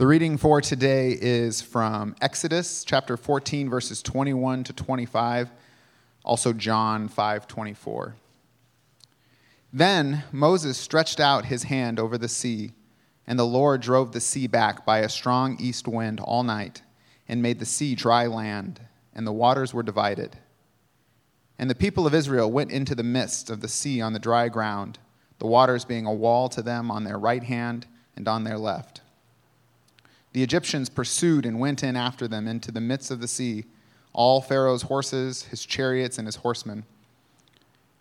The 0.00 0.06
reading 0.06 0.38
for 0.38 0.62
today 0.62 1.10
is 1.20 1.60
from 1.60 2.16
Exodus 2.22 2.84
chapter 2.84 3.18
14 3.18 3.68
verses 3.68 4.00
21 4.00 4.64
to 4.64 4.72
25, 4.72 5.50
also 6.24 6.54
John 6.54 7.06
5:24. 7.06 8.14
Then 9.70 10.24
Moses 10.32 10.78
stretched 10.78 11.20
out 11.20 11.44
his 11.44 11.64
hand 11.64 12.00
over 12.00 12.16
the 12.16 12.30
sea, 12.30 12.72
and 13.26 13.38
the 13.38 13.44
Lord 13.44 13.82
drove 13.82 14.12
the 14.12 14.22
sea 14.22 14.46
back 14.46 14.86
by 14.86 15.00
a 15.00 15.08
strong 15.10 15.60
east 15.60 15.86
wind 15.86 16.18
all 16.18 16.44
night, 16.44 16.80
and 17.28 17.42
made 17.42 17.58
the 17.58 17.66
sea 17.66 17.94
dry 17.94 18.26
land, 18.26 18.80
and 19.12 19.26
the 19.26 19.34
waters 19.34 19.74
were 19.74 19.82
divided. 19.82 20.38
And 21.58 21.68
the 21.68 21.74
people 21.74 22.06
of 22.06 22.14
Israel 22.14 22.50
went 22.50 22.72
into 22.72 22.94
the 22.94 23.02
midst 23.02 23.50
of 23.50 23.60
the 23.60 23.68
sea 23.68 24.00
on 24.00 24.14
the 24.14 24.18
dry 24.18 24.48
ground, 24.48 24.98
the 25.40 25.46
waters 25.46 25.84
being 25.84 26.06
a 26.06 26.14
wall 26.14 26.48
to 26.48 26.62
them 26.62 26.90
on 26.90 27.04
their 27.04 27.18
right 27.18 27.42
hand 27.44 27.86
and 28.16 28.26
on 28.26 28.44
their 28.44 28.56
left. 28.56 28.99
The 30.32 30.42
Egyptians 30.42 30.88
pursued 30.88 31.44
and 31.44 31.58
went 31.58 31.82
in 31.82 31.96
after 31.96 32.28
them 32.28 32.46
into 32.46 32.70
the 32.70 32.80
midst 32.80 33.10
of 33.10 33.20
the 33.20 33.28
sea, 33.28 33.64
all 34.12 34.40
Pharaoh's 34.40 34.82
horses, 34.82 35.44
his 35.44 35.64
chariots, 35.64 36.18
and 36.18 36.26
his 36.26 36.36
horsemen. 36.36 36.84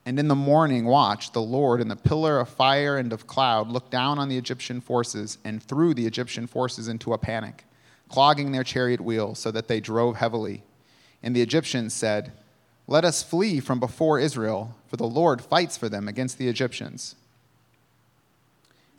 And 0.05 0.17
in 0.19 0.27
the 0.27 0.35
morning 0.35 0.85
watch, 0.85 1.31
the 1.31 1.41
Lord 1.41 1.81
in 1.81 1.87
the 1.87 1.95
pillar 1.95 2.39
of 2.39 2.49
fire 2.49 2.97
and 2.97 3.11
of 3.13 3.27
cloud 3.27 3.69
looked 3.69 3.91
down 3.91 4.17
on 4.17 4.29
the 4.29 4.37
Egyptian 4.37 4.81
forces 4.81 5.37
and 5.43 5.61
threw 5.61 5.93
the 5.93 6.07
Egyptian 6.07 6.47
forces 6.47 6.87
into 6.87 7.13
a 7.13 7.17
panic, 7.17 7.65
clogging 8.09 8.51
their 8.51 8.63
chariot 8.63 9.01
wheels 9.01 9.39
so 9.39 9.51
that 9.51 9.67
they 9.67 9.79
drove 9.79 10.15
heavily. 10.15 10.63
And 11.21 11.35
the 11.35 11.41
Egyptians 11.41 11.93
said, 11.93 12.31
Let 12.87 13.05
us 13.05 13.23
flee 13.23 13.59
from 13.59 13.79
before 13.79 14.19
Israel, 14.19 14.75
for 14.87 14.97
the 14.97 15.05
Lord 15.05 15.41
fights 15.41 15.77
for 15.77 15.89
them 15.89 16.07
against 16.07 16.37
the 16.37 16.47
Egyptians. 16.47 17.15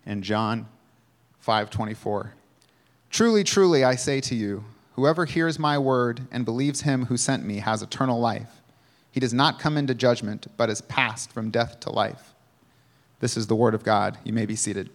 And 0.05 0.23
John 0.23 0.69
524. 1.39 2.35
Truly, 3.11 3.43
truly, 3.43 3.83
I 3.83 3.97
say 3.97 4.21
to 4.21 4.37
you, 4.37 4.65
whoever 4.95 5.25
hears 5.25 5.59
my 5.59 5.77
word 5.79 6.23
and 6.31 6.45
believes 6.45 6.83
him 6.83 7.07
who 7.07 7.17
sent 7.17 7.45
me 7.45 7.57
has 7.57 7.83
eternal 7.83 8.21
life. 8.21 8.63
He 9.11 9.19
does 9.19 9.35
not 9.35 9.59
come 9.59 9.77
into 9.77 9.95
judgment, 9.95 10.47
but 10.57 10.71
is 10.71 10.81
passed 10.83 11.33
from 11.33 11.51
death 11.51 11.81
to 11.81 11.91
life. 11.91 12.35
This 13.19 13.37
is 13.37 13.49
the 13.49 13.57
word 13.57 13.75
of 13.75 13.83
God. 13.83 14.17
You 14.23 14.33
may 14.33 14.47
be 14.47 14.55
seated. 14.55 14.91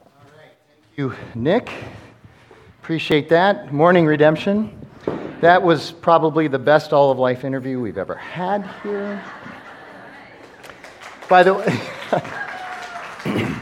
All 0.00 0.08
right. 0.36 0.52
Thank 0.68 0.98
you, 0.98 1.14
Nick. 1.34 1.70
Appreciate 2.82 3.30
that. 3.30 3.72
Morning 3.72 4.04
Redemption. 4.04 4.78
That 5.40 5.62
was 5.62 5.90
probably 5.90 6.48
the 6.48 6.58
best 6.58 6.92
all 6.92 7.10
of 7.10 7.18
life 7.18 7.44
interview 7.44 7.80
we've 7.80 7.98
ever 7.98 8.14
had 8.14 8.68
here. 8.82 9.24
By 11.28 11.42
the 11.42 11.54
way, 11.54 11.80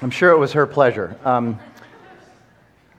I'm 0.00 0.10
sure 0.10 0.30
it 0.30 0.38
was 0.38 0.52
her 0.54 0.66
pleasure. 0.66 1.16
Um, 1.24 1.60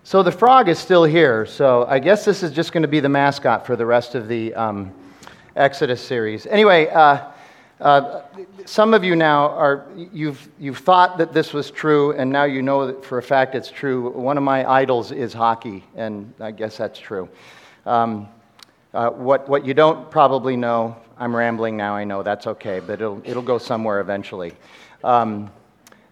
so 0.08 0.24
the 0.24 0.32
frog 0.32 0.70
is 0.70 0.80
still 0.80 1.04
here. 1.04 1.46
So 1.46 1.86
I 1.86 2.00
guess 2.00 2.24
this 2.24 2.42
is 2.42 2.54
just 2.54 2.72
going 2.72 2.84
to 2.84 2.88
be 2.88 3.02
the 3.02 3.10
mascot 3.10 3.66
for 3.66 3.76
the 3.76 3.86
rest 3.86 4.16
of 4.16 4.30
the 4.30 4.54
um, 4.54 4.94
Exodus 5.58 6.00
series. 6.00 6.46
Anyway, 6.46 6.88
uh, 6.88 7.26
uh, 7.82 8.22
some 8.64 8.94
of 8.94 9.04
you 9.04 9.18
now 9.18 9.50
are 9.50 9.86
you've 10.14 10.48
you've 10.58 10.78
thought 10.78 11.18
that 11.18 11.34
this 11.34 11.52
was 11.52 11.72
true, 11.72 12.14
and 12.14 12.32
now 12.32 12.46
you 12.46 12.62
know 12.62 12.88
that 12.88 13.04
for 13.04 13.18
a 13.18 13.22
fact 13.22 13.54
it's 13.54 13.70
true. 13.70 14.10
One 14.12 14.38
of 14.38 14.44
my 14.44 14.66
idols 14.72 15.12
is 15.12 15.34
hockey, 15.34 15.84
and 15.98 16.34
I 16.40 16.52
guess 16.52 16.78
that's 16.78 17.00
true. 17.00 17.28
Um, 17.86 18.30
uh, 18.94 19.10
what 19.10 19.50
what 19.50 19.66
you 19.66 19.74
don't 19.74 20.10
probably 20.10 20.56
know, 20.56 20.96
I'm 21.18 21.36
rambling 21.36 21.76
now. 21.76 21.98
I 21.98 22.06
know 22.06 22.24
that's 22.24 22.48
okay, 22.48 22.80
but 22.80 23.02
it'll 23.02 23.22
it'll 23.26 23.42
go 23.44 23.58
somewhere 23.58 24.00
eventually. 24.00 24.54
Um, 25.04 25.52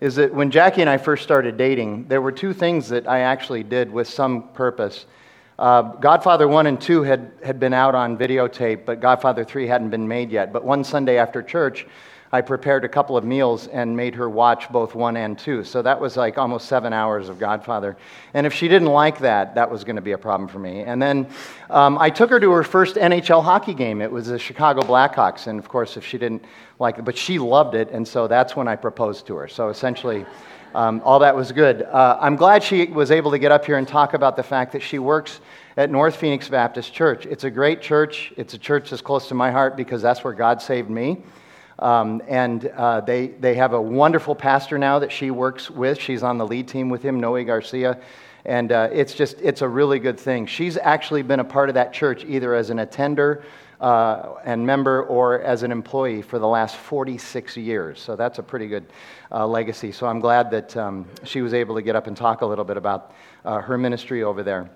is 0.06 0.18
that 0.18 0.32
when 0.32 0.52
Jackie 0.52 0.82
and 0.82 0.90
I 0.90 1.00
first 1.00 1.24
started 1.24 1.58
dating, 1.58 2.08
there 2.08 2.22
were 2.22 2.32
two 2.32 2.54
things 2.54 2.90
that 2.90 3.08
I 3.08 3.22
actually 3.22 3.64
did 3.64 3.92
with 3.92 4.08
some 4.08 4.50
purpose. 4.50 5.08
Uh, 5.58 5.82
Godfather 5.82 6.48
1 6.48 6.68
and 6.68 6.80
2 6.80 7.02
had, 7.02 7.32
had 7.44 7.60
been 7.60 7.74
out 7.74 7.96
on 7.96 8.16
videotape, 8.16 8.86
but 8.86 9.00
Godfather 9.00 9.44
3 9.44 9.66
hadn't 9.66 9.90
been 9.90 10.08
made 10.08 10.30
yet. 10.30 10.54
But 10.54 10.64
one 10.64 10.84
Sunday 10.84 11.18
after 11.18 11.42
church, 11.42 11.88
I 12.32 12.42
prepared 12.42 12.84
a 12.84 12.90
couple 12.90 13.16
of 13.16 13.24
meals 13.24 13.68
and 13.68 13.96
made 13.96 14.16
her 14.16 14.30
watch 14.30 14.70
both 14.70 14.96
1 14.96 15.16
and 15.16 15.38
2. 15.38 15.64
So 15.64 15.82
that 15.82 16.00
was 16.00 16.18
like 16.18 16.38
almost 16.38 16.68
seven 16.68 16.92
hours 16.92 17.30
of 17.30 17.40
Godfather. 17.40 17.96
And 18.34 18.48
if 18.48 18.54
she 18.54 18.68
didn't 18.68 18.90
like 18.90 19.20
that, 19.20 19.56
that 19.56 19.70
was 19.70 19.84
going 19.84 19.96
to 19.96 20.02
be 20.02 20.14
a 20.14 20.18
problem 20.18 20.50
for 20.50 20.60
me. 20.60 20.82
And 20.82 21.02
then 21.02 21.28
um, 21.70 21.98
I 21.98 22.10
took 22.10 22.30
her 22.32 22.40
to 22.40 22.52
her 22.52 22.64
first 22.64 22.96
NHL 22.96 23.44
hockey 23.44 23.74
game. 23.74 24.02
It 24.02 24.12
was 24.12 24.28
the 24.28 24.40
Chicago 24.40 24.82
Blackhawks. 24.82 25.48
And 25.48 25.60
of 25.60 25.70
course, 25.70 25.98
if 25.98 26.06
she 26.06 26.18
didn't 26.18 26.44
like 26.80 26.98
it, 26.98 27.06
but 27.06 27.18
she 27.18 27.40
loved 27.40 27.76
it. 27.76 27.92
And 27.92 28.08
so 28.08 28.28
that's 28.28 28.56
when 28.56 28.68
I 28.68 28.76
proposed 28.76 29.28
to 29.28 29.36
her. 29.36 29.48
So 29.48 29.70
essentially, 29.70 30.26
um, 30.76 31.02
all 31.06 31.20
that 31.20 31.34
was 31.34 31.54
good. 31.54 31.84
Uh, 31.84 32.18
I'm 32.20 32.36
glad 32.36 32.62
she 32.62 32.86
was 32.88 33.10
able 33.10 33.32
to 33.32 33.40
get 33.40 33.52
up 33.52 33.66
here 33.66 33.78
and 33.78 33.88
talk 33.88 34.14
about 34.14 34.36
the 34.36 34.44
fact 34.44 34.74
that 34.74 34.82
she 34.82 35.00
works 35.00 35.40
at 35.78 35.90
North 35.90 36.18
Phoenix 36.18 36.50
Baptist 36.50 36.94
Church. 36.94 37.26
It's 37.26 37.46
a 37.46 37.50
great 37.50 37.82
church. 37.82 38.34
It's 38.36 38.56
a 38.56 38.58
church 38.58 38.90
that's 38.90 39.02
close 39.02 39.30
to 39.30 39.36
my 39.36 39.52
heart 39.52 39.78
because 39.78 40.02
that's 40.02 40.24
where 40.24 40.34
God 40.34 40.62
saved 40.62 40.90
me. 40.90 41.24
Um, 41.80 42.22
and 42.28 42.68
uh, 42.68 43.02
they, 43.02 43.28
they 43.28 43.56
have 43.56 43.74
a 43.74 43.82
wonderful 43.82 44.36
pastor 44.36 44.78
now 44.78 45.00
that 45.00 45.12
she 45.12 45.32
works 45.32 45.70
with. 45.70 46.00
She's 46.00 46.24
on 46.24 46.38
the 46.38 46.48
lead 46.48 46.68
team 46.68 46.90
with 46.90 47.02
him, 47.02 47.20
Noe 47.20 47.44
Garcia. 47.44 48.00
And 48.46 48.72
uh, 48.72 48.90
it's 48.92 49.14
just, 49.14 49.42
it's 49.42 49.62
a 49.62 49.68
really 49.68 50.00
good 50.00 50.20
thing. 50.20 50.46
She's 50.46 50.78
actually 50.78 51.24
been 51.24 51.40
a 51.40 51.46
part 51.46 51.70
of 51.70 51.76
that 51.76 51.94
church 51.94 52.24
either 52.26 52.54
as 52.54 52.70
an 52.70 52.80
attender 52.80 53.44
uh, 53.82 54.36
and 54.46 54.66
member 54.66 55.04
or 55.04 55.42
as 55.42 55.64
an 55.64 55.72
employee 55.72 56.22
for 56.22 56.40
the 56.40 56.48
last 56.48 56.78
46 56.78 57.58
years. 57.58 58.00
So 58.00 58.16
that's 58.16 58.40
a 58.40 58.44
pretty 58.44 58.68
good 58.68 58.86
uh, 59.32 59.46
legacy. 59.46 59.92
So 59.92 60.08
I'm 60.08 60.20
glad 60.20 60.52
that 60.52 60.78
um, 60.78 61.06
she 61.24 61.42
was 61.42 61.54
able 61.54 61.76
to 61.76 61.82
get 61.82 61.96
up 61.96 62.08
and 62.08 62.16
talk 62.16 62.42
a 62.42 62.46
little 62.46 62.66
bit 62.66 62.78
about 62.78 63.14
uh, 63.44 63.60
her 63.62 63.78
ministry 63.78 64.24
over 64.24 64.44
there. 64.44 64.70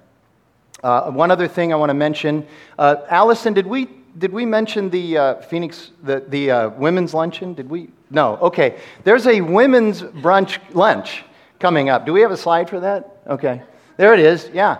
Uh, 0.83 1.11
one 1.11 1.29
other 1.29 1.47
thing 1.47 1.71
I 1.71 1.75
want 1.75 1.89
to 1.91 1.93
mention 1.93 2.45
Allison, 2.77 3.53
did 3.53 3.67
we 3.67 3.87
did 4.19 4.33
we 4.33 4.45
mention 4.45 4.89
the 4.89 5.17
uh, 5.17 5.35
Phoenix, 5.41 5.91
the, 6.03 6.23
the 6.27 6.51
uh, 6.51 6.69
women's 6.71 7.13
luncheon? 7.13 7.53
Did 7.53 7.69
we? 7.69 7.89
No. 8.11 8.37
Okay. 8.37 8.77
There's 9.05 9.25
a 9.27 9.39
women's 9.39 10.01
brunch 10.01 10.59
lunch 10.73 11.23
coming 11.59 11.89
up. 11.89 12.05
Do 12.05 12.13
we 12.13 12.21
have 12.21 12.31
a 12.31 12.37
slide 12.37 12.69
for 12.69 12.81
that? 12.81 13.21
Okay. 13.27 13.61
There 13.97 14.13
it 14.13 14.19
is. 14.19 14.49
Yeah. 14.53 14.77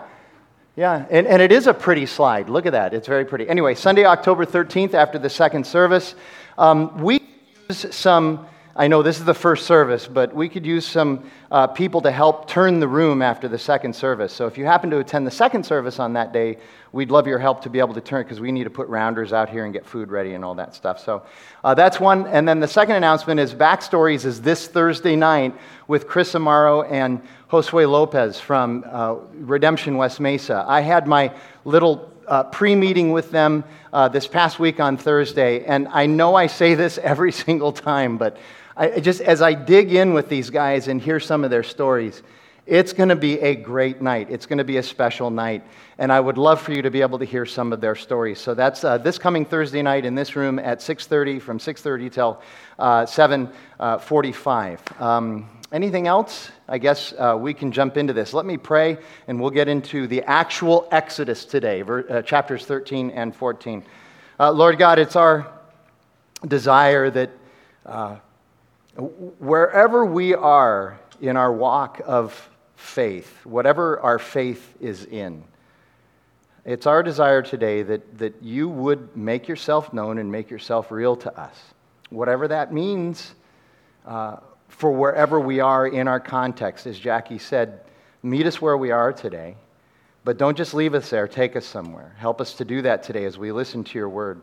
Yeah. 0.76 1.06
And, 1.10 1.26
and 1.26 1.42
it 1.42 1.52
is 1.52 1.68
a 1.68 1.74
pretty 1.74 2.06
slide. 2.06 2.50
Look 2.50 2.66
at 2.66 2.74
that. 2.74 2.94
It's 2.94 3.08
very 3.08 3.24
pretty. 3.26 3.48
Anyway, 3.48 3.76
Sunday, 3.76 4.06
October 4.06 4.46
13th, 4.46 4.94
after 4.94 5.18
the 5.18 5.30
second 5.30 5.66
service, 5.66 6.16
um, 6.58 6.98
we 7.02 7.22
use 7.70 7.96
some 7.96 8.46
I 8.76 8.88
know 8.88 9.02
this 9.02 9.18
is 9.18 9.26
the 9.26 9.34
first 9.34 9.66
service, 9.66 10.08
but 10.08 10.34
we 10.34 10.48
could 10.48 10.66
use 10.66 10.86
some 10.86 11.30
uh, 11.50 11.68
people 11.68 12.02
to 12.02 12.12
help 12.12 12.48
turn 12.48 12.80
the 12.80 12.88
room 12.88 13.22
after 13.22 13.48
the 13.48 13.58
second 13.58 13.96
service. 13.96 14.32
So 14.32 14.46
if 14.46 14.58
you 14.58 14.66
happen 14.66 14.92
to 14.92 15.00
attend 15.00 15.26
the 15.26 15.32
second 15.32 15.66
service 15.66 16.00
on 16.00 16.14
that 16.14 16.32
day, 16.32 16.58
we'd 16.92 17.10
love 17.10 17.26
your 17.26 17.40
help 17.40 17.62
to 17.64 17.70
be 17.70 17.80
able 17.80 17.96
to 17.96 18.02
turn 18.02 18.24
because 18.24 18.40
we 18.40 18.52
need 18.52 18.66
to 18.66 18.70
put 18.70 18.88
rounders 18.88 19.34
out 19.34 19.50
here 19.50 19.66
and 19.66 19.74
get 19.74 19.86
food 19.86 20.12
ready 20.12 20.34
and 20.34 20.46
all 20.46 20.54
that 20.56 20.76
stuff. 20.76 21.00
So 21.00 21.24
uh, 21.64 21.74
that's 21.74 22.00
one. 22.00 22.28
And 22.28 22.48
then 22.48 22.60
the 22.60 22.68
second 22.68 22.96
announcement 22.96 23.40
is 23.40 23.56
Backstories 23.56 24.24
is 24.24 24.42
this 24.42 24.68
Thursday 24.68 25.16
night 25.16 25.56
with 25.88 26.08
Chris 26.08 26.34
Amaro 26.34 26.90
and 26.90 27.22
Josue 27.52 27.90
Lopez 27.90 28.40
from 28.40 28.86
uh, 28.88 29.16
Redemption 29.34 29.98
West 29.98 30.20
Mesa. 30.20 30.64
I 30.68 30.82
had 30.82 31.08
my 31.08 31.34
little 31.66 32.14
uh, 32.28 32.44
pre 32.44 32.76
meeting 32.76 33.12
with 33.12 33.32
them 33.32 33.64
uh, 33.92 34.08
this 34.08 34.28
past 34.28 34.60
week 34.60 34.80
on 34.80 34.96
Thursday, 34.96 35.66
and 35.66 35.88
I 35.88 36.06
know 36.06 36.36
I 36.36 36.46
say 36.46 36.76
this 36.76 36.98
every 37.04 37.32
single 37.32 37.72
time, 37.72 38.18
but 38.18 38.38
I 38.80 39.02
just 39.02 39.20
as 39.20 39.42
I 39.42 39.56
dig 39.56 39.94
in 39.94 40.14
with 40.14 40.30
these 40.30 40.50
guys 40.50 40.88
and 40.88 41.02
hear 41.02 41.20
some 41.20 41.44
of 41.44 41.50
their 41.50 41.64
stories, 41.64 42.24
it's 42.66 42.94
going 42.94 43.10
to 43.10 43.16
be 43.18 43.38
a 43.42 43.54
great 43.54 44.02
night. 44.02 44.30
It's 44.30 44.46
going 44.46 44.60
to 44.60 44.64
be 44.64 44.78
a 44.78 44.84
special 44.84 45.30
night, 45.30 45.64
and 45.98 46.14
I 46.14 46.20
would 46.22 46.38
love 46.38 46.62
for 46.62 46.72
you 46.72 46.82
to 46.84 46.90
be 46.90 47.02
able 47.02 47.20
to 47.20 47.26
hear 47.26 47.46
some 47.46 47.74
of 47.74 47.82
their 47.82 47.96
stories. 47.96 48.40
So 48.40 48.54
that's 48.54 48.86
uh, 48.86 48.98
this 48.98 49.18
coming 49.18 49.44
Thursday 49.44 49.82
night 49.82 50.06
in 50.06 50.16
this 50.16 50.38
room 50.38 50.60
at 50.60 50.80
6:30, 50.80 51.42
from 51.42 51.60
6:30 51.60 52.10
till 52.10 52.42
uh, 52.80 53.06
7:45. 53.06 54.80
Uh, 54.98 55.06
um, 55.06 55.50
anything 55.74 56.08
else? 56.08 56.50
I 56.70 56.78
guess 56.78 57.14
uh, 57.18 57.36
we 57.38 57.54
can 57.54 57.74
jump 57.74 57.98
into 57.98 58.14
this. 58.14 58.34
Let 58.34 58.46
me 58.46 58.56
pray, 58.56 58.98
and 59.28 59.42
we'll 59.42 59.50
get 59.50 59.68
into 59.68 60.08
the 60.08 60.24
actual 60.24 60.88
Exodus 60.90 61.44
today, 61.44 61.82
uh, 61.82 62.22
chapters 62.22 62.66
13 62.66 63.12
and 63.12 63.36
14. 63.36 63.84
Uh, 64.40 64.52
Lord 64.54 64.80
God, 64.80 65.00
it's 65.00 65.18
our 65.18 65.52
desire 66.48 67.10
that 67.10 67.32
wherever 69.00 70.06
we 70.06 70.34
are 70.34 71.00
in 71.22 71.38
our 71.38 71.52
walk 71.52 72.02
of 72.06 72.50
faith, 72.76 73.46
whatever 73.46 74.00
our 74.00 74.20
faith 74.20 74.76
is 74.80 75.06
in, 75.06 75.44
it's 76.66 76.86
our 76.86 77.02
desire 77.02 77.42
today 77.42 77.84
that, 77.84 78.18
that 78.18 78.44
you 78.44 78.70
would 78.70 79.16
make 79.16 79.48
yourself 79.48 79.94
known 79.94 80.18
and 80.18 80.32
make 80.32 80.50
yourself 80.50 80.92
real 80.92 81.16
to 81.18 81.40
us. 81.40 81.58
Whatever 82.10 82.48
that 82.50 82.74
means 82.74 83.34
uh, 84.06 84.38
for 84.68 84.92
wherever 84.92 85.40
we 85.40 85.60
are 85.60 85.88
in 85.88 86.08
our 86.08 86.20
context. 86.20 86.86
As 86.86 87.00
Jackie 87.00 87.40
said, 87.40 87.82
meet 88.24 88.46
us 88.46 88.62
where 88.62 88.78
we 88.78 88.92
are 88.92 89.12
today, 89.12 89.56
but 90.24 90.38
don't 90.38 90.56
just 90.58 90.74
leave 90.74 90.94
us 90.94 91.10
there, 91.10 91.28
take 91.28 91.56
us 91.56 91.66
somewhere. 91.66 92.14
Help 92.18 92.40
us 92.40 92.54
to 92.56 92.66
do 92.66 92.82
that 92.82 93.04
today 93.04 93.26
as 93.26 93.38
we 93.38 93.52
listen 93.52 93.84
to 93.84 93.98
your 93.98 94.10
word. 94.10 94.42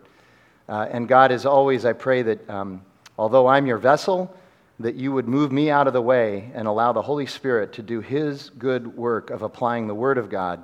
Uh, 0.68 0.88
and 0.90 1.06
God, 1.06 1.30
as 1.30 1.46
always, 1.46 1.84
I 1.84 1.92
pray 1.92 2.22
that 2.22 2.48
um, 2.50 2.82
although 3.18 3.46
I'm 3.46 3.66
your 3.66 3.78
vessel, 3.78 4.34
that 4.78 4.94
you 4.94 5.12
would 5.12 5.26
move 5.26 5.52
me 5.52 5.70
out 5.70 5.86
of 5.86 5.92
the 5.92 6.02
way 6.02 6.50
and 6.54 6.68
allow 6.68 6.92
the 6.92 7.02
Holy 7.02 7.26
Spirit 7.26 7.72
to 7.74 7.82
do 7.82 8.00
His 8.00 8.50
good 8.50 8.96
work 8.96 9.30
of 9.30 9.42
applying 9.42 9.86
the 9.86 9.94
Word 9.94 10.18
of 10.18 10.28
God 10.28 10.62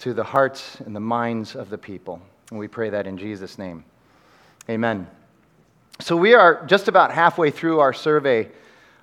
to 0.00 0.12
the 0.12 0.24
hearts 0.24 0.80
and 0.80 0.94
the 0.94 1.00
minds 1.00 1.54
of 1.54 1.70
the 1.70 1.78
people. 1.78 2.20
And 2.50 2.58
we 2.58 2.68
pray 2.68 2.90
that 2.90 3.06
in 3.06 3.18
Jesus' 3.18 3.58
name. 3.58 3.84
Amen. 4.68 5.06
So 6.00 6.16
we 6.16 6.34
are 6.34 6.64
just 6.66 6.88
about 6.88 7.12
halfway 7.12 7.50
through 7.50 7.80
our 7.80 7.92
survey 7.92 8.48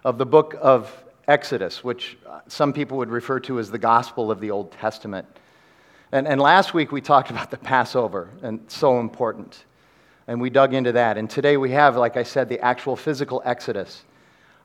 of 0.04 0.18
the 0.18 0.26
book 0.26 0.56
of 0.62 0.92
Exodus, 1.28 1.84
which 1.84 2.18
some 2.48 2.74
people 2.74 2.98
would 2.98 3.10
refer 3.10 3.40
to 3.42 3.60
as 3.60 3.72
the 3.72 3.78
gospel 3.78 4.30
of 4.30 4.40
the 4.40 4.52
Old 4.52 4.72
Testament. 4.74 5.26
And, 6.12 6.28
and 6.28 6.40
last 6.40 6.74
week 6.74 6.92
we 6.92 7.02
talked 7.02 7.32
about 7.32 7.50
the 7.50 7.58
Passover, 7.58 8.30
and 8.44 8.60
so 8.68 9.00
important. 9.00 9.64
And 10.28 10.40
we 10.40 10.50
dug 10.50 10.74
into 10.74 10.92
that. 10.92 11.18
And 11.18 11.30
today 11.30 11.58
we 11.58 11.72
have, 11.72 11.96
like 11.96 12.18
I 12.18 12.24
said, 12.24 12.50
the 12.50 12.60
actual 12.60 12.96
physical 12.96 13.42
Exodus. 13.44 14.04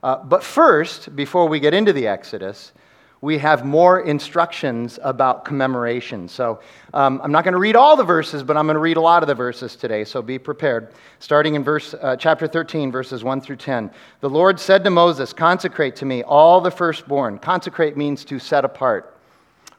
Uh, 0.03 0.17
but 0.25 0.43
first, 0.43 1.15
before 1.17 1.49
we 1.49 1.61
get 1.61 1.75
into 1.75 1.93
the 1.93 2.07
Exodus, 2.07 2.73
we 3.21 3.39
have 3.39 3.65
more 3.65 4.01
instructions 4.01 4.99
about 5.03 5.45
commemoration. 5.45 6.29
So 6.29 6.61
um, 6.95 7.21
I'm 7.23 7.33
not 7.33 7.43
going 7.43 7.53
to 7.53 7.59
read 7.59 7.75
all 7.75 7.97
the 7.97 8.05
verses, 8.05 8.45
but 8.45 8.57
I'm 8.57 8.67
going 8.67 8.75
to 8.75 8.81
read 8.81 8.97
a 8.97 9.01
lot 9.01 9.25
of 9.25 9.27
the 9.27 9.35
verses 9.35 9.75
today, 9.75 10.05
so 10.05 10.23
be 10.23 10.39
prepared. 10.39 10.93
Starting 11.19 11.57
in 11.57 11.65
verse, 11.65 11.95
uh, 11.95 12.15
chapter 12.17 12.47
13, 12.47 12.93
verses 12.93 13.25
1 13.25 13.41
through 13.41 13.57
10. 13.57 13.91
The 14.21 14.31
Lord 14.31 14.61
said 14.61 14.85
to 14.85 14.91
Moses, 14.91 15.33
Consecrate 15.33 15.97
to 15.97 16.07
me 16.07 16.23
all 16.23 16.61
the 16.61 16.71
firstborn. 16.71 17.39
Consecrate 17.39 17.97
means 17.97 18.25
to 18.27 18.39
set 18.39 18.65
apart, 18.65 19.19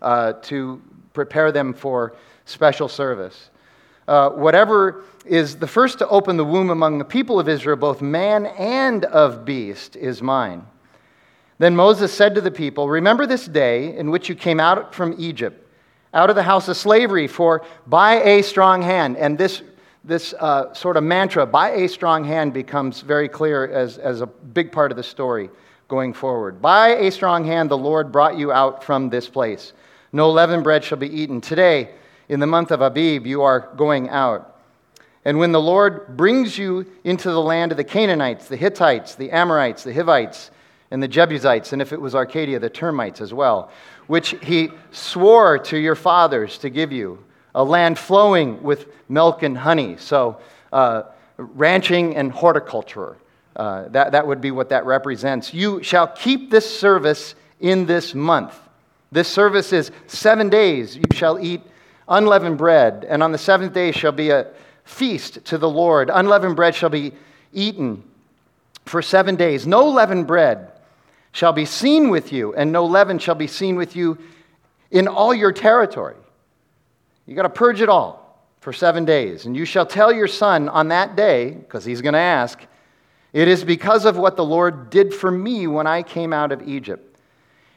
uh, 0.01 0.33
to 0.43 0.81
prepare 1.13 1.53
them 1.53 1.73
for 1.73 2.15
special 2.43 2.89
service. 2.89 3.51
Uh, 4.09 4.31
whatever 4.31 5.03
is 5.23 5.57
the 5.57 5.67
first 5.67 5.99
to 5.99 6.07
open 6.07 6.35
the 6.35 6.43
womb 6.43 6.71
among 6.71 6.97
the 6.97 7.05
people 7.05 7.39
of 7.39 7.47
Israel, 7.47 7.77
both 7.77 8.01
man 8.01 8.47
and 8.47 9.05
of 9.05 9.45
beast, 9.45 9.95
is 9.95 10.19
mine. 10.19 10.65
Then 11.59 11.75
Moses 11.75 12.11
said 12.11 12.33
to 12.33 12.41
the 12.41 12.49
people, 12.49 12.89
Remember 12.89 13.27
this 13.27 13.45
day 13.45 13.95
in 13.95 14.09
which 14.09 14.27
you 14.27 14.33
came 14.33 14.59
out 14.59 14.95
from 14.95 15.13
Egypt, 15.19 15.63
out 16.11 16.31
of 16.31 16.35
the 16.35 16.41
house 16.41 16.67
of 16.67 16.75
slavery, 16.75 17.27
for 17.27 17.63
by 17.85 18.15
a 18.23 18.41
strong 18.41 18.81
hand, 18.81 19.15
and 19.15 19.37
this, 19.37 19.61
this 20.03 20.33
uh, 20.39 20.73
sort 20.73 20.97
of 20.97 21.03
mantra, 21.03 21.45
by 21.45 21.69
a 21.69 21.87
strong 21.87 22.23
hand, 22.23 22.51
becomes 22.51 23.01
very 23.01 23.29
clear 23.29 23.67
as, 23.67 23.99
as 23.99 24.21
a 24.21 24.25
big 24.25 24.71
part 24.71 24.89
of 24.91 24.97
the 24.97 25.03
story 25.03 25.51
going 25.87 26.13
forward. 26.13 26.59
By 26.59 26.95
a 26.95 27.11
strong 27.11 27.45
hand, 27.45 27.69
the 27.69 27.77
Lord 27.77 28.11
brought 28.11 28.39
you 28.39 28.51
out 28.51 28.83
from 28.83 29.11
this 29.11 29.29
place. 29.29 29.73
No 30.11 30.31
leavened 30.31 30.63
bread 30.63 30.83
shall 30.83 30.97
be 30.97 31.15
eaten. 31.15 31.41
Today, 31.41 31.91
in 32.29 32.39
the 32.39 32.47
month 32.47 32.71
of 32.71 32.81
Abib, 32.81 33.25
you 33.25 33.41
are 33.41 33.69
going 33.75 34.09
out. 34.09 34.55
And 35.25 35.37
when 35.37 35.51
the 35.51 35.61
Lord 35.61 36.15
brings 36.15 36.57
you 36.57 36.85
into 37.03 37.29
the 37.31 37.41
land 37.41 37.71
of 37.71 37.77
the 37.77 37.83
Canaanites, 37.83 38.47
the 38.47 38.55
Hittites, 38.55 39.15
the 39.15 39.31
Amorites, 39.31 39.83
the 39.83 39.93
Hivites, 39.93 40.51
and 40.91 41.03
the 41.03 41.07
Jebusites, 41.07 41.73
and 41.73 41.81
if 41.81 41.91
it 41.91 41.99
was 41.99 42.15
Arcadia, 42.15 42.59
the 42.59 42.69
termites 42.69 43.19
as 43.19 43.33
well, 43.33 43.69
which 44.07 44.35
he 44.41 44.69
swore 44.91 45.59
to 45.59 45.77
your 45.77 45.95
fathers 45.95 46.57
to 46.59 46.69
give 46.69 46.91
you, 46.91 47.23
a 47.53 47.63
land 47.63 47.97
flowing 47.97 48.61
with 48.63 48.87
milk 49.09 49.43
and 49.43 49.57
honey. 49.57 49.97
So, 49.97 50.39
uh, 50.71 51.03
ranching 51.37 52.15
and 52.15 52.31
horticulture. 52.31 53.17
Uh, 53.55 53.87
that, 53.89 54.11
that 54.11 54.25
would 54.25 54.41
be 54.41 54.51
what 54.51 54.69
that 54.69 54.85
represents. 54.85 55.53
You 55.53 55.81
shall 55.83 56.07
keep 56.07 56.51
this 56.51 56.79
service 56.79 57.35
in 57.59 57.85
this 57.85 58.13
month. 58.13 58.57
This 59.11 59.27
service 59.27 59.73
is 59.73 59.91
seven 60.07 60.49
days. 60.49 60.95
You 60.95 61.03
shall 61.13 61.39
eat 61.39 61.61
unleavened 62.09 62.57
bread, 62.57 63.05
and 63.07 63.23
on 63.23 63.31
the 63.31 63.37
seventh 63.37 63.73
day 63.73 63.91
shall 63.91 64.11
be 64.11 64.29
a 64.29 64.47
feast 64.83 65.45
to 65.45 65.57
the 65.57 65.69
Lord. 65.69 66.09
Unleavened 66.11 66.55
bread 66.55 66.75
shall 66.75 66.89
be 66.89 67.13
eaten 67.53 68.03
for 68.85 69.01
seven 69.01 69.35
days. 69.35 69.67
No 69.67 69.87
leavened 69.87 70.27
bread 70.27 70.71
shall 71.31 71.53
be 71.53 71.65
seen 71.65 72.09
with 72.09 72.33
you, 72.33 72.53
and 72.55 72.71
no 72.71 72.85
leaven 72.85 73.19
shall 73.19 73.35
be 73.35 73.47
seen 73.47 73.75
with 73.75 73.95
you 73.95 74.17
in 74.91 75.07
all 75.07 75.33
your 75.33 75.51
territory. 75.51 76.15
You 77.25 77.35
got 77.35 77.43
to 77.43 77.49
purge 77.49 77.81
it 77.81 77.89
all 77.89 78.43
for 78.61 78.73
seven 78.73 79.05
days. 79.05 79.45
And 79.45 79.55
you 79.55 79.65
shall 79.65 79.85
tell 79.85 80.11
your 80.11 80.27
son 80.27 80.67
on 80.69 80.87
that 80.87 81.15
day, 81.15 81.51
because 81.51 81.85
he's 81.85 82.01
going 82.01 82.13
to 82.13 82.19
ask, 82.19 82.59
It 83.31 83.47
is 83.47 83.63
because 83.63 84.05
of 84.05 84.17
what 84.17 84.35
the 84.35 84.43
Lord 84.43 84.89
did 84.89 85.13
for 85.13 85.29
me 85.29 85.67
when 85.67 85.85
I 85.85 86.01
came 86.03 86.33
out 86.33 86.51
of 86.51 86.67
Egypt. 86.67 87.08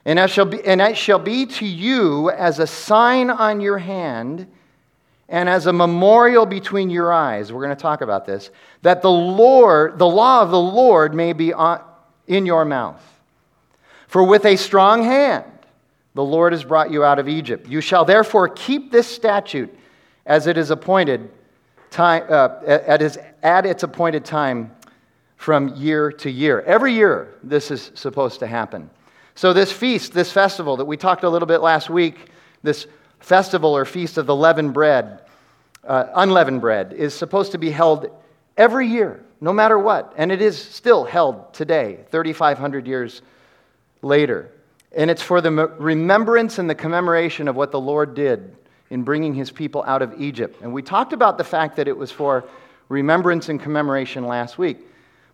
And 0.05 0.19
it 0.19 0.31
shall 0.31 0.47
be, 0.47 0.63
and 0.65 0.81
it 0.81 0.97
shall 0.97 1.19
be 1.19 1.47
to 1.47 1.67
you 1.67 2.31
as 2.31 2.59
a 2.59 2.67
sign 2.67 3.31
on 3.31 3.61
your 3.61 3.79
hand 3.79 4.49
and 5.29 5.49
as 5.49 5.67
a 5.67 5.73
memorial 5.73 6.45
between 6.45 6.91
your 6.91 7.13
eyes. 7.13 7.53
We're 7.53 7.63
going 7.63 7.77
to 7.77 7.81
talk 7.81 8.01
about 8.01 8.27
this. 8.27 8.51
That 8.83 9.03
the 9.03 9.11
Lord, 9.11 9.99
the 9.99 10.09
law 10.09 10.43
of 10.43 10.51
the 10.51 10.61
Lord 10.61 11.15
may 11.15 11.33
be 11.33 11.53
on, 11.53 11.81
in 12.27 12.47
your 12.47 12.65
mouth. 12.65 13.03
For 14.09 14.23
with 14.23 14.45
a 14.45 14.57
strong 14.57 15.05
hand 15.05 15.45
the 16.15 16.25
Lord 16.25 16.53
has 16.53 16.65
brought 16.65 16.91
you 16.91 17.05
out 17.05 17.19
of 17.19 17.29
Egypt. 17.29 17.69
You 17.69 17.81
shall 17.81 18.05
therefore 18.05 18.49
keep 18.49 18.93
this 18.93 19.07
statute 19.07 19.75
as 20.27 20.47
it 20.47 20.59
is 20.59 20.71
appointed 20.71 21.31
time, 21.91 22.25
uh, 22.29 22.61
at, 22.67 23.01
its, 23.01 23.19
at 23.43 23.65
its 23.65 23.83
appointed 23.83 24.25
time 24.25 24.73
from 25.37 25.75
year 25.77 26.13
to 26.13 26.31
year. 26.31 26.61
Every 26.63 26.93
year 26.93 27.35
this 27.43 27.71
is 27.71 27.91
supposed 27.95 28.41
to 28.41 28.47
happen. 28.47 28.91
So, 29.35 29.53
this 29.53 29.73
feast, 29.73 30.13
this 30.13 30.31
festival 30.31 30.77
that 30.77 30.85
we 30.85 30.97
talked 30.97 31.25
a 31.25 31.29
little 31.29 31.47
bit 31.47 31.59
last 31.59 31.89
week, 31.89 32.31
this 32.63 32.87
festival 33.21 33.77
or 33.77 33.85
feast 33.85 34.19
of 34.19 34.27
the 34.27 34.37
leavened 34.37 34.75
bread, 34.75 35.23
uh, 35.85 36.07
unleavened 36.15 36.61
bread, 36.61 36.93
is 36.93 37.15
supposed 37.15 37.53
to 37.53 37.59
be 37.59 37.71
held 37.71 38.11
every 38.57 38.89
year, 38.89 39.25
no 39.41 39.53
matter 39.53 39.79
what. 39.79 40.13
And 40.17 40.31
it 40.31 40.43
is 40.43 40.61
still 40.61 41.05
held 41.05 41.55
today, 41.55 42.01
3,500 42.11 42.87
years 42.87 43.23
later. 44.03 44.51
And 44.95 45.11
it's 45.11 45.23
for 45.23 45.41
the 45.41 45.51
remembrance 45.51 46.59
and 46.59 46.69
the 46.69 46.75
commemoration 46.75 47.49
of 47.49 47.57
what 47.57 47.71
the 47.71 47.81
Lord 47.81 48.15
did 48.15 48.55
in 48.91 49.05
bringing 49.05 49.35
his 49.35 49.51
people 49.51 49.83
out 49.85 50.03
of 50.03 50.21
Egypt. 50.21 50.61
And 50.61 50.73
we 50.73 50.83
talked 50.83 51.15
about 51.15 51.39
the 51.39 51.45
fact 51.45 51.77
that 51.77 51.89
it 51.89 51.97
was 51.97 52.11
for 52.11 52.45
remembrance 52.91 53.49
and 53.49 53.59
commemoration 53.59 54.27
last 54.27 54.59
week. 54.59 54.79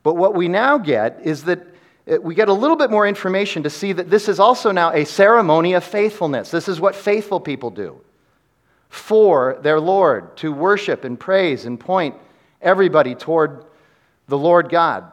But 0.05 0.15
what 0.15 0.35
we 0.35 0.47
now 0.47 0.79
get 0.79 1.21
is 1.25 1.45
that 1.45 1.67
Uh, 2.09 2.17
we 2.21 2.35
get 2.35 2.49
a 2.49 2.53
little 2.53 2.77
bit 2.77 2.91
more 2.91 3.07
information 3.07 3.63
to 3.63 3.71
see 3.71 3.93
that 3.93 4.11
this 4.11 4.29
is 4.29 4.41
also 4.41 4.71
now 4.71 4.93
a 4.93 5.05
ceremony 5.05 5.75
of 5.75 5.85
faithfulness. 5.85 6.51
This 6.51 6.69
is 6.69 6.81
what 6.81 6.95
faithful 6.95 7.41
people 7.41 7.71
do 7.71 8.01
for 8.89 9.59
their 9.63 9.79
Lord, 9.79 10.37
to 10.39 10.53
worship 10.53 11.05
and 11.05 11.21
praise 11.21 11.67
and 11.67 11.79
point 11.79 12.15
everybody 12.63 13.15
toward 13.15 13.67
the 14.29 14.39
Lord 14.39 14.71
God. 14.71 15.05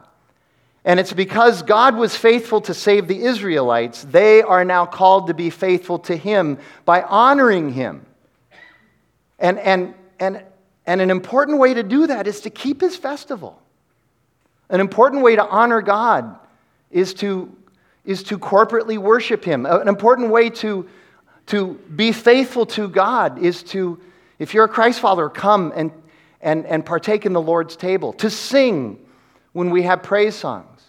And 0.85 0.99
it's 0.99 1.11
because 1.11 1.61
God 1.63 1.95
was 1.95 2.15
faithful 2.15 2.61
to 2.61 2.73
save 2.73 3.07
the 3.07 3.23
Israelites, 3.23 4.03
they 4.03 4.41
are 4.41 4.63
now 4.63 4.85
called 4.85 5.27
to 5.27 5.33
be 5.33 5.49
faithful 5.49 5.99
to 5.99 6.15
Him 6.15 6.59
by 6.85 7.01
honoring 7.01 7.73
Him. 7.73 8.05
And, 9.39 9.59
and, 9.59 9.93
and, 10.19 10.43
and 10.85 11.01
an 11.01 11.09
important 11.09 11.57
way 11.57 11.73
to 11.73 11.83
do 11.83 12.07
that 12.07 12.27
is 12.27 12.41
to 12.41 12.49
keep 12.49 12.81
His 12.81 12.95
festival. 12.95 13.61
An 14.69 14.79
important 14.79 15.23
way 15.23 15.35
to 15.35 15.45
honor 15.45 15.81
God 15.81 16.37
is 16.95 17.13
to, 17.13 17.53
is 18.05 18.23
to 18.23 18.39
corporately 18.39 18.97
worship 18.97 19.43
Him. 19.43 19.65
An 19.65 19.89
important 19.89 20.29
way 20.29 20.49
to, 20.51 20.87
to 21.47 21.73
be 21.93 22.13
faithful 22.13 22.65
to 22.67 22.87
God 22.87 23.37
is 23.37 23.63
to, 23.63 23.99
if 24.39 24.53
you're 24.53 24.63
a 24.63 24.69
Christ 24.69 25.01
follower, 25.01 25.29
come 25.29 25.73
and, 25.75 25.91
and, 26.39 26.65
and 26.65 26.85
partake 26.85 27.25
in 27.25 27.33
the 27.33 27.41
Lord's 27.41 27.75
table, 27.75 28.13
to 28.13 28.29
sing 28.29 28.97
when 29.51 29.71
we 29.71 29.81
have 29.83 30.03
praise 30.03 30.35
songs, 30.35 30.83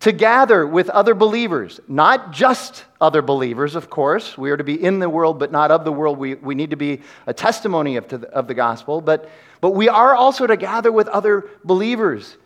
to 0.00 0.10
gather 0.10 0.66
with 0.66 0.90
other 0.90 1.14
believers, 1.14 1.78
not 1.86 2.32
just 2.32 2.84
other 3.00 3.22
believers, 3.22 3.76
of 3.76 3.88
course. 3.88 4.36
We 4.36 4.50
are 4.50 4.56
to 4.56 4.64
be 4.64 4.74
in 4.82 4.98
the 4.98 5.08
world, 5.08 5.38
but 5.38 5.52
not 5.52 5.70
of 5.70 5.84
the 5.84 5.92
world. 5.92 6.18
We, 6.18 6.34
we 6.34 6.56
need 6.56 6.70
to 6.70 6.76
be 6.76 7.02
a 7.28 7.32
testimony 7.32 7.94
of, 7.94 8.08
the, 8.08 8.28
of 8.30 8.48
the 8.48 8.54
gospel, 8.54 9.00
but, 9.00 9.30
but 9.60 9.70
we 9.70 9.88
are 9.88 10.16
also 10.16 10.48
to 10.48 10.56
gather 10.56 10.90
with 10.90 11.06
other 11.06 11.48
believers 11.64 12.36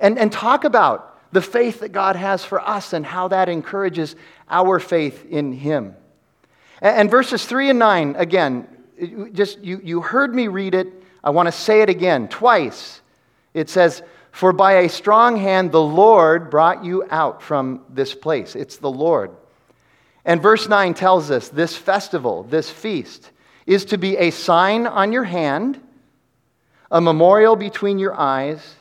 and, 0.00 0.18
and 0.18 0.32
talk 0.32 0.64
about 0.64 1.15
the 1.36 1.42
faith 1.42 1.80
that 1.80 1.90
God 1.90 2.16
has 2.16 2.46
for 2.46 2.66
us 2.66 2.94
and 2.94 3.04
how 3.04 3.28
that 3.28 3.50
encourages 3.50 4.16
our 4.48 4.78
faith 4.78 5.26
in 5.28 5.52
Him. 5.52 5.94
And, 6.80 6.96
and 6.96 7.10
verses 7.10 7.44
3 7.44 7.68
and 7.68 7.78
9, 7.78 8.16
again, 8.16 8.66
just 9.34 9.58
you, 9.58 9.78
you 9.84 10.00
heard 10.00 10.34
me 10.34 10.48
read 10.48 10.74
it. 10.74 10.88
I 11.22 11.28
want 11.28 11.48
to 11.48 11.52
say 11.52 11.82
it 11.82 11.90
again 11.90 12.28
twice. 12.28 13.02
It 13.52 13.68
says, 13.68 14.02
For 14.30 14.54
by 14.54 14.78
a 14.78 14.88
strong 14.88 15.36
hand 15.36 15.72
the 15.72 15.82
Lord 15.82 16.48
brought 16.48 16.82
you 16.82 17.04
out 17.10 17.42
from 17.42 17.84
this 17.90 18.14
place. 18.14 18.56
It's 18.56 18.78
the 18.78 18.90
Lord. 18.90 19.30
And 20.24 20.40
verse 20.40 20.70
9 20.70 20.94
tells 20.94 21.30
us 21.30 21.50
this 21.50 21.76
festival, 21.76 22.44
this 22.44 22.70
feast, 22.70 23.30
is 23.66 23.84
to 23.84 23.98
be 23.98 24.16
a 24.16 24.30
sign 24.30 24.86
on 24.86 25.12
your 25.12 25.24
hand, 25.24 25.82
a 26.90 27.02
memorial 27.02 27.56
between 27.56 27.98
your 27.98 28.18
eyes, 28.18 28.76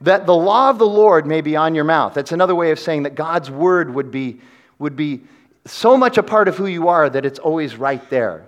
that 0.00 0.26
the 0.26 0.34
law 0.34 0.70
of 0.70 0.78
the 0.78 0.86
Lord 0.86 1.26
may 1.26 1.40
be 1.40 1.56
on 1.56 1.74
your 1.74 1.84
mouth. 1.84 2.14
That's 2.14 2.32
another 2.32 2.54
way 2.54 2.70
of 2.70 2.78
saying 2.78 3.04
that 3.04 3.14
God's 3.14 3.50
word 3.50 3.94
would 3.94 4.10
be, 4.10 4.40
would 4.78 4.96
be 4.96 5.22
so 5.64 5.96
much 5.96 6.18
a 6.18 6.22
part 6.22 6.48
of 6.48 6.56
who 6.56 6.66
you 6.66 6.88
are 6.88 7.08
that 7.08 7.24
it's 7.24 7.38
always 7.38 7.76
right 7.76 8.08
there, 8.10 8.46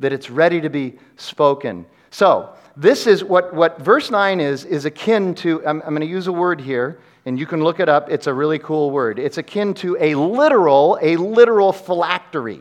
that 0.00 0.12
it's 0.12 0.30
ready 0.30 0.60
to 0.60 0.68
be 0.68 0.98
spoken. 1.16 1.86
So, 2.10 2.50
this 2.76 3.06
is 3.06 3.22
what, 3.22 3.52
what 3.52 3.78
verse 3.80 4.10
9 4.10 4.40
is, 4.40 4.64
is 4.64 4.86
akin 4.86 5.34
to, 5.36 5.66
I'm, 5.66 5.82
I'm 5.82 5.90
going 5.90 6.00
to 6.00 6.06
use 6.06 6.26
a 6.26 6.32
word 6.32 6.60
here. 6.60 6.98
and 7.26 7.38
you 7.38 7.46
can 7.46 7.62
look 7.62 7.80
it 7.80 7.88
up. 7.88 8.10
It's 8.10 8.26
a 8.26 8.34
really 8.34 8.58
cool 8.58 8.90
word. 8.90 9.18
It's 9.18 9.38
akin 9.38 9.74
to 9.74 9.96
a 10.00 10.14
literal, 10.14 10.98
a 11.02 11.16
literal 11.16 11.72
phylactery. 11.72 12.60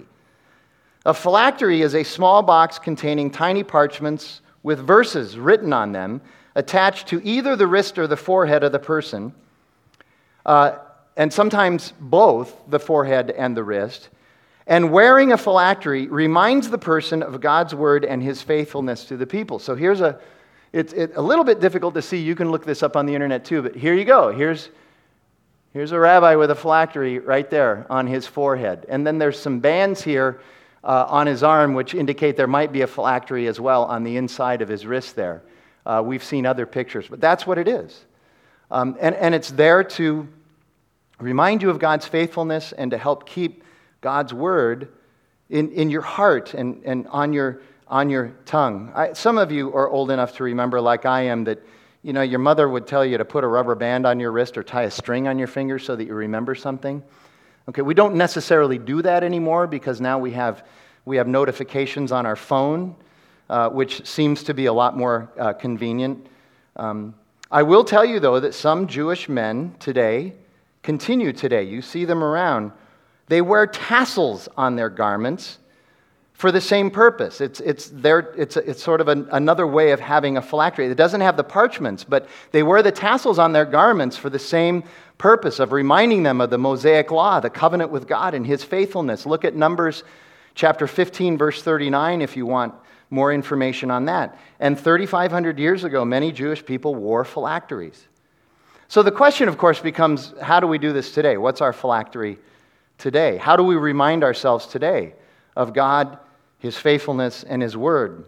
A 1.06 1.14
phylactery 1.14 1.82
is 1.82 1.96
a 1.96 2.04
small 2.04 2.44
box 2.44 2.78
containing 2.78 3.32
tiny 3.32 3.64
parchments 3.64 4.42
with 4.64 4.80
verses 4.80 5.38
written 5.38 5.74
on 5.74 5.92
them 5.94 6.22
attached 6.56 7.08
to 7.08 7.22
either 7.26 7.56
the 7.56 7.68
wrist 7.68 7.98
or 7.98 8.08
the 8.08 8.18
forehead 8.18 8.64
of 8.64 8.72
the 8.72 8.80
person, 8.80 9.34
uh, 10.46 10.78
and 11.18 11.32
sometimes 11.32 11.94
both 12.00 12.56
the 12.70 12.80
forehead 12.80 13.32
and 13.32 13.56
the 13.56 13.64
wrist. 13.64 14.10
And 14.68 14.92
wearing 14.92 15.32
a 15.32 15.38
phylactery 15.38 16.08
reminds 16.08 16.70
the 16.70 16.78
person 16.78 17.24
of 17.24 17.42
God's 17.42 17.76
word 17.76 18.06
and 18.06 18.22
his 18.22 18.42
faithfulness 18.42 19.06
to 19.06 19.18
the 19.18 19.28
people. 19.28 19.60
So 19.60 19.76
here's 19.76 20.02
a, 20.02 20.20
it's 20.72 20.94
it, 20.94 21.14
a 21.16 21.22
little 21.22 21.44
bit 21.44 21.60
difficult 21.60 21.94
to 21.96 22.02
see. 22.02 22.18
You 22.18 22.36
can 22.36 22.52
look 22.52 22.64
this 22.64 22.84
up 22.84 22.96
on 22.96 23.06
the 23.06 23.14
internet 23.14 23.44
too, 23.44 23.62
but 23.62 23.76
here 23.76 23.94
you 23.94 24.06
go. 24.06 24.32
Here's, 24.32 24.70
here's 25.74 25.92
a 25.92 26.00
rabbi 26.00 26.36
with 26.36 26.52
a 26.52 26.56
phylactery 26.56 27.20
right 27.20 27.50
there 27.50 27.86
on 27.90 28.08
his 28.08 28.26
forehead. 28.28 28.86
And 28.88 29.06
then 29.06 29.18
there's 29.18 29.40
some 29.40 29.60
bands 29.60 30.02
here 30.02 30.40
uh, 30.84 31.06
on 31.10 31.28
his 31.28 31.44
arm, 31.44 31.74
which 31.74 31.94
indicate 31.94 32.38
there 32.38 32.48
might 32.48 32.72
be 32.72 32.82
a 32.82 32.88
phylactery 32.88 33.48
as 33.48 33.60
well 33.60 33.84
on 33.86 34.04
the 34.04 34.16
inside 34.18 34.62
of 34.62 34.70
his 34.70 34.86
wrist 34.86 35.16
there. 35.16 35.42
Uh, 35.86 36.02
we've 36.06 36.24
seen 36.24 36.46
other 36.46 36.66
pictures, 36.66 37.08
but 37.08 37.20
that's 37.20 37.46
what 37.48 37.58
it 37.58 37.68
is. 37.68 38.06
Um, 38.70 38.98
and, 39.02 39.16
and 39.16 39.36
it's 39.36 39.52
there 39.52 39.84
to 39.84 40.28
remind 41.20 41.62
you 41.62 41.70
of 41.70 41.80
God's 41.80 42.06
faithfulness 42.06 42.72
and 42.72 42.92
to 42.92 42.98
help 42.98 43.28
keep 43.28 43.64
God's 44.02 44.34
word 44.34 44.90
in, 45.50 45.72
in 45.72 45.90
your 45.90 46.02
heart 46.02 46.54
and, 46.54 46.82
and 46.86 47.08
on, 47.10 47.34
your, 47.34 47.62
on 47.88 48.10
your 48.10 48.34
tongue. 48.46 48.92
I, 48.96 49.14
some 49.14 49.38
of 49.38 49.52
you 49.52 49.74
are 49.74 49.90
old 49.90 50.12
enough 50.12 50.36
to 50.38 50.44
remember, 50.44 50.80
like 50.80 51.06
I 51.06 51.24
am, 51.24 51.44
that 51.44 51.60
you 52.04 52.14
know, 52.14 52.22
your 52.22 52.40
mother 52.40 52.68
would 52.68 52.88
tell 52.88 53.06
you 53.06 53.18
to 53.18 53.26
put 53.26 53.44
a 53.44 53.48
rubber 53.48 53.76
band 53.76 54.08
on 54.08 54.20
your 54.20 54.32
wrist 54.32 54.58
or 54.58 54.64
tie 54.64 54.84
a 54.84 54.92
string 54.92 55.28
on 55.28 55.38
your 55.38 55.48
finger 55.48 55.78
so 55.78 55.96
that 55.96 56.06
you 56.06 56.16
remember 56.16 56.56
something. 56.56 57.04
Okay, 57.70 57.84
we 57.84 57.94
don't 57.94 58.16
necessarily 58.16 58.80
do 58.80 59.04
that 59.04 59.24
anymore 59.24 59.68
because 59.68 60.02
now 60.02 60.18
we 60.18 60.32
have, 60.32 60.66
we 61.06 61.18
have 61.18 61.28
notifications 61.28 62.12
on 62.12 62.26
our 62.26 62.36
phone, 62.36 62.96
uh, 63.52 63.70
which 63.70 64.08
seems 64.08 64.44
to 64.44 64.54
be 64.54 64.68
a 64.68 64.74
lot 64.74 64.96
more 64.96 65.30
uh, 65.38 65.52
convenient. 65.52 66.26
Um, 66.78 67.14
I 67.52 67.64
will 67.64 67.84
tell 67.84 68.06
you, 68.06 68.22
though, 68.22 68.40
that 68.40 68.54
some 68.54 68.88
Jewish 68.88 69.28
men 69.28 69.76
today 69.78 70.36
continue 70.84 71.34
today. 71.34 71.64
You 71.64 71.82
see 71.82 72.06
them 72.06 72.24
around. 72.24 72.72
They 73.28 73.42
wear 73.42 73.68
tassels 73.68 74.48
on 74.56 74.78
their 74.78 74.90
garments 74.90 75.60
for 76.32 76.50
the 76.50 76.62
same 76.62 76.90
purpose. 76.90 77.42
It's, 77.42 77.60
it's, 77.60 77.90
their, 77.90 78.20
it's, 78.38 78.56
it's 78.56 78.82
sort 78.82 79.02
of 79.02 79.10
an, 79.10 79.28
another 79.34 79.68
way 79.68 79.92
of 79.92 80.00
having 80.00 80.38
a 80.38 80.42
phylactery. 80.42 80.88
It 80.88 80.96
doesn't 80.96 81.20
have 81.20 81.36
the 81.36 81.44
parchments, 81.44 82.06
but 82.06 82.30
they 82.52 82.64
wear 82.64 82.82
the 82.82 82.92
tassels 82.92 83.38
on 83.38 83.52
their 83.52 83.66
garments 83.66 84.16
for 84.16 84.30
the 84.30 84.40
same 84.40 84.86
purpose 85.18 85.60
of 85.60 85.74
reminding 85.74 86.24
them 86.24 86.40
of 86.40 86.52
the 86.52 86.58
Mosaic 86.58 87.12
law, 87.12 87.42
the 87.42 87.50
covenant 87.50 87.92
with 87.92 88.08
God 88.08 88.34
and 88.34 88.48
his 88.48 88.64
faithfulness. 88.64 89.26
Look 89.26 89.44
at 89.44 89.56
Numbers 89.56 90.06
chapter 90.56 90.88
15, 90.88 91.38
verse 91.38 91.62
39, 91.62 92.22
if 92.22 92.38
you 92.38 92.46
want 92.46 92.74
more 93.12 93.32
information 93.32 93.92
on 93.92 94.06
that. 94.06 94.40
And 94.60 94.80
3,500 94.80 95.60
years 95.60 95.84
ago, 95.84 96.04
many 96.04 96.32
Jewish 96.32 96.66
people 96.66 96.96
wore 96.96 97.24
phylacteries. 97.24 98.08
So 98.88 99.04
the 99.04 99.12
question, 99.12 99.48
of 99.48 99.58
course, 99.58 99.80
becomes 99.80 100.34
how 100.42 100.60
do 100.60 100.68
we 100.68 100.78
do 100.78 100.94
this 100.94 101.14
today? 101.14 101.38
What's 101.38 101.62
our 101.62 101.74
phylactery 101.74 102.40
today? 102.98 103.38
How 103.38 103.56
do 103.56 103.64
we 103.64 103.76
remind 103.76 104.24
ourselves 104.24 104.66
today 104.66 105.14
of 105.56 105.74
God, 105.74 106.18
His 106.60 106.78
faithfulness, 106.78 107.44
and 107.44 107.62
His 107.62 107.78
word? 107.78 108.26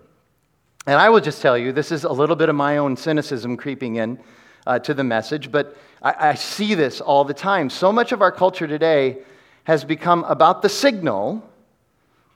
And 0.85 0.95
I 0.95 1.09
will 1.09 1.21
just 1.21 1.41
tell 1.41 1.57
you, 1.57 1.71
this 1.71 1.91
is 1.91 2.03
a 2.03 2.11
little 2.11 2.35
bit 2.35 2.49
of 2.49 2.55
my 2.55 2.77
own 2.77 2.97
cynicism 2.97 3.55
creeping 3.55 3.95
in 3.95 4.19
uh, 4.67 4.79
to 4.79 4.93
the 4.93 5.03
message, 5.03 5.51
but 5.51 5.77
I, 6.01 6.29
I 6.29 6.35
see 6.35 6.75
this 6.75 6.99
all 6.99 7.23
the 7.23 7.33
time. 7.33 7.69
So 7.69 7.91
much 7.91 8.11
of 8.11 8.21
our 8.21 8.31
culture 8.31 8.67
today 8.67 9.19
has 9.63 9.85
become 9.85 10.25
about 10.25 10.61
the 10.61 10.69
signal 10.69 11.49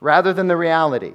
rather 0.00 0.32
than 0.32 0.48
the 0.48 0.56
reality. 0.56 1.12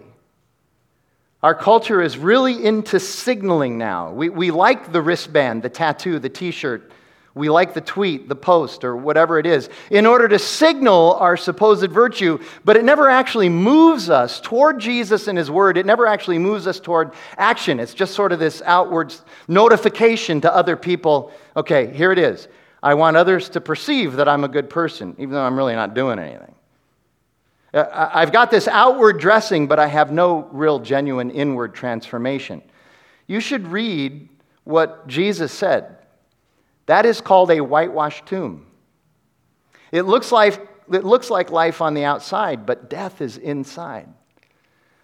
Our 1.43 1.53
culture 1.53 2.01
is 2.01 2.17
really 2.17 2.65
into 2.65 3.01
signaling 3.01 3.77
now. 3.77 4.11
We, 4.13 4.29
we 4.29 4.49
like 4.49 4.93
the 4.93 5.01
wristband, 5.01 5.61
the 5.61 5.69
tattoo, 5.69 6.17
the 6.17 6.29
t 6.29 6.51
shirt. 6.51 6.89
We 7.35 7.49
like 7.49 7.73
the 7.73 7.81
tweet, 7.81 8.29
the 8.29 8.35
post, 8.35 8.83
or 8.83 8.95
whatever 8.95 9.39
it 9.39 9.47
is, 9.47 9.67
in 9.89 10.05
order 10.05 10.27
to 10.27 10.37
signal 10.37 11.15
our 11.15 11.35
supposed 11.35 11.91
virtue, 11.91 12.39
but 12.63 12.77
it 12.77 12.85
never 12.85 13.09
actually 13.09 13.49
moves 13.49 14.09
us 14.09 14.39
toward 14.39 14.79
Jesus 14.79 15.27
and 15.27 15.37
His 15.37 15.49
Word. 15.49 15.75
It 15.75 15.85
never 15.85 16.05
actually 16.05 16.37
moves 16.37 16.67
us 16.67 16.79
toward 16.79 17.11
action. 17.37 17.79
It's 17.79 17.95
just 17.95 18.13
sort 18.13 18.31
of 18.31 18.39
this 18.39 18.61
outward 18.65 19.13
notification 19.47 20.41
to 20.41 20.55
other 20.55 20.77
people 20.77 21.31
okay, 21.57 21.91
here 21.93 22.11
it 22.11 22.19
is. 22.19 22.47
I 22.81 22.93
want 22.93 23.17
others 23.17 23.49
to 23.49 23.61
perceive 23.61 24.13
that 24.13 24.29
I'm 24.29 24.43
a 24.43 24.47
good 24.47 24.69
person, 24.69 25.15
even 25.17 25.31
though 25.31 25.43
I'm 25.43 25.57
really 25.57 25.75
not 25.75 25.93
doing 25.93 26.19
anything. 26.19 26.53
Uh, 27.73 28.09
I've 28.13 28.31
got 28.31 28.51
this 28.51 28.67
outward 28.67 29.19
dressing, 29.19 29.67
but 29.67 29.79
I 29.79 29.87
have 29.87 30.11
no 30.11 30.47
real 30.51 30.79
genuine 30.79 31.31
inward 31.31 31.73
transformation. 31.73 32.61
You 33.27 33.39
should 33.39 33.67
read 33.67 34.29
what 34.63 35.07
Jesus 35.07 35.51
said. 35.51 35.97
That 36.85 37.05
is 37.05 37.21
called 37.21 37.49
a 37.51 37.61
whitewashed 37.61 38.25
tomb. 38.25 38.67
It 39.91 40.03
looks 40.03 40.31
like, 40.31 40.67
it 40.91 41.03
looks 41.03 41.29
like 41.29 41.49
life 41.49 41.81
on 41.81 41.93
the 41.93 42.03
outside, 42.03 42.65
but 42.65 42.89
death 42.89 43.21
is 43.21 43.37
inside. 43.37 44.07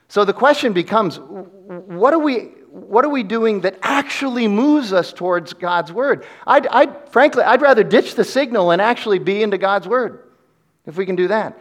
So 0.07 0.25
the 0.25 0.33
question 0.33 0.73
becomes 0.73 1.19
what 1.19 2.13
are 2.13 2.19
we, 2.19 2.39
what 2.71 3.05
are 3.05 3.09
we 3.09 3.23
doing 3.23 3.61
that 3.61 3.77
actually 3.81 4.47
moves 4.47 4.91
us 4.91 5.13
towards 5.13 5.53
God's 5.53 5.91
word? 5.91 6.25
I'd, 6.45 6.67
I'd, 6.67 7.09
frankly, 7.09 7.43
I'd 7.43 7.61
rather 7.61 7.83
ditch 7.83 8.15
the 8.15 8.23
signal 8.23 8.71
and 8.71 8.81
actually 8.81 9.19
be 9.19 9.41
into 9.43 9.57
God's 9.57 9.87
word 9.87 10.27
if 10.85 10.97
we 10.97 11.05
can 11.05 11.15
do 11.15 11.27
that. 11.27 11.59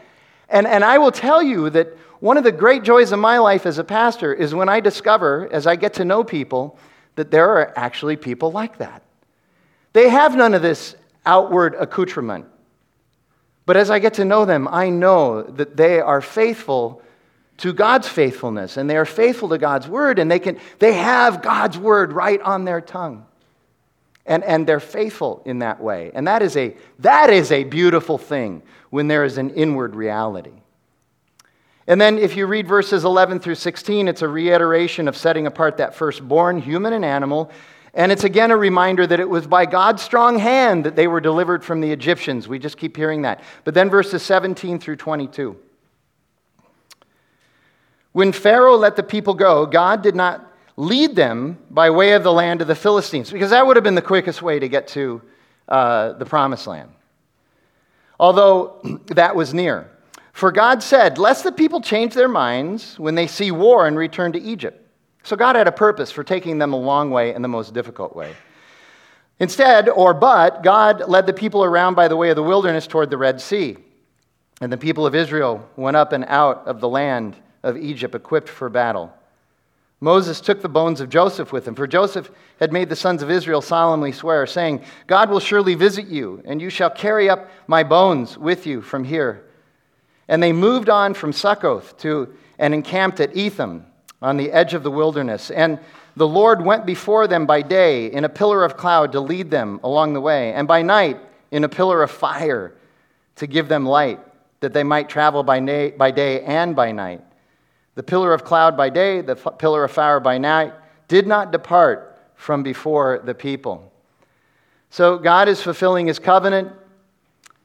And, 0.48 0.66
and 0.66 0.84
I 0.84 0.98
will 0.98 1.12
tell 1.12 1.42
you 1.42 1.70
that 1.70 1.96
one 2.20 2.36
of 2.36 2.44
the 2.44 2.52
great 2.52 2.82
joys 2.82 3.12
of 3.12 3.18
my 3.18 3.38
life 3.38 3.66
as 3.66 3.78
a 3.78 3.84
pastor 3.84 4.32
is 4.32 4.54
when 4.54 4.68
I 4.68 4.80
discover, 4.80 5.48
as 5.52 5.66
I 5.66 5.76
get 5.76 5.94
to 5.94 6.04
know 6.04 6.24
people, 6.24 6.78
that 7.14 7.30
there 7.30 7.50
are 7.50 7.72
actually 7.76 8.16
people 8.16 8.50
like 8.50 8.78
that. 8.78 9.02
They 9.92 10.08
have 10.08 10.36
none 10.36 10.54
of 10.54 10.62
this 10.62 10.96
outward 11.24 11.74
accoutrement. 11.74 12.46
But 13.66 13.76
as 13.76 13.90
I 13.90 13.98
get 13.98 14.14
to 14.14 14.24
know 14.24 14.44
them, 14.44 14.66
I 14.68 14.88
know 14.88 15.42
that 15.42 15.76
they 15.76 16.00
are 16.00 16.20
faithful 16.20 17.02
to 17.58 17.72
God's 17.72 18.08
faithfulness 18.08 18.76
and 18.76 18.88
they 18.88 18.96
are 18.96 19.04
faithful 19.04 19.48
to 19.50 19.58
God's 19.58 19.88
word 19.88 20.18
and 20.18 20.30
they 20.30 20.38
can 20.38 20.58
they 20.78 20.94
have 20.94 21.42
God's 21.42 21.76
word 21.76 22.12
right 22.12 22.40
on 22.40 22.64
their 22.64 22.80
tongue. 22.80 23.26
And, 24.24 24.44
and 24.44 24.66
they're 24.66 24.78
faithful 24.78 25.42
in 25.46 25.60
that 25.60 25.80
way. 25.80 26.10
And 26.12 26.26
that 26.26 26.42
is, 26.42 26.54
a, 26.54 26.76
that 26.98 27.30
is 27.30 27.50
a 27.50 27.64
beautiful 27.64 28.18
thing 28.18 28.62
when 28.90 29.08
there 29.08 29.24
is 29.24 29.38
an 29.38 29.50
inward 29.50 29.94
reality. 29.94 30.52
And 31.86 31.98
then, 31.98 32.18
if 32.18 32.36
you 32.36 32.46
read 32.46 32.68
verses 32.68 33.04
11 33.04 33.40
through 33.40 33.54
16, 33.54 34.08
it's 34.08 34.20
a 34.20 34.28
reiteration 34.28 35.08
of 35.08 35.16
setting 35.16 35.46
apart 35.46 35.78
that 35.78 35.94
firstborn, 35.94 36.60
human 36.60 36.92
and 36.92 37.04
animal. 37.04 37.50
And 37.94 38.12
it's 38.12 38.24
again 38.24 38.50
a 38.50 38.56
reminder 38.56 39.06
that 39.06 39.20
it 39.20 39.28
was 39.28 39.46
by 39.46 39.64
God's 39.64 40.02
strong 40.02 40.38
hand 40.38 40.84
that 40.84 40.96
they 40.96 41.08
were 41.08 41.20
delivered 41.20 41.64
from 41.64 41.80
the 41.80 41.90
Egyptians. 41.90 42.46
We 42.46 42.58
just 42.58 42.76
keep 42.76 42.94
hearing 42.94 43.22
that. 43.22 43.40
But 43.64 43.72
then, 43.72 43.88
verses 43.88 44.22
17 44.22 44.78
through 44.78 44.96
22. 44.96 45.56
When 48.12 48.32
Pharaoh 48.32 48.76
let 48.76 48.96
the 48.96 49.02
people 49.02 49.32
go, 49.32 49.64
God 49.64 50.02
did 50.02 50.14
not 50.14 50.44
lead 50.76 51.16
them 51.16 51.58
by 51.70 51.88
way 51.88 52.12
of 52.12 52.22
the 52.22 52.32
land 52.32 52.60
of 52.60 52.68
the 52.68 52.74
Philistines, 52.74 53.30
because 53.30 53.50
that 53.50 53.66
would 53.66 53.76
have 53.76 53.84
been 53.84 53.94
the 53.94 54.02
quickest 54.02 54.42
way 54.42 54.58
to 54.58 54.68
get 54.68 54.88
to 54.88 55.22
uh, 55.68 56.12
the 56.12 56.26
promised 56.26 56.66
land. 56.66 56.90
Although 58.18 59.00
that 59.06 59.36
was 59.36 59.54
near. 59.54 59.90
For 60.32 60.52
God 60.52 60.82
said, 60.82 61.18
Lest 61.18 61.44
the 61.44 61.52
people 61.52 61.80
change 61.80 62.14
their 62.14 62.28
minds 62.28 62.98
when 62.98 63.14
they 63.14 63.26
see 63.26 63.50
war 63.50 63.86
and 63.86 63.96
return 63.96 64.32
to 64.32 64.40
Egypt. 64.40 64.84
So 65.22 65.36
God 65.36 65.56
had 65.56 65.68
a 65.68 65.72
purpose 65.72 66.10
for 66.10 66.24
taking 66.24 66.58
them 66.58 66.72
a 66.72 66.76
long 66.78 67.10
way 67.10 67.34
and 67.34 67.44
the 67.44 67.48
most 67.48 67.74
difficult 67.74 68.14
way. 68.14 68.34
Instead, 69.40 69.88
or 69.88 70.14
but, 70.14 70.62
God 70.62 71.08
led 71.08 71.26
the 71.26 71.32
people 71.32 71.62
around 71.62 71.94
by 71.94 72.08
the 72.08 72.16
way 72.16 72.30
of 72.30 72.36
the 72.36 72.42
wilderness 72.42 72.86
toward 72.86 73.10
the 73.10 73.18
Red 73.18 73.40
Sea. 73.40 73.76
And 74.60 74.72
the 74.72 74.78
people 74.78 75.06
of 75.06 75.14
Israel 75.14 75.68
went 75.76 75.96
up 75.96 76.12
and 76.12 76.24
out 76.24 76.66
of 76.66 76.80
the 76.80 76.88
land 76.88 77.36
of 77.62 77.76
Egypt 77.76 78.14
equipped 78.14 78.48
for 78.48 78.68
battle. 78.68 79.12
Moses 80.00 80.40
took 80.40 80.62
the 80.62 80.68
bones 80.68 81.00
of 81.00 81.08
Joseph 81.08 81.52
with 81.52 81.66
him, 81.66 81.74
for 81.74 81.86
Joseph 81.86 82.30
had 82.60 82.72
made 82.72 82.88
the 82.88 82.96
sons 82.96 83.22
of 83.22 83.30
Israel 83.30 83.60
solemnly 83.60 84.12
swear, 84.12 84.46
saying, 84.46 84.82
God 85.08 85.28
will 85.28 85.40
surely 85.40 85.74
visit 85.74 86.06
you, 86.06 86.40
and 86.44 86.60
you 86.60 86.70
shall 86.70 86.90
carry 86.90 87.28
up 87.28 87.50
my 87.66 87.82
bones 87.82 88.38
with 88.38 88.66
you 88.66 88.80
from 88.80 89.02
here. 89.02 89.44
And 90.28 90.42
they 90.42 90.52
moved 90.52 90.88
on 90.88 91.14
from 91.14 91.32
Succoth 91.32 91.96
to 91.98 92.32
and 92.58 92.74
encamped 92.74 93.18
at 93.18 93.36
Etham 93.36 93.86
on 94.22 94.36
the 94.36 94.52
edge 94.52 94.74
of 94.74 94.82
the 94.82 94.90
wilderness. 94.90 95.50
And 95.50 95.80
the 96.16 96.28
Lord 96.28 96.64
went 96.64 96.86
before 96.86 97.26
them 97.26 97.46
by 97.46 97.62
day 97.62 98.06
in 98.06 98.24
a 98.24 98.28
pillar 98.28 98.64
of 98.64 98.76
cloud 98.76 99.12
to 99.12 99.20
lead 99.20 99.50
them 99.50 99.80
along 99.82 100.12
the 100.12 100.20
way, 100.20 100.52
and 100.52 100.68
by 100.68 100.82
night 100.82 101.18
in 101.50 101.64
a 101.64 101.68
pillar 101.68 102.02
of 102.02 102.10
fire 102.10 102.74
to 103.36 103.46
give 103.46 103.68
them 103.68 103.86
light, 103.86 104.20
that 104.60 104.72
they 104.72 104.84
might 104.84 105.08
travel 105.08 105.42
by, 105.42 105.60
day 105.60 106.42
and 106.42 106.76
by 106.76 106.92
night. 106.92 107.22
The 107.98 108.04
pillar 108.04 108.32
of 108.32 108.44
cloud 108.44 108.76
by 108.76 108.90
day, 108.90 109.22
the 109.22 109.32
f- 109.32 109.58
pillar 109.58 109.82
of 109.82 109.90
fire 109.90 110.20
by 110.20 110.38
night, 110.38 110.72
did 111.08 111.26
not 111.26 111.50
depart 111.50 112.16
from 112.36 112.62
before 112.62 113.20
the 113.24 113.34
people. 113.34 113.92
So 114.88 115.18
God 115.18 115.48
is 115.48 115.60
fulfilling 115.60 116.06
his 116.06 116.20
covenant, 116.20 116.70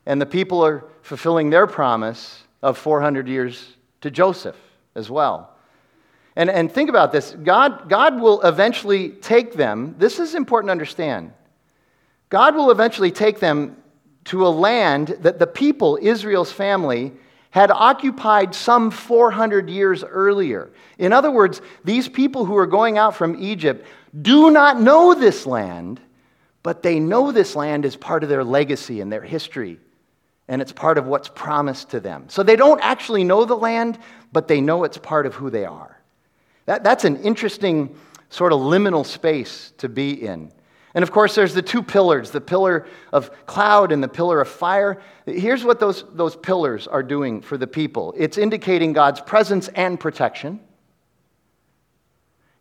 and 0.07 0.19
the 0.19 0.25
people 0.25 0.65
are 0.65 0.85
fulfilling 1.03 1.51
their 1.51 1.67
promise 1.67 2.41
of 2.63 2.79
400 2.79 3.27
years 3.27 3.75
to 4.01 4.09
Joseph 4.09 4.55
as 4.95 5.07
well. 5.07 5.55
And, 6.35 6.49
and 6.49 6.71
think 6.71 6.89
about 6.89 7.11
this 7.11 7.33
God, 7.43 7.87
God 7.87 8.19
will 8.19 8.41
eventually 8.41 9.09
take 9.09 9.53
them, 9.53 9.93
this 9.99 10.17
is 10.17 10.33
important 10.33 10.69
to 10.69 10.71
understand. 10.71 11.31
God 12.29 12.55
will 12.55 12.71
eventually 12.71 13.11
take 13.11 13.39
them 13.39 13.77
to 14.23 14.47
a 14.47 14.49
land 14.49 15.09
that 15.19 15.37
the 15.37 15.45
people, 15.45 15.99
Israel's 16.01 16.51
family, 16.51 17.11
had 17.53 17.69
occupied 17.69 18.55
some 18.55 18.89
400 18.89 19.69
years 19.69 20.03
earlier. 20.03 20.71
In 20.97 21.13
other 21.13 21.29
words, 21.29 21.61
these 21.83 22.09
people 22.09 22.45
who 22.45 22.57
are 22.57 22.65
going 22.65 22.97
out 22.97 23.15
from 23.15 23.39
Egypt 23.39 23.85
do 24.19 24.49
not 24.49 24.81
know 24.81 25.13
this 25.13 25.45
land, 25.45 26.01
but 26.63 26.81
they 26.81 26.99
know 26.99 27.31
this 27.31 27.55
land 27.55 27.85
is 27.85 27.95
part 27.95 28.23
of 28.23 28.29
their 28.29 28.43
legacy 28.43 29.01
and 29.01 29.13
their 29.13 29.21
history, 29.21 29.79
and 30.47 30.63
it's 30.63 30.71
part 30.71 30.97
of 30.97 31.05
what's 31.05 31.29
promised 31.29 31.91
to 31.91 31.99
them. 31.99 32.25
So 32.27 32.41
they 32.41 32.55
don't 32.55 32.81
actually 32.81 33.23
know 33.23 33.45
the 33.45 33.55
land, 33.55 33.99
but 34.31 34.47
they 34.47 34.59
know 34.59 34.83
it's 34.83 34.97
part 34.97 35.27
of 35.27 35.35
who 35.35 35.51
they 35.51 35.65
are. 35.65 36.01
That, 36.65 36.83
that's 36.83 37.05
an 37.05 37.17
interesting 37.17 37.95
sort 38.31 38.51
of 38.51 38.61
liminal 38.61 39.05
space 39.05 39.73
to 39.77 39.87
be 39.87 40.25
in. 40.25 40.51
And 40.95 41.01
of 41.01 41.11
course, 41.11 41.33
there's 41.33 41.53
the 41.53 41.61
two 41.61 41.81
pillars 41.81 42.31
the 42.31 42.41
pillar 42.41 42.87
of 43.11 43.31
cloud 43.45 43.91
and 43.91 44.03
the 44.03 44.07
pillar 44.07 44.41
of 44.41 44.47
fire. 44.47 45.01
Here's 45.25 45.63
what 45.63 45.79
those, 45.79 46.05
those 46.13 46.35
pillars 46.35 46.87
are 46.87 47.01
doing 47.01 47.41
for 47.41 47.57
the 47.57 47.67
people 47.67 48.13
it's 48.17 48.37
indicating 48.37 48.93
God's 48.93 49.21
presence 49.21 49.69
and 49.69 49.99
protection, 49.99 50.59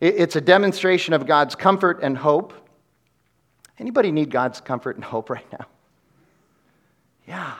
it's 0.01 0.37
a 0.37 0.41
demonstration 0.41 1.15
of 1.15 1.27
God's 1.27 1.55
comfort 1.55 2.01
and 2.03 2.17
hope. 2.17 2.55
Anybody 3.79 4.12
need 4.12 4.31
God's 4.31 4.61
comfort 4.61 4.97
and 4.97 5.05
hope 5.05 5.31
right 5.31 5.47
now? 5.53 5.67
Yeah. 7.27 7.55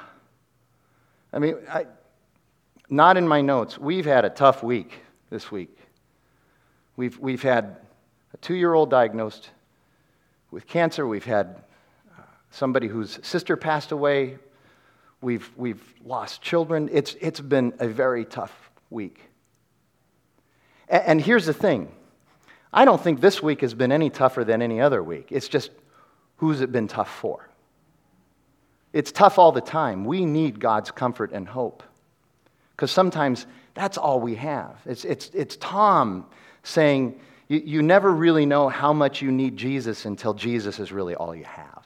I 1.33 1.39
mean, 1.39 1.57
I, 1.69 1.87
not 2.91 3.17
in 3.17 3.27
my 3.27 3.41
notes. 3.41 3.79
We've 3.79 4.05
had 4.05 4.25
a 4.25 4.31
tough 4.31 4.63
week 4.63 5.01
this 5.31 5.51
week. 5.51 5.77
We've, 6.97 7.19
we've 7.19 7.43
had 7.43 7.77
a 8.35 8.37
two 8.39 8.55
year 8.55 8.75
old 8.75 8.91
diagnosed 8.91 9.51
with 10.53 10.69
cancer. 10.69 11.05
We've 11.05 11.25
had 11.25 11.57
uh, 12.17 12.23
somebody 12.51 12.87
whose 12.87 13.19
sister 13.23 13.57
passed 13.57 13.91
away. 13.91 14.39
We've, 15.21 15.51
we've 15.57 15.83
lost 16.05 16.43
children. 16.43 16.89
It's, 16.93 17.17
it's 17.21 17.41
been 17.41 17.73
a 17.81 17.89
very 17.89 18.25
tough 18.25 18.71
week. 18.91 19.21
And, 20.89 21.03
and 21.05 21.21
here's 21.21 21.47
the 21.47 21.55
thing 21.55 21.91
I 22.73 22.85
don't 22.85 23.03
think 23.03 23.21
this 23.21 23.43
week 23.43 23.63
has 23.63 23.75
been 23.75 23.91
any 23.91 24.11
tougher 24.11 24.45
than 24.45 24.63
any 24.63 24.81
other 24.81 25.03
week. 25.03 25.29
It's 25.31 25.49
just 25.49 25.71
who's 26.37 26.61
it 26.61 26.71
been 26.71 26.87
tough 26.89 27.13
for? 27.13 27.49
It's 28.93 29.11
tough 29.11 29.39
all 29.39 29.53
the 29.53 29.61
time. 29.63 30.05
We 30.05 30.27
need 30.27 30.61
God's 30.61 30.91
comfort 30.91 31.33
and 31.33 31.49
hope. 31.49 31.83
Because 32.77 32.91
sometimes 32.91 33.47
that's 33.75 33.97
all 33.97 34.21
we 34.21 34.35
have. 34.35 34.77
It's, 34.85 35.05
it's, 35.05 35.31
it's 35.33 35.57
Tom 35.57 36.27
saying, 36.63 37.19
you, 37.53 37.63
you 37.67 37.83
never 37.83 38.11
really 38.11 38.47
know 38.47 38.71
how 38.71 38.95
much 38.95 39.21
you 39.21 39.31
need 39.31 39.59
Jesus 39.59 40.07
until 40.07 40.33
Jesus 40.33 40.79
is 40.79 40.91
really 40.91 41.15
all 41.15 41.35
you 41.35 41.45
have. 41.45 41.85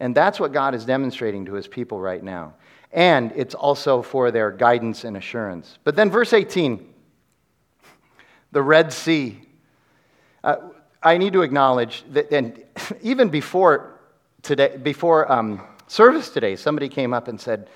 And 0.00 0.14
that's 0.14 0.38
what 0.38 0.52
God 0.52 0.74
is 0.74 0.84
demonstrating 0.84 1.46
to 1.46 1.54
his 1.54 1.66
people 1.66 1.98
right 1.98 2.22
now. 2.22 2.52
And 2.92 3.32
it's 3.34 3.54
also 3.54 4.02
for 4.02 4.30
their 4.30 4.50
guidance 4.50 5.04
and 5.04 5.16
assurance. 5.16 5.78
But 5.82 5.96
then, 5.96 6.10
verse 6.10 6.34
18 6.34 6.86
the 8.52 8.60
Red 8.60 8.92
Sea. 8.92 9.40
Uh, 10.44 10.56
I 11.02 11.16
need 11.16 11.32
to 11.32 11.40
acknowledge 11.40 12.04
that, 12.10 12.30
and 12.30 12.62
even 13.00 13.30
before 13.30 13.98
today, 14.42 14.76
before 14.76 15.30
um, 15.32 15.62
service 15.86 16.28
today, 16.28 16.54
somebody 16.56 16.90
came 16.90 17.14
up 17.14 17.28
and 17.28 17.40
said, 17.40 17.70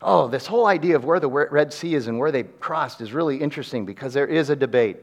Oh, 0.00 0.28
this 0.28 0.46
whole 0.46 0.66
idea 0.66 0.96
of 0.96 1.04
where 1.04 1.20
the 1.20 1.28
Red 1.28 1.74
Sea 1.74 1.94
is 1.94 2.06
and 2.06 2.18
where 2.18 2.32
they 2.32 2.44
crossed 2.44 3.02
is 3.02 3.12
really 3.12 3.36
interesting 3.36 3.84
because 3.84 4.14
there 4.14 4.26
is 4.26 4.48
a 4.48 4.56
debate. 4.56 4.96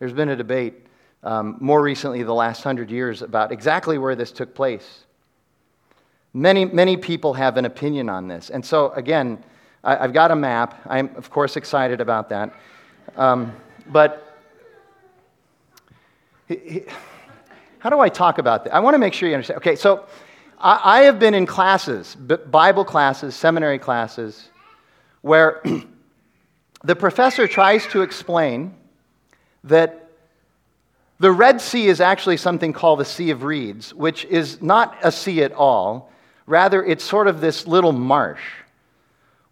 There's 0.00 0.14
been 0.14 0.30
a 0.30 0.36
debate 0.36 0.86
um, 1.22 1.58
more 1.60 1.82
recently, 1.82 2.22
the 2.22 2.34
last 2.34 2.62
hundred 2.62 2.90
years, 2.90 3.20
about 3.20 3.52
exactly 3.52 3.98
where 3.98 4.16
this 4.16 4.32
took 4.32 4.54
place. 4.54 5.04
Many, 6.32 6.64
many 6.64 6.96
people 6.96 7.34
have 7.34 7.58
an 7.58 7.66
opinion 7.66 8.08
on 8.08 8.26
this. 8.26 8.48
And 8.48 8.64
so, 8.64 8.92
again, 8.92 9.44
I, 9.84 9.96
have 9.96 10.14
got 10.14 10.30
a 10.30 10.36
map. 10.36 10.80
I'm, 10.86 11.14
of 11.16 11.28
course, 11.28 11.58
excited 11.58 12.00
about 12.00 12.30
that. 12.30 12.54
Um, 13.14 13.54
but 13.88 14.38
how 17.78 17.90
do 17.90 18.00
I 18.00 18.08
talk 18.08 18.38
about 18.38 18.64
that? 18.64 18.74
I 18.74 18.80
want 18.80 18.94
to 18.94 18.98
make 18.98 19.12
sure 19.12 19.28
you 19.28 19.34
understand. 19.34 19.58
Okay, 19.58 19.76
so 19.76 20.06
I, 20.58 20.80
I 20.82 21.00
have 21.02 21.18
been 21.18 21.34
in 21.34 21.44
classes, 21.44 22.14
Bible 22.14 22.86
classes, 22.86 23.36
seminary 23.36 23.78
classes, 23.78 24.48
where 25.20 25.62
the 26.84 26.96
professor 26.96 27.46
tries 27.46 27.86
to 27.88 28.00
explain 28.00 28.74
that 29.64 30.10
the 31.18 31.30
Red 31.30 31.60
Sea 31.60 31.86
is 31.86 32.00
actually 32.00 32.38
something 32.38 32.72
called 32.72 33.00
the 33.00 33.04
Sea 33.04 33.30
of 33.30 33.42
Reeds, 33.42 33.92
which 33.92 34.24
is 34.24 34.62
not 34.62 34.96
a 35.02 35.12
sea 35.12 35.42
at 35.42 35.52
all. 35.52 36.10
Rather, 36.46 36.82
it's 36.82 37.04
sort 37.04 37.28
of 37.28 37.40
this 37.40 37.66
little 37.66 37.92
marsh 37.92 38.42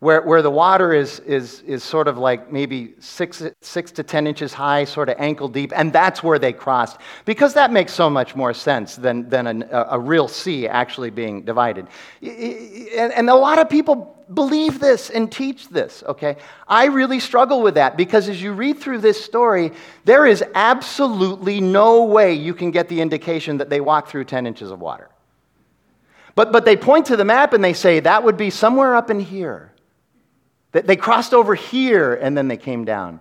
where, 0.00 0.22
where 0.22 0.42
the 0.42 0.50
water 0.50 0.92
is, 0.92 1.18
is, 1.20 1.60
is 1.62 1.82
sort 1.82 2.06
of 2.06 2.18
like 2.18 2.52
maybe 2.52 2.94
six, 3.00 3.42
six 3.60 3.90
to 3.92 4.02
10 4.02 4.26
inches 4.26 4.52
high, 4.52 4.84
sort 4.84 5.08
of 5.08 5.16
ankle 5.18 5.48
deep, 5.48 5.72
and 5.74 5.92
that's 5.92 6.22
where 6.22 6.38
they 6.38 6.52
crossed. 6.52 6.98
Because 7.24 7.54
that 7.54 7.72
makes 7.72 7.92
so 7.92 8.08
much 8.08 8.36
more 8.36 8.54
sense 8.54 8.96
than, 8.96 9.28
than 9.28 9.64
a, 9.64 9.86
a 9.90 9.98
real 9.98 10.28
sea 10.28 10.68
actually 10.68 11.10
being 11.10 11.42
divided. 11.42 11.88
And, 12.22 13.12
and 13.12 13.28
a 13.28 13.34
lot 13.34 13.58
of 13.58 13.68
people 13.68 14.17
believe 14.32 14.80
this 14.80 15.10
and 15.10 15.30
teach 15.30 15.68
this, 15.68 16.02
okay? 16.06 16.36
I 16.66 16.86
really 16.86 17.20
struggle 17.20 17.62
with 17.62 17.74
that 17.74 17.96
because 17.96 18.28
as 18.28 18.40
you 18.40 18.52
read 18.52 18.78
through 18.78 18.98
this 18.98 19.22
story, 19.22 19.72
there 20.04 20.26
is 20.26 20.44
absolutely 20.54 21.60
no 21.60 22.04
way 22.04 22.34
you 22.34 22.54
can 22.54 22.70
get 22.70 22.88
the 22.88 23.00
indication 23.00 23.58
that 23.58 23.70
they 23.70 23.80
walked 23.80 24.10
through 24.10 24.24
10 24.24 24.46
inches 24.46 24.70
of 24.70 24.80
water. 24.80 25.08
But, 26.34 26.52
but 26.52 26.64
they 26.64 26.76
point 26.76 27.06
to 27.06 27.16
the 27.16 27.24
map 27.24 27.52
and 27.52 27.64
they 27.64 27.72
say 27.72 28.00
that 28.00 28.22
would 28.22 28.36
be 28.36 28.50
somewhere 28.50 28.94
up 28.94 29.10
in 29.10 29.20
here. 29.20 29.72
That 30.72 30.86
They 30.86 30.96
crossed 30.96 31.34
over 31.34 31.54
here 31.54 32.14
and 32.14 32.36
then 32.36 32.48
they 32.48 32.56
came 32.56 32.84
down. 32.84 33.20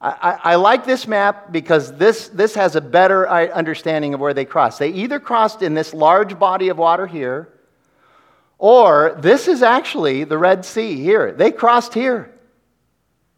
I, 0.00 0.10
I, 0.10 0.52
I, 0.52 0.54
like 0.56 0.84
this 0.84 1.06
map 1.06 1.52
because 1.52 1.92
this, 1.96 2.28
this 2.28 2.54
has 2.54 2.76
a 2.76 2.80
better 2.80 3.28
uh, 3.28 3.46
understanding 3.48 4.14
of 4.14 4.20
where 4.20 4.34
they 4.34 4.44
crossed. 4.44 4.78
They 4.78 4.90
either 4.90 5.20
crossed 5.20 5.62
in 5.62 5.74
this 5.74 5.92
large 5.92 6.38
body 6.38 6.68
of 6.68 6.78
water 6.78 7.06
here, 7.06 7.48
or 8.58 9.16
this 9.18 9.48
is 9.48 9.62
actually 9.62 10.24
the 10.24 10.36
Red 10.36 10.64
Sea 10.64 10.96
here. 10.96 11.32
They 11.32 11.52
crossed 11.52 11.94
here. 11.94 12.34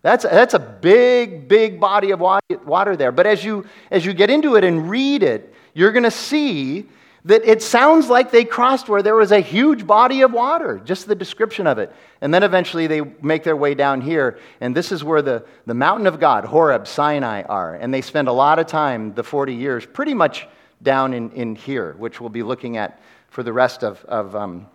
That's, 0.02 0.24
that's 0.24 0.54
a 0.54 0.58
big, 0.58 1.46
big 1.46 1.78
body 1.78 2.10
of 2.12 2.20
water 2.20 2.96
there. 2.96 3.12
But 3.12 3.26
as 3.26 3.44
you, 3.44 3.66
as 3.90 4.06
you 4.06 4.14
get 4.14 4.30
into 4.30 4.56
it 4.56 4.64
and 4.64 4.88
read 4.88 5.22
it, 5.22 5.54
you're 5.74 5.92
going 5.92 6.04
to 6.04 6.10
see 6.10 6.86
that 7.26 7.44
it 7.44 7.62
sounds 7.62 8.08
like 8.08 8.30
they 8.30 8.44
crossed 8.44 8.88
where 8.88 9.02
there 9.02 9.14
was 9.14 9.30
a 9.30 9.40
huge 9.40 9.86
body 9.86 10.22
of 10.22 10.32
water, 10.32 10.80
just 10.84 11.06
the 11.06 11.14
description 11.14 11.66
of 11.66 11.78
it. 11.78 11.92
And 12.22 12.32
then 12.32 12.42
eventually 12.42 12.86
they 12.86 13.02
make 13.20 13.44
their 13.44 13.56
way 13.56 13.74
down 13.74 14.00
here, 14.00 14.38
and 14.62 14.74
this 14.74 14.90
is 14.90 15.04
where 15.04 15.20
the, 15.20 15.44
the 15.66 15.74
mountain 15.74 16.06
of 16.06 16.18
God, 16.18 16.46
Horeb, 16.46 16.86
Sinai, 16.86 17.42
are. 17.42 17.74
And 17.74 17.92
they 17.92 18.00
spend 18.00 18.28
a 18.28 18.32
lot 18.32 18.58
of 18.58 18.66
time, 18.66 19.12
the 19.12 19.22
40 19.22 19.54
years, 19.54 19.84
pretty 19.84 20.14
much 20.14 20.48
down 20.82 21.12
in, 21.12 21.30
in 21.32 21.54
here, 21.54 21.94
which 21.98 22.22
we'll 22.22 22.30
be 22.30 22.42
looking 22.42 22.78
at 22.78 23.02
for 23.28 23.42
the 23.42 23.52
rest 23.52 23.84
of, 23.84 24.02
of, 24.06 24.34
um, 24.34 24.66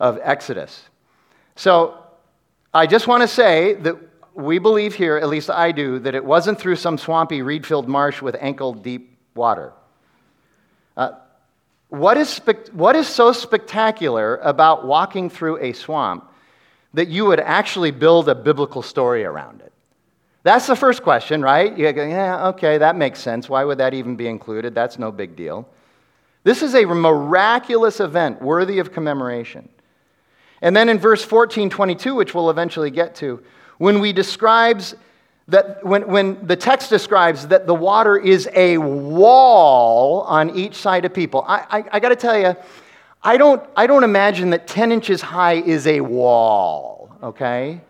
of 0.00 0.18
Exodus. 0.22 0.88
So 1.56 2.02
I 2.72 2.86
just 2.86 3.06
want 3.06 3.22
to 3.22 3.28
say 3.28 3.74
that 3.74 3.96
we 4.34 4.58
believe 4.58 4.94
here, 4.94 5.16
at 5.16 5.28
least 5.28 5.50
I 5.50 5.72
do, 5.72 5.98
that 6.00 6.14
it 6.14 6.24
wasn't 6.24 6.60
through 6.60 6.76
some 6.76 6.96
swampy, 6.96 7.42
reed 7.42 7.66
filled 7.66 7.88
marsh 7.88 8.22
with 8.22 8.36
ankle 8.38 8.72
deep 8.72 9.18
water. 9.34 9.72
Uh, 10.96 11.12
what 11.88 12.16
is, 12.16 12.28
spe- 12.28 12.72
what 12.72 12.94
is 12.94 13.08
so 13.08 13.32
spectacular 13.32 14.36
about 14.36 14.86
walking 14.86 15.30
through 15.30 15.58
a 15.58 15.72
swamp 15.72 16.30
that 16.94 17.08
you 17.08 17.24
would 17.26 17.40
actually 17.40 17.90
build 17.90 18.28
a 18.28 18.34
biblical 18.34 18.82
story 18.82 19.24
around 19.24 19.60
it? 19.60 19.72
That's 20.44 20.66
the 20.66 20.76
first 20.76 21.02
question, 21.02 21.42
right? 21.42 21.76
You 21.76 21.92
go, 21.92 22.06
yeah, 22.06 22.48
okay, 22.48 22.78
that 22.78 22.94
makes 22.94 23.18
sense. 23.18 23.48
Why 23.48 23.64
would 23.64 23.78
that 23.78 23.92
even 23.92 24.16
be 24.16 24.28
included? 24.28 24.74
That's 24.74 24.98
no 24.98 25.10
big 25.10 25.34
deal. 25.34 25.68
This 26.44 26.62
is 26.62 26.74
a 26.74 26.84
miraculous 26.84 28.00
event 28.00 28.40
worthy 28.40 28.78
of 28.78 28.92
commemoration. 28.92 29.68
And 30.62 30.74
then 30.74 30.88
in 30.88 30.98
verse 30.98 31.24
14, 31.24 31.70
22, 31.70 32.14
which 32.14 32.34
we'll 32.34 32.50
eventually 32.50 32.90
get 32.90 33.14
to, 33.16 33.42
when 33.78 34.00
we 34.00 34.12
describes 34.12 34.94
that 35.48 35.82
when, 35.84 36.06
when 36.06 36.46
the 36.46 36.56
text 36.56 36.90
describes 36.90 37.46
that 37.48 37.66
the 37.66 37.74
water 37.74 38.18
is 38.18 38.48
a 38.54 38.76
wall 38.78 40.22
on 40.22 40.54
each 40.54 40.74
side 40.74 41.04
of 41.04 41.14
people, 41.14 41.44
I, 41.48 41.64
I, 41.70 41.84
I 41.92 42.00
got 42.00 42.10
to 42.10 42.16
tell 42.16 42.38
you, 42.38 42.54
I 43.22 43.36
don't, 43.36 43.62
I 43.74 43.86
don't 43.86 44.04
imagine 44.04 44.50
that 44.50 44.68
10 44.68 44.92
inches 44.92 45.22
high 45.22 45.54
is 45.54 45.86
a 45.86 46.00
wall, 46.00 47.10
okay? 47.22 47.80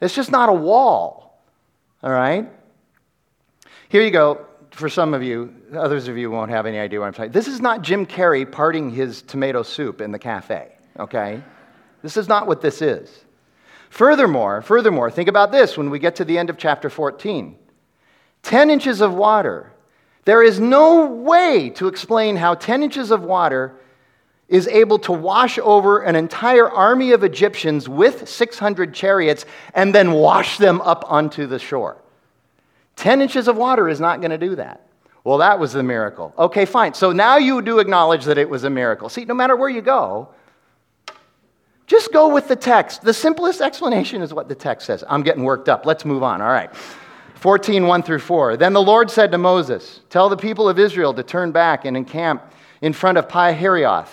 It's 0.00 0.14
just 0.14 0.30
not 0.30 0.48
a 0.48 0.52
wall, 0.52 1.42
all 2.02 2.12
right? 2.12 2.48
Here 3.88 4.02
you 4.02 4.10
go. 4.10 4.46
for 4.70 4.88
some 4.88 5.12
of 5.12 5.22
you, 5.22 5.52
others 5.76 6.06
of 6.06 6.16
you 6.16 6.30
won't 6.30 6.50
have 6.50 6.64
any 6.64 6.78
idea 6.78 7.00
what 7.00 7.06
I'm 7.06 7.14
saying. 7.14 7.32
This 7.32 7.48
is 7.48 7.60
not 7.60 7.82
Jim 7.82 8.06
Carrey 8.06 8.50
parting 8.50 8.88
his 8.88 9.20
tomato 9.22 9.64
soup 9.64 10.00
in 10.00 10.12
the 10.12 10.18
cafe, 10.18 10.72
okay? 10.98 11.42
This 12.02 12.16
is 12.16 12.28
not 12.28 12.46
what 12.46 12.60
this 12.60 12.82
is. 12.82 13.24
Furthermore, 13.90 14.62
furthermore, 14.62 15.10
think 15.10 15.28
about 15.28 15.52
this 15.52 15.76
when 15.76 15.90
we 15.90 15.98
get 15.98 16.16
to 16.16 16.24
the 16.24 16.38
end 16.38 16.48
of 16.48 16.56
chapter 16.56 16.88
14. 16.88 17.56
10 18.42 18.70
inches 18.70 19.00
of 19.00 19.12
water. 19.12 19.72
There 20.24 20.42
is 20.42 20.60
no 20.60 21.06
way 21.06 21.70
to 21.70 21.88
explain 21.88 22.36
how 22.36 22.54
10 22.54 22.82
inches 22.82 23.10
of 23.10 23.22
water 23.22 23.74
is 24.48 24.66
able 24.68 24.98
to 24.98 25.12
wash 25.12 25.58
over 25.58 26.00
an 26.00 26.16
entire 26.16 26.68
army 26.68 27.12
of 27.12 27.22
Egyptians 27.24 27.88
with 27.88 28.28
600 28.28 28.92
chariots 28.92 29.44
and 29.74 29.94
then 29.94 30.12
wash 30.12 30.58
them 30.58 30.80
up 30.82 31.04
onto 31.06 31.46
the 31.46 31.58
shore. 31.58 31.96
10 32.96 33.22
inches 33.22 33.48
of 33.48 33.56
water 33.56 33.88
is 33.88 34.00
not 34.00 34.20
going 34.20 34.30
to 34.30 34.38
do 34.38 34.56
that. 34.56 34.86
Well, 35.24 35.38
that 35.38 35.58
was 35.58 35.72
the 35.72 35.82
miracle. 35.82 36.34
Okay, 36.38 36.64
fine. 36.64 36.94
So 36.94 37.12
now 37.12 37.36
you 37.36 37.62
do 37.62 37.78
acknowledge 37.78 38.24
that 38.24 38.38
it 38.38 38.48
was 38.48 38.64
a 38.64 38.70
miracle. 38.70 39.08
See, 39.08 39.24
no 39.24 39.34
matter 39.34 39.54
where 39.54 39.68
you 39.68 39.82
go, 39.82 40.28
just 41.90 42.12
go 42.12 42.32
with 42.32 42.46
the 42.46 42.54
text. 42.54 43.02
The 43.02 43.12
simplest 43.12 43.60
explanation 43.60 44.22
is 44.22 44.32
what 44.32 44.48
the 44.48 44.54
text 44.54 44.86
says. 44.86 45.02
I'm 45.08 45.22
getting 45.22 45.42
worked 45.42 45.68
up. 45.68 45.84
Let's 45.84 46.04
move 46.04 46.22
on. 46.22 46.40
All 46.40 46.52
right. 46.52 46.72
14, 47.34 47.84
1 47.84 48.02
through 48.04 48.20
4. 48.20 48.56
Then 48.56 48.74
the 48.74 48.80
Lord 48.80 49.10
said 49.10 49.32
to 49.32 49.38
Moses, 49.38 49.98
Tell 50.08 50.28
the 50.28 50.36
people 50.36 50.68
of 50.68 50.78
Israel 50.78 51.12
to 51.12 51.24
turn 51.24 51.50
back 51.50 51.84
and 51.84 51.96
encamp 51.96 52.44
in 52.80 52.92
front 52.92 53.18
of 53.18 53.28
Pi 53.28 53.52
Hahiroth, 53.52 54.06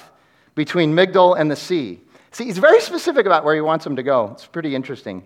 between 0.56 0.96
Migdol 0.96 1.40
and 1.40 1.52
the 1.52 1.56
sea. 1.56 2.02
See, 2.32 2.46
he's 2.46 2.58
very 2.58 2.82
specific 2.82 3.28
about 3.28 3.46
where 3.46 3.54
he 3.54 3.62
wants 3.62 3.84
them 3.84 3.96
to 3.98 4.04
go. 4.04 4.32
It's 4.32 4.48
pretty 4.48 4.74
interesting. 4.74 5.24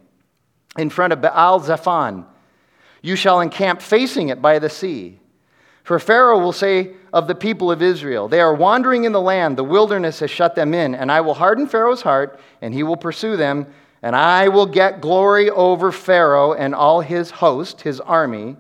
In 0.78 0.90
front 0.90 1.14
of 1.14 1.22
Baal 1.22 1.62
Zephon, 1.62 2.26
you 3.02 3.16
shall 3.16 3.40
encamp 3.40 3.82
facing 3.82 4.28
it 4.28 4.42
by 4.42 4.60
the 4.60 4.70
sea. 4.70 5.21
For 5.84 6.00
Pharaoh 6.00 6.40
will 6.40 6.52
say 6.52 6.92
of 7.12 7.28
the 7.28 7.36
people 7.36 7.72
of 7.72 7.82
Israel, 7.82 8.28
They 8.28 8.40
are 8.40 8.54
wandering 8.54 9.04
in 9.04 9.12
the 9.12 9.22
land, 9.22 9.58
the 9.58 9.64
wilderness 9.64 10.20
has 10.20 10.30
shut 10.30 10.56
them 10.56 10.74
in, 10.74 10.96
and 10.96 11.12
I 11.12 11.22
will 11.22 11.34
harden 11.34 11.68
Pharaoh's 11.68 12.02
heart, 12.02 12.40
and 12.62 12.74
he 12.74 12.84
will 12.84 12.98
pursue 12.98 13.36
them, 13.36 13.68
and 14.02 14.16
I 14.16 14.48
will 14.48 14.66
get 14.66 15.02
glory 15.02 15.50
over 15.50 15.92
Pharaoh 15.92 16.54
and 16.54 16.74
all 16.74 17.02
his 17.02 17.32
host, 17.32 17.82
his 17.82 18.00
army, 18.00 18.58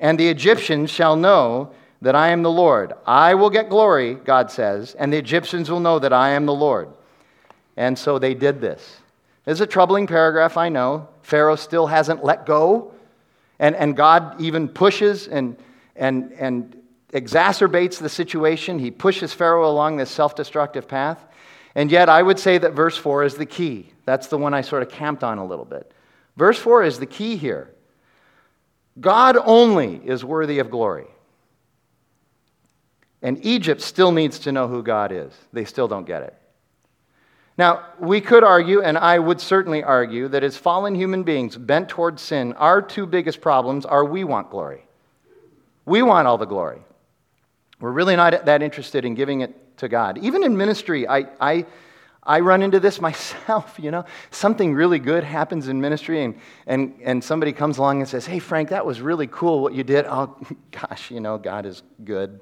and 0.00 0.18
the 0.18 0.28
Egyptians 0.28 0.90
shall 0.90 1.16
know 1.16 1.72
that 2.02 2.14
I 2.14 2.28
am 2.28 2.42
the 2.42 2.50
Lord. 2.50 2.92
I 3.06 3.34
will 3.34 3.50
get 3.50 3.70
glory, 3.70 4.14
God 4.14 4.50
says, 4.50 4.94
and 4.94 5.12
the 5.12 5.16
Egyptians 5.16 5.70
will 5.70 5.80
know 5.80 5.98
that 5.98 6.12
I 6.12 6.30
am 6.30 6.44
the 6.44 6.54
Lord. 6.54 6.88
And 7.76 7.98
so 7.98 8.18
they 8.18 8.34
did 8.34 8.60
this. 8.60 8.98
It's 9.46 9.60
a 9.60 9.66
troubling 9.66 10.06
paragraph, 10.06 10.56
I 10.56 10.68
know. 10.68 11.08
Pharaoh 11.22 11.56
still 11.56 11.86
hasn't 11.86 12.24
let 12.24 12.44
go, 12.46 12.92
and, 13.58 13.74
and 13.76 13.96
God 13.96 14.40
even 14.40 14.68
pushes 14.68 15.28
and 15.28 15.56
and, 15.96 16.32
and 16.32 16.76
exacerbates 17.12 17.98
the 17.98 18.08
situation. 18.08 18.78
He 18.78 18.90
pushes 18.90 19.32
Pharaoh 19.32 19.70
along 19.70 19.96
this 19.96 20.10
self 20.10 20.34
destructive 20.34 20.88
path. 20.88 21.24
And 21.74 21.90
yet, 21.90 22.08
I 22.08 22.22
would 22.22 22.38
say 22.38 22.58
that 22.58 22.72
verse 22.72 22.96
4 22.96 23.24
is 23.24 23.34
the 23.34 23.46
key. 23.46 23.90
That's 24.04 24.28
the 24.28 24.38
one 24.38 24.54
I 24.54 24.60
sort 24.60 24.82
of 24.82 24.90
camped 24.90 25.24
on 25.24 25.38
a 25.38 25.44
little 25.44 25.64
bit. 25.64 25.90
Verse 26.36 26.58
4 26.58 26.84
is 26.84 26.98
the 26.98 27.06
key 27.06 27.36
here. 27.36 27.70
God 29.00 29.36
only 29.44 30.00
is 30.04 30.24
worthy 30.24 30.60
of 30.60 30.70
glory. 30.70 31.06
And 33.22 33.44
Egypt 33.44 33.80
still 33.80 34.12
needs 34.12 34.40
to 34.40 34.52
know 34.52 34.68
who 34.68 34.82
God 34.82 35.10
is. 35.10 35.32
They 35.52 35.64
still 35.64 35.88
don't 35.88 36.06
get 36.06 36.22
it. 36.22 36.34
Now, 37.56 37.86
we 38.00 38.20
could 38.20 38.42
argue, 38.42 38.82
and 38.82 38.98
I 38.98 39.18
would 39.18 39.40
certainly 39.40 39.82
argue, 39.82 40.28
that 40.28 40.42
as 40.42 40.56
fallen 40.56 40.94
human 40.94 41.22
beings 41.22 41.56
bent 41.56 41.88
towards 41.88 42.20
sin, 42.20 42.52
our 42.54 42.82
two 42.82 43.06
biggest 43.06 43.40
problems 43.40 43.86
are 43.86 44.04
we 44.04 44.24
want 44.24 44.50
glory. 44.50 44.83
We 45.86 46.02
want 46.02 46.26
all 46.26 46.38
the 46.38 46.46
glory. 46.46 46.80
We're 47.80 47.90
really 47.90 48.16
not 48.16 48.46
that 48.46 48.62
interested 48.62 49.04
in 49.04 49.14
giving 49.14 49.40
it 49.40 49.78
to 49.78 49.88
God. 49.88 50.18
Even 50.18 50.42
in 50.42 50.56
ministry, 50.56 51.06
I, 51.06 51.26
I, 51.40 51.66
I 52.22 52.40
run 52.40 52.62
into 52.62 52.80
this 52.80 53.00
myself, 53.08 53.76
you 53.78 53.90
know. 53.90 54.04
Something 54.30 54.74
really 54.74 54.98
good 54.98 55.24
happens 55.24 55.68
in 55.68 55.80
ministry, 55.80 56.24
and, 56.24 56.38
and, 56.66 56.94
and 57.02 57.22
somebody 57.22 57.52
comes 57.52 57.78
along 57.78 58.00
and 58.00 58.08
says, 58.08 58.26
Hey, 58.26 58.38
Frank, 58.38 58.70
that 58.70 58.86
was 58.86 59.00
really 59.00 59.26
cool 59.26 59.60
what 59.60 59.74
you 59.74 59.84
did. 59.84 60.06
Oh, 60.06 60.36
gosh, 60.70 61.10
you 61.10 61.20
know, 61.20 61.38
God 61.38 61.66
is 61.66 61.82
good. 62.04 62.40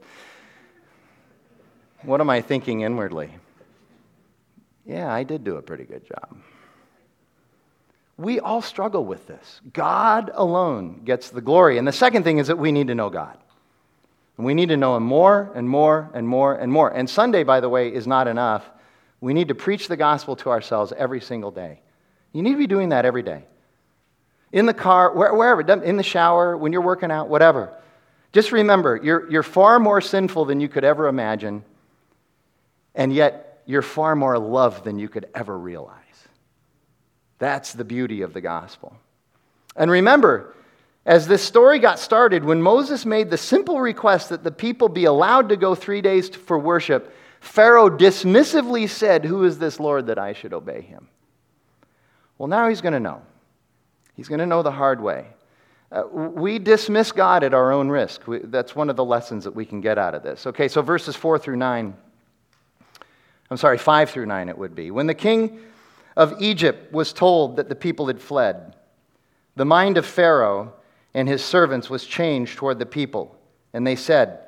What 2.02 2.20
am 2.20 2.30
I 2.30 2.40
thinking 2.40 2.80
inwardly? 2.80 3.30
Yeah, 4.84 5.12
I 5.12 5.22
did 5.22 5.44
do 5.44 5.56
a 5.56 5.62
pretty 5.62 5.84
good 5.84 6.04
job. 6.04 6.36
We 8.16 8.40
all 8.40 8.62
struggle 8.62 9.04
with 9.04 9.26
this. 9.26 9.60
God 9.72 10.30
alone 10.34 11.02
gets 11.04 11.30
the 11.30 11.40
glory. 11.40 11.78
And 11.78 11.88
the 11.88 11.92
second 11.92 12.24
thing 12.24 12.38
is 12.38 12.48
that 12.48 12.58
we 12.58 12.72
need 12.72 12.88
to 12.88 12.94
know 12.94 13.10
God. 13.10 13.38
And 14.36 14.46
we 14.46 14.54
need 14.54 14.68
to 14.68 14.76
know 14.76 14.96
Him 14.96 15.02
more 15.02 15.50
and 15.54 15.68
more 15.68 16.10
and 16.14 16.26
more 16.26 16.54
and 16.54 16.72
more. 16.72 16.90
And 16.90 17.08
Sunday, 17.08 17.42
by 17.42 17.60
the 17.60 17.68
way, 17.68 17.92
is 17.92 18.06
not 18.06 18.28
enough. 18.28 18.68
We 19.20 19.34
need 19.34 19.48
to 19.48 19.54
preach 19.54 19.88
the 19.88 19.96
gospel 19.96 20.36
to 20.36 20.50
ourselves 20.50 20.92
every 20.96 21.20
single 21.20 21.50
day. 21.50 21.80
You 22.32 22.42
need 22.42 22.52
to 22.52 22.58
be 22.58 22.66
doing 22.66 22.90
that 22.90 23.04
every 23.04 23.22
day. 23.22 23.44
In 24.52 24.66
the 24.66 24.74
car, 24.74 25.14
wherever, 25.14 25.60
in 25.82 25.96
the 25.96 26.02
shower, 26.02 26.56
when 26.56 26.72
you're 26.72 26.82
working 26.82 27.10
out, 27.10 27.28
whatever. 27.28 27.72
Just 28.32 28.52
remember, 28.52 29.00
you're, 29.02 29.30
you're 29.30 29.42
far 29.42 29.78
more 29.78 30.00
sinful 30.00 30.46
than 30.46 30.60
you 30.60 30.68
could 30.68 30.84
ever 30.84 31.06
imagine, 31.06 31.64
and 32.94 33.12
yet 33.12 33.62
you're 33.66 33.82
far 33.82 34.16
more 34.16 34.38
loved 34.38 34.84
than 34.84 34.98
you 34.98 35.08
could 35.08 35.26
ever 35.34 35.56
realize. 35.58 36.01
That's 37.42 37.72
the 37.72 37.82
beauty 37.82 38.22
of 38.22 38.34
the 38.34 38.40
gospel. 38.40 38.96
And 39.74 39.90
remember, 39.90 40.54
as 41.04 41.26
this 41.26 41.42
story 41.42 41.80
got 41.80 41.98
started, 41.98 42.44
when 42.44 42.62
Moses 42.62 43.04
made 43.04 43.30
the 43.30 43.36
simple 43.36 43.80
request 43.80 44.28
that 44.28 44.44
the 44.44 44.52
people 44.52 44.88
be 44.88 45.06
allowed 45.06 45.48
to 45.48 45.56
go 45.56 45.74
three 45.74 46.00
days 46.00 46.28
for 46.28 46.56
worship, 46.56 47.12
Pharaoh 47.40 47.90
dismissively 47.90 48.88
said, 48.88 49.24
Who 49.24 49.42
is 49.42 49.58
this 49.58 49.80
Lord 49.80 50.06
that 50.06 50.20
I 50.20 50.34
should 50.34 50.52
obey 50.52 50.82
him? 50.82 51.08
Well, 52.38 52.46
now 52.46 52.68
he's 52.68 52.80
going 52.80 52.92
to 52.92 53.00
know. 53.00 53.22
He's 54.14 54.28
going 54.28 54.38
to 54.38 54.46
know 54.46 54.62
the 54.62 54.70
hard 54.70 55.00
way. 55.00 55.26
Uh, 55.90 56.04
we 56.12 56.60
dismiss 56.60 57.10
God 57.10 57.42
at 57.42 57.54
our 57.54 57.72
own 57.72 57.88
risk. 57.88 58.28
We, 58.28 58.38
that's 58.38 58.76
one 58.76 58.88
of 58.88 58.94
the 58.94 59.04
lessons 59.04 59.42
that 59.42 59.56
we 59.56 59.64
can 59.64 59.80
get 59.80 59.98
out 59.98 60.14
of 60.14 60.22
this. 60.22 60.46
Okay, 60.46 60.68
so 60.68 60.80
verses 60.80 61.16
4 61.16 61.40
through 61.40 61.56
9. 61.56 61.92
I'm 63.50 63.56
sorry, 63.56 63.78
5 63.78 64.10
through 64.10 64.26
9 64.26 64.48
it 64.48 64.56
would 64.56 64.76
be. 64.76 64.92
When 64.92 65.08
the 65.08 65.14
king 65.14 65.58
of 66.16 66.40
Egypt 66.40 66.92
was 66.92 67.12
told 67.12 67.56
that 67.56 67.68
the 67.68 67.74
people 67.74 68.06
had 68.06 68.20
fled. 68.20 68.76
The 69.56 69.64
mind 69.64 69.98
of 69.98 70.06
Pharaoh 70.06 70.74
and 71.14 71.28
his 71.28 71.44
servants 71.44 71.90
was 71.90 72.06
changed 72.06 72.56
toward 72.56 72.78
the 72.78 72.86
people, 72.86 73.36
and 73.72 73.86
they 73.86 73.96
said, 73.96 74.40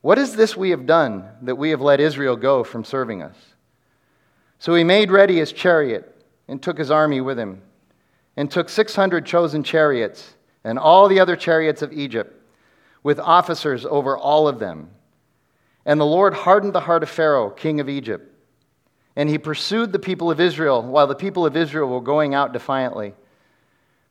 What 0.00 0.18
is 0.18 0.36
this 0.36 0.56
we 0.56 0.70
have 0.70 0.86
done 0.86 1.28
that 1.42 1.56
we 1.56 1.70
have 1.70 1.80
let 1.80 2.00
Israel 2.00 2.36
go 2.36 2.64
from 2.64 2.84
serving 2.84 3.22
us? 3.22 3.36
So 4.58 4.74
he 4.74 4.84
made 4.84 5.10
ready 5.10 5.36
his 5.36 5.52
chariot 5.52 6.24
and 6.48 6.62
took 6.62 6.78
his 6.78 6.90
army 6.90 7.20
with 7.20 7.38
him, 7.38 7.62
and 8.36 8.50
took 8.50 8.68
600 8.68 9.24
chosen 9.24 9.62
chariots 9.62 10.34
and 10.64 10.78
all 10.78 11.08
the 11.08 11.20
other 11.20 11.36
chariots 11.36 11.82
of 11.82 11.92
Egypt, 11.92 12.36
with 13.02 13.18
officers 13.18 13.86
over 13.86 14.16
all 14.16 14.46
of 14.46 14.58
them. 14.58 14.90
And 15.86 15.98
the 15.98 16.06
Lord 16.06 16.34
hardened 16.34 16.74
the 16.74 16.80
heart 16.80 17.02
of 17.02 17.08
Pharaoh, 17.08 17.48
king 17.48 17.80
of 17.80 17.88
Egypt 17.88 18.29
and 19.20 19.28
he 19.28 19.36
pursued 19.36 19.92
the 19.92 19.98
people 19.98 20.30
of 20.30 20.40
Israel 20.40 20.80
while 20.82 21.06
the 21.06 21.14
people 21.14 21.44
of 21.44 21.54
Israel 21.54 21.90
were 21.90 22.00
going 22.00 22.34
out 22.34 22.54
defiantly. 22.54 23.12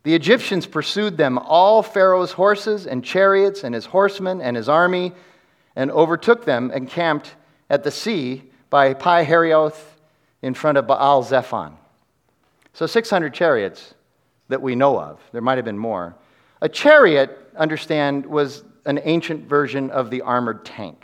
The 0.04 0.14
Egyptians 0.14 0.68
pursued 0.68 1.18
them, 1.18 1.40
all 1.40 1.82
Pharaoh's 1.82 2.34
horses 2.34 2.86
and 2.86 3.04
chariots 3.04 3.64
and 3.64 3.74
his 3.74 3.88
horsemen 3.88 4.40
and 4.40 4.56
his 4.56 4.70
army, 4.70 5.14
and 5.76 5.90
overtook 5.90 6.46
them 6.46 6.70
and 6.72 6.88
camped 6.88 7.34
at 7.72 7.84
the 7.84 7.90
sea 7.90 8.44
by 8.70 8.94
Pi 8.94 9.26
Hahiroth 9.26 9.82
in 10.44 10.54
front 10.54 10.78
of 10.78 10.86
Baal 10.86 11.24
Zephon. 11.24 11.74
So 12.74 12.86
600 12.86 13.34
chariots 13.34 13.96
that 14.48 14.62
we 14.62 14.76
know 14.76 15.00
of. 15.00 15.20
There 15.32 15.42
might 15.42 15.58
have 15.58 15.66
been 15.66 15.76
more. 15.76 16.16
A 16.62 16.70
chariot, 16.70 17.36
understand, 17.58 18.28
was 18.28 18.64
an 18.86 19.00
ancient 19.06 19.50
version 19.50 19.90
of 19.90 20.12
the 20.12 20.22
armored 20.22 20.66
tank. 20.66 21.04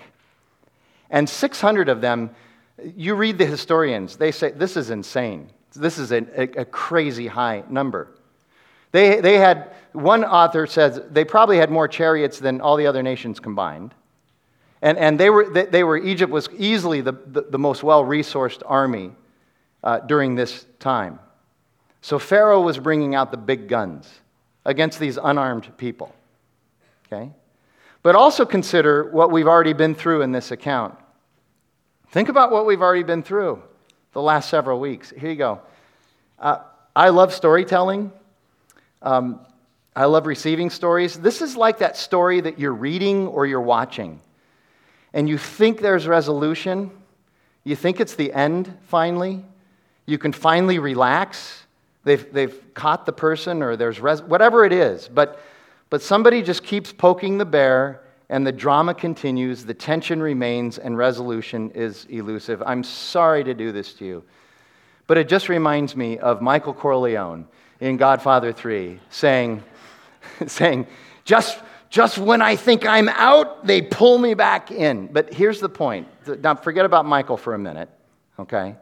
And 1.10 1.28
600 1.28 1.89
of 1.89 2.02
them 2.02 2.30
you 2.84 3.16
read 3.16 3.38
the 3.38 3.46
historians, 3.46 4.18
they 4.18 4.32
say 4.32 4.52
this 4.52 4.78
is 4.78 4.90
insane. 4.90 5.50
This 5.76 5.98
is 5.98 6.12
a, 6.12 6.18
a, 6.40 6.62
a 6.62 6.66
crazy 6.66 7.28
high 7.28 7.64
number. 7.70 8.10
They, 8.92 9.20
they 9.20 9.38
had, 9.38 9.74
one 9.92 10.24
author 10.24 10.68
says 10.68 11.02
they 11.12 11.26
probably 11.26 11.58
had 11.58 11.70
more 11.70 11.88
chariots 11.88 12.40
than 12.40 12.62
all 12.62 12.78
the 12.78 12.88
other 12.88 13.04
nations 13.04 13.40
combined. 13.40 13.94
And, 14.82 14.98
and 14.98 15.20
they, 15.20 15.30
were, 15.30 15.50
they, 15.50 15.66
they 15.66 15.84
were, 15.84 15.98
Egypt 15.98 16.32
was 16.32 16.48
easily 16.58 17.02
the, 17.02 17.12
the, 17.12 17.42
the 17.42 17.60
most 17.60 17.84
well 17.84 18.06
resourced 18.06 18.62
army 18.66 19.12
uh, 19.84 20.00
during 20.00 20.36
this 20.36 20.66
time. 20.80 21.20
So 22.02 22.20
Pharaoh 22.20 22.62
was 22.62 22.78
bringing 22.78 23.16
out 23.16 23.32
the 23.32 23.38
big 23.38 23.68
guns 23.68 24.10
against 24.64 25.00
these 25.00 25.18
unarmed 25.18 25.76
people. 25.78 26.14
Okay? 27.08 27.32
But 28.04 28.16
also 28.16 28.46
consider 28.46 29.10
what 29.12 29.32
we've 29.32 29.48
already 29.48 29.74
been 29.74 29.96
through 29.96 30.22
in 30.22 30.32
this 30.32 30.52
account. 30.52 30.98
Think 32.15 32.30
about 32.30 32.49
what 32.49 32.65
we've 32.65 32.82
already 32.82 33.04
been 33.04 33.23
through 33.23 33.62
the 34.13 34.21
last 34.21 34.49
several 34.49 34.80
weeks. 34.80 35.10
Here 35.10 35.30
you 35.30 35.36
go. 35.36 35.60
Uh, 36.39 36.60
I 36.95 37.10
love 37.10 37.34
storytelling. 37.34 38.10
Um, 39.01 39.41
I 39.97 40.06
love 40.06 40.25
receiving 40.25 40.69
stories. 40.69 41.19
This 41.19 41.41
is 41.41 41.58
like 41.58 41.80
that 41.80 41.97
story 41.97 42.39
that 42.39 42.58
you're 42.58 42.73
reading 42.73 43.28
or 43.28 43.45
you're 43.45 43.60
watching, 43.60 44.21
and 45.13 45.28
you 45.28 45.38
think 45.38 45.82
there's 45.82 46.08
resolution. 46.08 46.89
You 47.65 47.75
think 47.75 47.99
it's 47.99 48.15
the 48.15 48.32
end 48.32 48.73
finally. 48.84 49.43
You 50.06 50.17
can 50.17 50.32
finally 50.32 50.80
relax. 50.80 51.65
They've, 52.06 52.32
they've 52.32 52.73
caught 52.73 53.06
the 53.06 53.12
person, 53.12 53.62
or 53.62 53.75
there's 53.75 53.99
res- 53.99 54.21
whatever 54.21 54.63
it 54.63 54.71
is. 54.71 55.10
But, 55.10 55.41
but 55.89 56.01
somebody 56.01 56.41
just 56.43 56.63
keeps 56.63 56.93
poking 56.93 57.39
the 57.39 57.45
bear, 57.45 58.05
and 58.30 58.46
the 58.46 58.52
drama 58.52 58.94
continues, 58.94 59.66
the 59.66 59.74
tension 59.74 60.22
remains, 60.22 60.78
and 60.78 60.98
resolution 60.98 61.72
is 61.72 62.06
elusive. 62.10 62.64
I'm 62.66 62.84
sorry 62.84 63.44
to 63.44 63.54
do 63.54 63.72
this 63.72 63.94
to 63.96 64.06
you, 64.06 64.24
but 65.08 65.18
it 65.18 65.30
just 65.30 65.50
reminds 65.50 65.96
me 65.96 66.18
of 66.18 66.42
Michael 66.42 66.74
Corleone 66.74 67.48
in 67.80 67.98
Godfather 67.98 68.52
3 68.52 69.00
saying, 69.10 69.64
saying 70.48 70.88
just, 71.24 71.60
just 71.90 72.18
when 72.18 72.42
I 72.42 72.56
think 72.56 72.86
I'm 72.86 73.10
out, 73.10 73.66
they 73.66 73.82
pull 73.82 74.18
me 74.18 74.34
back 74.34 74.72
in. 74.72 75.08
But 75.08 75.34
here's 75.34 75.60
the 75.60 75.70
point. 75.70 76.08
Now, 76.42 76.56
forget 76.56 76.86
about 76.86 77.06
Michael 77.06 77.38
for 77.38 77.54
a 77.54 77.60
minute, 77.60 77.90
okay? 78.40 78.76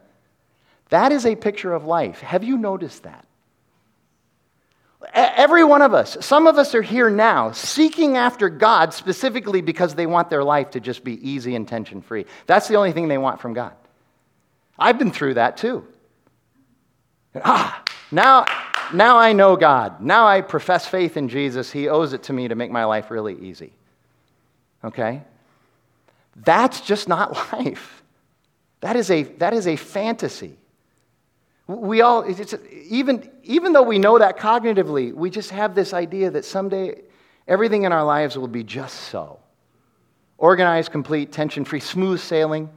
That 0.90 1.12
is 1.12 1.26
a 1.26 1.36
picture 1.36 1.74
of 1.74 1.86
life. 1.86 2.20
Have 2.22 2.44
you 2.44 2.58
noticed 2.58 3.04
that? 3.04 3.26
Every 5.14 5.64
one 5.64 5.82
of 5.82 5.94
us, 5.94 6.18
some 6.22 6.48
of 6.48 6.58
us 6.58 6.74
are 6.76 6.82
here 6.82 7.10
now 7.10 7.52
seeking 7.52 8.16
after 8.16 8.50
God 8.50 8.94
specifically 8.94 9.62
because 9.62 9.96
they 9.96 10.06
want 10.06 10.30
their 10.30 10.44
life 10.44 10.72
to 10.72 10.80
just 10.80 11.04
be 11.04 11.30
easy 11.30 11.56
and 11.56 11.68
tension 11.68 12.02
free. 12.02 12.26
That's 12.46 12.68
the 12.68 12.76
only 12.76 12.94
thing 12.94 13.08
they 13.08 13.18
want 13.18 13.42
from 13.42 13.54
God. 13.54 13.74
I've 14.80 14.98
been 14.98 15.12
through 15.12 15.36
that 15.36 15.58
too. 15.58 15.86
Ah, 17.44 17.84
now, 18.12 18.46
now 18.94 19.18
I 19.18 19.34
know 19.34 19.56
God. 19.56 20.02
Now 20.02 20.28
I 20.28 20.42
profess 20.42 20.88
faith 20.88 21.18
in 21.18 21.30
Jesus. 21.30 21.72
He 21.72 21.90
owes 21.90 22.14
it 22.14 22.24
to 22.24 22.34
me 22.34 22.48
to 22.48 22.56
make 22.56 22.72
my 22.72 22.86
life 22.86 23.12
really 23.12 23.36
easy. 23.36 23.74
Okay? 24.84 25.22
That's 26.36 26.82
just 26.82 27.08
not 27.08 27.34
life. 27.54 28.04
That 28.82 28.96
is 28.96 29.10
a, 29.10 29.24
that 29.24 29.54
is 29.54 29.68
a 29.68 29.76
fantasy. 29.76 30.58
We 31.68 32.02
all, 32.02 32.26
even, 32.90 33.30
even 33.44 33.72
though 33.72 33.84
we 33.84 33.98
know 33.98 34.20
that 34.20 34.38
cognitively, 34.38 35.14
we 35.14 35.30
just 35.30 35.50
have 35.52 35.76
this 35.76 35.94
idea 35.94 36.30
that 36.32 36.44
someday 36.44 37.02
everything 37.48 37.84
in 37.84 37.94
our 37.94 38.04
lives 38.04 38.38
will 38.38 38.50
be 38.50 38.64
just 38.64 38.96
so. 39.02 39.40
Organized, 40.38 40.92
complete, 40.92 41.32
tension 41.32 41.64
free, 41.64 41.80
smooth 41.80 42.20
sailing. 42.20 42.70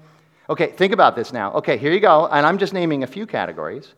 Okay, 0.49 0.69
think 0.69 0.93
about 0.93 1.17
this 1.17 1.33
now. 1.33 1.53
Okay, 1.55 1.77
here 1.77 1.93
you 1.93 1.99
go. 1.99 2.29
And 2.29 2.47
I'm 2.47 2.59
just 2.59 2.73
naming 2.73 3.03
a 3.03 3.07
few 3.07 3.27
categories 3.27 3.95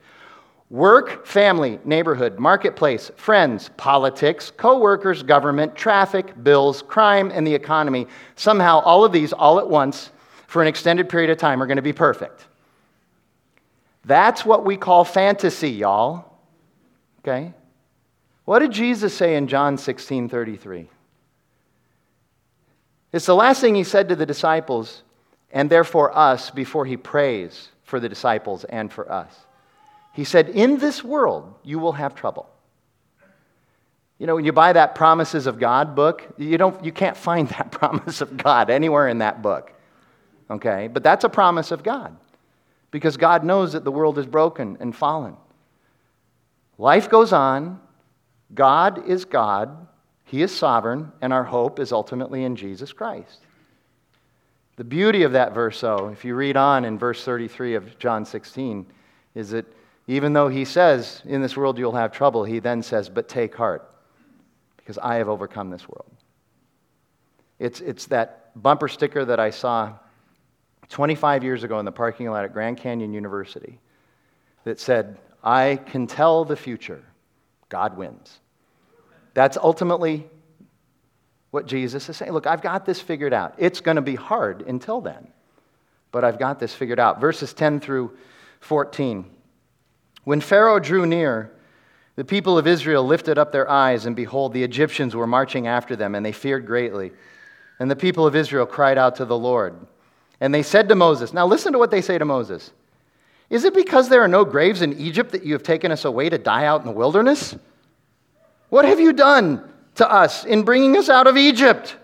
work, 0.70 1.27
family, 1.27 1.79
neighborhood, 1.85 2.38
marketplace, 2.38 3.11
friends, 3.16 3.70
politics, 3.77 4.51
co 4.57 4.79
workers, 4.79 5.22
government, 5.22 5.74
traffic, 5.74 6.42
bills, 6.42 6.83
crime, 6.83 7.31
and 7.33 7.46
the 7.46 7.55
economy. 7.55 8.07
Somehow, 8.37 8.81
all 8.81 9.05
of 9.05 9.12
these, 9.12 9.33
all 9.33 9.59
at 9.59 9.68
once, 9.68 10.11
for 10.46 10.62
an 10.62 10.68
extended 10.68 11.09
period 11.11 11.31
of 11.31 11.37
time, 11.37 11.62
are 11.62 11.66
going 11.66 11.77
to 11.77 11.83
be 11.83 11.92
perfect. 11.92 12.48
That's 14.05 14.45
what 14.45 14.65
we 14.65 14.77
call 14.77 15.05
fantasy, 15.05 15.71
y'all. 15.71 16.25
Okay? 17.21 17.53
What 18.45 18.61
did 18.61 18.73
Jesus 18.73 19.15
say 19.15 19.37
in 19.37 19.49
John 19.49 19.77
16 19.77 20.29
33? 20.29 20.89
It's 23.13 23.27
the 23.27 23.35
last 23.35 23.61
thing 23.61 23.75
he 23.75 23.85
said 23.85 24.09
to 24.09 24.17
the 24.17 24.27
disciples, 24.27 25.03
and 25.51 25.69
therefore 25.71 26.17
us, 26.17 26.51
before 26.51 26.85
he 26.85 26.97
prays 26.97 27.69
for 27.83 28.01
the 28.01 28.09
disciples 28.09 28.65
and 28.65 28.93
for 28.93 29.11
us. 29.11 29.35
He 30.13 30.25
said, 30.25 30.51
In 30.51 30.79
this 30.79 31.03
world, 31.03 31.55
you 31.63 31.79
will 31.79 31.93
have 31.93 32.15
trouble. 32.15 32.49
You 34.19 34.27
know, 34.27 34.35
when 34.35 34.45
you 34.45 34.53
buy 34.53 34.73
that 34.73 34.95
Promises 34.95 35.47
of 35.47 35.59
God 35.59 35.95
book, 35.95 36.27
you, 36.37 36.59
don't, 36.59 36.85
you 36.85 36.93
can't 36.93 37.17
find 37.17 37.49
that 37.51 37.71
promise 37.71 38.21
of 38.21 38.37
God 38.37 38.69
anywhere 38.69 39.09
in 39.09 39.19
that 39.19 39.43
book. 39.43 39.73
Okay? 40.51 40.89
But 40.89 41.03
that's 41.03 41.25
a 41.25 41.29
promise 41.29 41.71
of 41.71 41.83
God 41.83 42.17
because 42.90 43.16
God 43.16 43.44
knows 43.44 43.72
that 43.72 43.85
the 43.85 43.92
world 43.92 44.18
is 44.18 44.27
broken 44.27 44.77
and 44.81 44.94
fallen. 44.94 45.37
Life 46.79 47.11
goes 47.11 47.33
on. 47.33 47.81
God 48.55 49.07
is 49.07 49.24
God. 49.24 49.87
He 50.24 50.42
is 50.42 50.55
sovereign, 50.55 51.12
and 51.20 51.33
our 51.33 51.44
hope 51.44 51.79
is 51.79 51.92
ultimately 51.92 52.44
in 52.44 52.57
Jesus 52.57 52.92
Christ. 52.92 53.40
The 54.77 54.85
beauty 54.85 55.22
of 55.24 55.33
that 55.33 55.55
verse, 55.55 55.81
though, 55.81 56.09
if 56.09 56.24
you 56.24 56.35
read 56.35 56.57
on 56.57 56.85
in 56.85 56.98
verse 56.98 57.24
33 57.24 57.74
of 57.74 57.98
John 57.98 58.24
16, 58.24 58.87
is 59.35 59.51
that 59.51 59.66
even 60.07 60.33
though 60.33 60.48
he 60.48 60.64
says, 60.64 61.22
In 61.27 61.42
this 61.42 61.57
world 61.57 61.79
you'll 61.79 61.92
have 61.92 62.12
trouble, 62.12 62.44
he 62.44 62.61
then 62.61 62.83
says, 62.83 63.09
But 63.09 63.29
take 63.29 63.55
heart, 63.55 63.90
because 64.77 64.98
I 64.98 65.16
have 65.16 65.29
overcome 65.29 65.70
this 65.70 65.88
world. 65.88 66.11
It's, 67.59 67.81
it's 67.81 68.07
that 68.07 68.53
bumper 68.62 68.88
sticker 68.88 69.24
that 69.24 69.40
I 69.40 69.51
saw 69.51 69.94
25 70.88 71.44
years 71.44 71.64
ago 71.64 71.79
in 71.79 71.85
the 71.85 71.92
parking 71.92 72.31
lot 72.31 72.44
at 72.44 72.53
Grand 72.53 72.79
Canyon 72.79 73.12
University 73.12 73.79
that 74.64 74.81
said, 74.81 75.18
I 75.42 75.81
can 75.87 76.07
tell 76.07 76.44
the 76.44 76.57
future. 76.57 77.03
God 77.68 77.96
wins. 77.96 78.40
That's 79.35 79.57
ultimately 79.57 80.27
what 81.51 81.66
Jesus 81.66 82.09
is 82.09 82.16
saying. 82.16 82.33
Look, 82.33 82.46
I've 82.46 82.62
got 82.62 82.85
this 82.85 83.01
figured 83.01 83.33
out. 83.33 83.55
It's 83.59 83.81
going 83.81 83.96
to 83.96 84.03
be 84.03 84.14
hard 84.14 84.62
until 84.62 85.01
then, 85.01 85.29
but 86.11 86.24
I've 86.24 86.38
got 86.38 86.59
this 86.59 86.74
figured 86.74 86.98
out. 86.98 87.20
Verses 87.20 87.53
10 87.55 87.81
through 87.81 88.16
14. 88.61 89.24
When 90.24 90.40
Pharaoh 90.40 90.79
drew 90.79 91.07
near, 91.07 91.53
the 92.16 92.24
people 92.24 92.59
of 92.59 92.66
Israel 92.66 93.05
lifted 93.05 93.38
up 93.38 93.53
their 93.53 93.70
eyes, 93.70 94.05
and 94.05 94.16
behold, 94.16 94.53
the 94.53 94.64
Egyptians 94.64 95.14
were 95.14 95.27
marching 95.27 95.66
after 95.66 95.94
them, 95.94 96.14
and 96.14 96.27
they 96.27 96.33
feared 96.33 96.66
greatly. 96.66 97.12
And 97.79 97.90
the 97.90 97.96
people 97.96 98.27
of 98.27 98.35
Israel 98.35 98.66
cried 98.66 98.98
out 98.98 99.16
to 99.16 99.24
the 99.24 99.38
Lord. 99.38 99.77
And 100.40 100.55
they 100.55 100.62
said 100.62 100.88
to 100.88 100.94
Moses, 100.94 101.33
Now 101.33 101.46
listen 101.46 101.72
to 101.72 101.79
what 101.79 101.90
they 101.90 102.01
say 102.01 102.18
to 102.18 102.24
Moses. 102.24 102.72
Is 103.51 103.64
it 103.64 103.74
because 103.74 104.09
there 104.09 104.22
are 104.22 104.29
no 104.29 104.44
graves 104.44 104.83
in 104.83 104.98
Egypt 104.98 105.33
that 105.33 105.44
you 105.44 105.55
have 105.55 105.62
taken 105.62 105.90
us 105.90 106.05
away 106.05 106.29
to 106.29 106.38
die 106.38 106.66
out 106.66 106.81
in 106.81 106.87
the 106.87 106.92
wilderness? 106.92 107.57
What 108.68 108.85
have 108.85 109.01
you 109.01 109.12
done 109.12 109.66
to 109.96 110.11
us 110.11 110.44
in 110.44 110.62
bringing 110.62 110.96
us 110.96 111.09
out 111.09 111.27
of 111.27 111.37
Egypt? 111.37 111.96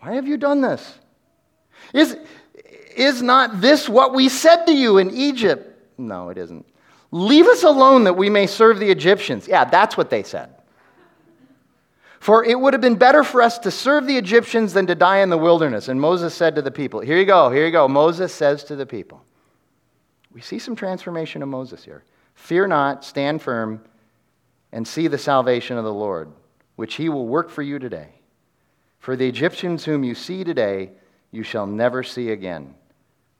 Why 0.00 0.14
have 0.14 0.28
you 0.28 0.36
done 0.36 0.60
this? 0.60 0.98
Is, 1.92 2.16
is 2.96 3.22
not 3.22 3.60
this 3.60 3.88
what 3.88 4.14
we 4.14 4.28
said 4.28 4.66
to 4.66 4.72
you 4.72 4.98
in 4.98 5.10
Egypt? 5.10 5.64
No, 5.98 6.28
it 6.28 6.38
isn't. 6.38 6.64
Leave 7.10 7.46
us 7.46 7.64
alone 7.64 8.04
that 8.04 8.16
we 8.16 8.30
may 8.30 8.46
serve 8.46 8.78
the 8.78 8.90
Egyptians. 8.90 9.48
Yeah, 9.48 9.64
that's 9.64 9.96
what 9.96 10.10
they 10.10 10.22
said. 10.22 10.54
For 12.20 12.44
it 12.44 12.58
would 12.58 12.74
have 12.74 12.80
been 12.80 12.96
better 12.96 13.22
for 13.22 13.40
us 13.42 13.58
to 13.60 13.70
serve 13.70 14.06
the 14.06 14.16
Egyptians 14.16 14.72
than 14.72 14.86
to 14.88 14.94
die 14.94 15.18
in 15.18 15.30
the 15.30 15.38
wilderness. 15.38 15.88
And 15.88 16.00
Moses 16.00 16.34
said 16.34 16.56
to 16.56 16.62
the 16.62 16.70
people, 16.70 17.00
Here 17.00 17.16
you 17.16 17.24
go, 17.24 17.50
here 17.50 17.64
you 17.64 17.72
go. 17.72 17.86
Moses 17.86 18.34
says 18.34 18.64
to 18.64 18.76
the 18.76 18.86
people, 18.86 19.22
We 20.32 20.40
see 20.40 20.58
some 20.58 20.74
transformation 20.74 21.42
of 21.42 21.48
Moses 21.48 21.84
here. 21.84 22.04
Fear 22.34 22.68
not, 22.68 23.04
stand 23.04 23.40
firm, 23.40 23.82
and 24.72 24.86
see 24.86 25.06
the 25.06 25.18
salvation 25.18 25.78
of 25.78 25.84
the 25.84 25.92
Lord, 25.92 26.30
which 26.76 26.94
he 26.94 27.08
will 27.08 27.26
work 27.26 27.50
for 27.50 27.62
you 27.62 27.78
today. 27.78 28.08
For 28.98 29.16
the 29.16 29.28
Egyptians 29.28 29.84
whom 29.84 30.04
you 30.04 30.14
see 30.14 30.44
today, 30.44 30.90
you 31.30 31.42
shall 31.42 31.66
never 31.66 32.02
see 32.02 32.30
again. 32.30 32.74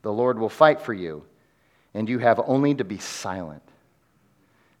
The 0.01 0.11
Lord 0.13 0.39
will 0.39 0.49
fight 0.49 0.81
for 0.81 0.93
you, 0.93 1.25
and 1.93 2.07
you 2.07 2.19
have 2.19 2.39
only 2.45 2.73
to 2.75 2.83
be 2.83 2.97
silent. 2.97 3.63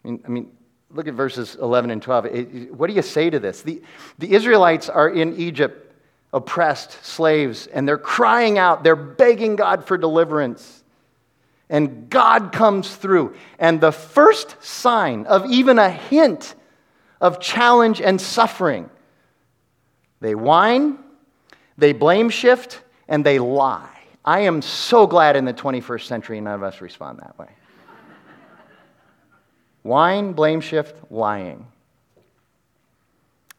I 0.03 0.07
mean, 0.07 0.23
I 0.25 0.29
mean 0.29 0.51
Look 0.91 1.07
at 1.07 1.13
verses 1.13 1.55
11 1.55 1.91
and 1.91 2.01
12. 2.01 2.71
What 2.71 2.87
do 2.87 2.93
you 2.93 3.01
say 3.01 3.29
to 3.29 3.39
this? 3.39 3.61
The, 3.61 3.81
the 4.17 4.33
Israelites 4.33 4.89
are 4.89 5.09
in 5.09 5.35
Egypt, 5.37 5.93
oppressed 6.33 7.03
slaves, 7.05 7.67
and 7.67 7.87
they're 7.87 7.97
crying 7.97 8.57
out. 8.57 8.83
They're 8.83 8.95
begging 8.95 9.55
God 9.55 9.85
for 9.85 9.97
deliverance. 9.97 10.83
And 11.69 12.09
God 12.09 12.51
comes 12.51 12.95
through. 12.95 13.35
And 13.59 13.79
the 13.79 13.91
first 13.91 14.63
sign 14.63 15.27
of 15.27 15.45
even 15.51 15.77
a 15.77 15.91
hint 15.91 16.55
of 17.21 17.39
challenge 17.39 18.01
and 18.01 18.19
suffering, 18.19 18.89
they 20.21 20.33
whine, 20.33 20.97
they 21.77 21.93
blame 21.93 22.29
shift, 22.31 22.81
and 23.07 23.23
they 23.23 23.37
lie. 23.37 23.89
I 24.25 24.41
am 24.41 24.63
so 24.63 25.05
glad 25.05 25.35
in 25.35 25.45
the 25.45 25.53
21st 25.53 26.05
century 26.05 26.41
none 26.41 26.55
of 26.55 26.63
us 26.63 26.81
respond 26.81 27.19
that 27.19 27.37
way. 27.37 27.49
Whine, 29.83 30.33
blame 30.33 30.61
shift, 30.61 30.95
lying. 31.11 31.67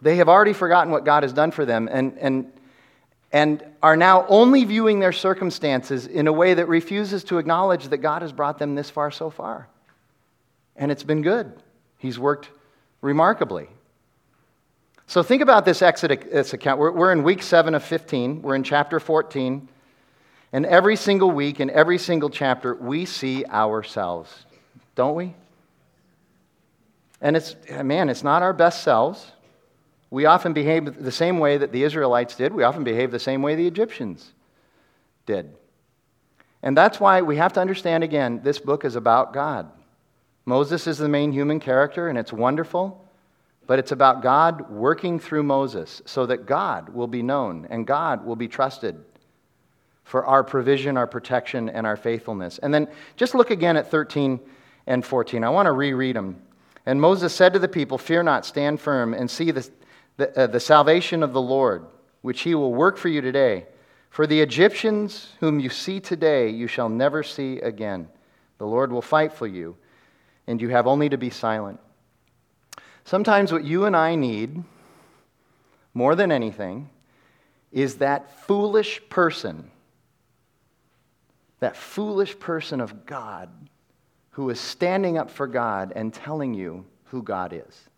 They 0.03 0.17
have 0.17 0.29
already 0.29 0.53
forgotten 0.53 0.93
what 0.93 1.05
God 1.05 1.23
has 1.23 1.33
done 1.33 1.51
for 1.51 1.65
them 1.65 1.89
and, 1.91 2.17
and, 2.19 2.53
and 3.33 3.65
are 3.83 3.97
now 3.97 4.27
only 4.29 4.65
viewing 4.65 5.01
their 5.01 5.13
circumstances 5.13 6.07
in 6.07 6.27
a 6.27 6.33
way 6.33 6.55
that 6.55 6.69
refuses 6.69 7.25
to 7.25 7.39
acknowledge 7.39 7.89
that 7.89 7.99
God 7.99 8.23
has 8.23 8.33
brought 8.33 8.59
them 8.59 8.75
this 8.75 8.91
far 8.91 9.11
so 9.11 9.31
far. 9.31 9.69
And 10.77 10.91
it's 10.91 11.03
been 11.03 11.23
good. 11.23 11.53
He's 11.99 12.19
worked 12.19 12.49
remarkably. 13.03 13.69
So 15.07 15.23
think 15.23 15.43
about 15.43 15.65
this 15.65 15.83
Exodus 15.83 16.53
account. 16.53 16.79
We're, 16.79 16.93
we're 16.93 17.13
in 17.13 17.23
week 17.23 17.43
7 17.43 17.75
of 17.75 17.83
15, 17.83 18.43
we're 18.43 18.55
in 18.55 18.63
chapter 18.63 19.01
14. 19.01 19.69
And 20.53 20.67
every 20.67 20.97
single 20.97 21.31
week, 21.31 21.61
in 21.61 21.71
every 21.71 21.99
single 21.99 22.31
chapter, 22.31 22.75
we 22.75 23.05
see 23.05 23.45
ourselves, 23.45 24.47
don't 24.97 25.15
we? 25.15 25.35
And 27.21 27.37
it's, 27.37 27.55
man, 27.83 28.09
it's 28.09 28.25
not 28.25 28.43
our 28.43 28.53
best 28.53 28.83
selves. 28.83 29.33
We 30.11 30.25
often 30.25 30.53
behave 30.53 31.03
the 31.03 31.13
same 31.13 31.39
way 31.39 31.59
that 31.59 31.73
the 31.73 31.85
Israelites 31.85 32.35
did. 32.35 32.53
We 32.53 32.65
often 32.65 32.83
behave 32.83 33.11
the 33.11 33.19
same 33.19 33.43
way 33.43 33.55
the 33.55 33.67
Egyptians 33.67 34.33
did. 35.27 35.55
And 36.63 36.77
that's 36.77 36.99
why 36.99 37.23
we 37.23 37.37
have 37.37 37.53
to 37.55 37.61
understand 37.61 38.05
again 38.05 38.41
this 38.43 38.59
book 38.59 38.85
is 38.85 38.97
about 38.97 39.33
God. 39.33 39.71
Moses 40.45 40.87
is 40.87 40.99
the 40.99 41.09
main 41.09 41.33
human 41.33 41.61
character, 41.61 42.09
and 42.09 42.19
it's 42.19 42.33
wonderful, 42.33 43.05
but 43.67 43.79
it's 43.79 43.93
about 43.93 44.23
God 44.23 44.69
working 44.71 45.21
through 45.21 45.45
Moses 45.45 46.03
so 46.07 46.27
that 46.27 46.47
God 46.47 46.89
will 46.89 47.07
be 47.07 47.23
known 47.23 47.69
and 47.71 47.87
God 47.87 48.25
will 48.25 48.37
be 48.37 48.49
trusted 48.49 49.05
for 50.03 50.27
our 50.27 50.43
provision, 50.43 50.97
our 50.97 51.07
protection, 51.07 51.69
and 51.69 51.87
our 51.87 51.97
faithfulness. 51.97 52.59
And 52.59 52.75
then 52.75 52.89
just 53.17 53.35
look 53.35 53.51
again 53.51 53.77
at 53.77 53.91
13 53.91 54.41
and 54.89 55.07
14. 55.07 55.45
I 55.45 55.51
want 55.51 55.67
to 55.67 55.73
reread 55.73 56.17
them. 56.17 56.43
And 56.87 57.01
Moses 57.01 57.35
said 57.35 57.53
to 57.53 57.59
the 57.59 57.69
people, 57.69 57.99
Fear 57.99 58.25
not, 58.25 58.47
stand 58.47 58.81
firm, 58.81 59.14
and 59.14 59.31
see 59.31 59.51
the, 59.51 59.69
the, 60.16 60.45
uh, 60.45 60.47
the 60.47 60.61
salvation 60.61 61.23
of 61.23 61.33
the 61.33 61.40
Lord, 61.40 61.87
which 62.23 62.43
he 62.43 62.55
will 62.55 62.75
work 62.75 62.97
for 62.97 63.09
you 63.09 63.21
today. 63.21 63.66
For 64.09 64.27
the 64.27 64.40
Egyptians 64.40 65.33
whom 65.40 65.61
you 65.61 65.69
see 65.69 66.01
today, 66.01 66.49
you 66.49 66.66
shall 66.66 66.88
never 66.88 67.23
see 67.23 67.61
again. 67.61 68.09
The 68.59 68.66
Lord 68.66 68.93
will 68.93 69.03
fight 69.03 69.33
for 69.33 69.47
you, 69.47 69.77
and 70.47 70.61
you 70.61 70.69
have 70.71 70.87
only 70.87 71.09
to 71.09 71.16
be 71.16 71.31
silent. 71.31 71.81
Sometimes 73.05 73.53
what 73.53 73.64
you 73.64 73.85
and 73.85 73.97
I 73.97 74.14
need, 74.14 74.62
more 75.95 76.14
than 76.14 76.33
anything, 76.33 76.90
is 77.73 77.97
that 77.97 78.47
foolish 78.47 79.01
person, 79.09 79.71
that 81.61 81.77
foolish 81.77 82.38
person 82.38 82.81
of 82.81 83.07
God 83.07 83.49
who 84.31 84.49
is 84.51 84.61
standing 84.61 85.19
up 85.19 85.31
for 85.31 85.47
God 85.47 85.93
and 85.95 86.14
telling 86.14 86.55
you 86.55 86.85
who 87.05 87.23
God 87.23 87.53
is. 87.53 87.88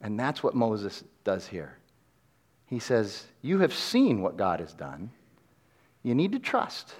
And 0.00 0.18
that's 0.18 0.42
what 0.42 0.54
Moses 0.54 1.02
does 1.24 1.46
here. 1.46 1.78
He 2.66 2.78
says, 2.78 3.24
You 3.42 3.58
have 3.60 3.74
seen 3.74 4.22
what 4.22 4.36
God 4.36 4.60
has 4.60 4.72
done. 4.72 5.10
You 6.02 6.14
need 6.14 6.32
to 6.32 6.38
trust. 6.38 6.94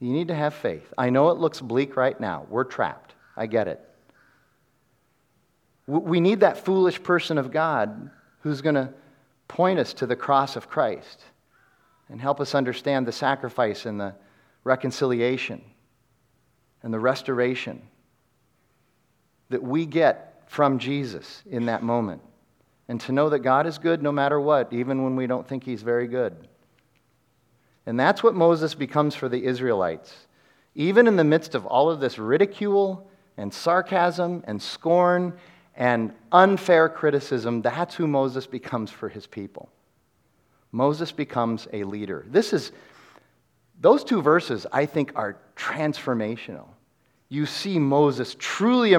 You 0.00 0.12
need 0.12 0.28
to 0.28 0.34
have 0.34 0.54
faith. 0.54 0.92
I 0.96 1.10
know 1.10 1.30
it 1.30 1.38
looks 1.38 1.60
bleak 1.60 1.96
right 1.96 2.18
now. 2.18 2.46
We're 2.48 2.64
trapped. 2.64 3.14
I 3.36 3.46
get 3.46 3.68
it. 3.68 3.80
We 5.86 6.20
need 6.20 6.40
that 6.40 6.64
foolish 6.64 7.02
person 7.02 7.36
of 7.36 7.50
God 7.50 8.10
who's 8.40 8.62
going 8.62 8.74
to 8.76 8.92
point 9.48 9.78
us 9.78 9.92
to 9.94 10.06
the 10.06 10.16
cross 10.16 10.56
of 10.56 10.68
Christ 10.68 11.22
and 12.08 12.20
help 12.20 12.40
us 12.40 12.54
understand 12.54 13.06
the 13.06 13.12
sacrifice 13.12 13.84
and 13.84 14.00
the 14.00 14.14
reconciliation 14.62 15.62
and 16.84 16.94
the 16.94 17.00
restoration 17.00 17.82
that 19.48 19.62
we 19.62 19.86
get 19.86 20.44
from 20.46 20.78
Jesus 20.78 21.42
in 21.50 21.66
that 21.66 21.82
moment 21.82 22.22
and 22.88 23.00
to 23.00 23.12
know 23.12 23.30
that 23.30 23.40
God 23.40 23.66
is 23.66 23.78
good 23.78 24.02
no 24.02 24.12
matter 24.12 24.38
what, 24.38 24.72
even 24.72 25.02
when 25.02 25.16
we 25.16 25.26
don't 25.26 25.48
think 25.48 25.64
He's 25.64 25.82
very 25.82 26.06
good. 26.06 26.36
And 27.86 27.98
that's 27.98 28.22
what 28.22 28.34
Moses 28.34 28.74
becomes 28.74 29.14
for 29.14 29.28
the 29.28 29.44
Israelites. 29.44 30.14
Even 30.74 31.06
in 31.06 31.16
the 31.16 31.24
midst 31.24 31.54
of 31.54 31.66
all 31.66 31.90
of 31.90 32.00
this 32.00 32.18
ridicule 32.18 33.08
and 33.36 33.52
sarcasm 33.52 34.44
and 34.46 34.60
scorn 34.60 35.32
and 35.74 36.12
unfair 36.32 36.88
criticism, 36.88 37.62
that's 37.62 37.94
who 37.94 38.06
Moses 38.06 38.46
becomes 38.46 38.90
for 38.90 39.08
his 39.08 39.26
people. 39.26 39.70
Moses 40.70 41.12
becomes 41.12 41.66
a 41.72 41.84
leader. 41.84 42.26
This 42.28 42.52
is, 42.52 42.72
those 43.80 44.04
two 44.04 44.20
verses, 44.20 44.66
I 44.72 44.86
think, 44.86 45.12
are 45.14 45.38
transformational 45.56 46.66
you 47.34 47.46
see 47.46 47.78
Moses 47.78 48.36
truly 48.38 48.96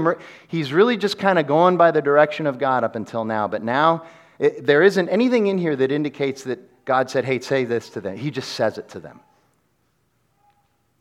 he's 0.48 0.74
really 0.74 0.98
just 0.98 1.18
kind 1.18 1.40
of 1.40 1.48
going 1.48 1.78
by 1.78 1.92
the 1.92 2.02
direction 2.02 2.46
of 2.46 2.60
God 2.60 2.84
up 2.84 2.96
until 2.96 3.26
now, 3.26 3.48
but 3.48 3.64
now 3.64 4.06
it, 4.38 4.66
there 4.66 4.84
isn't 4.84 5.10
anything 5.10 5.48
in 5.48 5.58
here 5.58 5.76
that 5.76 5.92
indicates 5.92 6.44
that 6.44 6.86
God 6.86 7.10
said, 7.10 7.26
"Hey, 7.26 7.40
say 7.40 7.64
this 7.64 7.90
to 7.92 8.02
them." 8.02 8.18
He 8.18 8.30
just 8.30 8.52
says 8.52 8.78
it 8.78 8.90
to 8.90 9.00
them. 9.00 9.22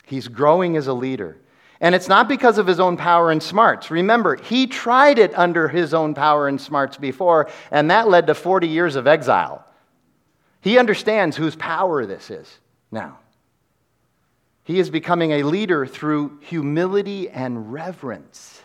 He's 0.07 0.29
growing 0.29 0.77
as 0.77 0.87
a 0.87 0.92
leader. 0.92 1.37
And 1.81 1.94
it's 1.94 2.09
not 2.09 2.29
because 2.29 2.59
of 2.59 2.66
his 2.66 2.79
own 2.81 2.97
power 2.97 3.31
and 3.31 3.42
smarts. 3.42 3.90
Remember, 3.90 4.37
he 4.37 4.66
tried 4.66 5.18
it 5.18 5.37
under 5.37 5.68
his 5.68 5.92
own 5.92 6.14
power 6.14 6.47
and 6.49 6.61
smarts 6.61 6.97
before, 6.97 7.51
and 7.70 7.90
that 7.90 8.09
led 8.09 8.29
to 8.29 8.35
40 8.35 8.68
years 8.68 8.97
of 8.97 9.07
exile. 9.07 9.64
He 10.61 10.79
understands 10.79 11.37
whose 11.37 11.57
power 11.57 12.07
this 12.07 12.31
is 12.31 12.59
now. 12.90 13.18
He 14.64 14.79
is 14.79 14.90
becoming 14.90 15.33
a 15.33 15.42
leader 15.42 15.87
through 15.87 16.40
humility 16.40 17.29
and 17.29 17.72
reverence. 17.72 18.62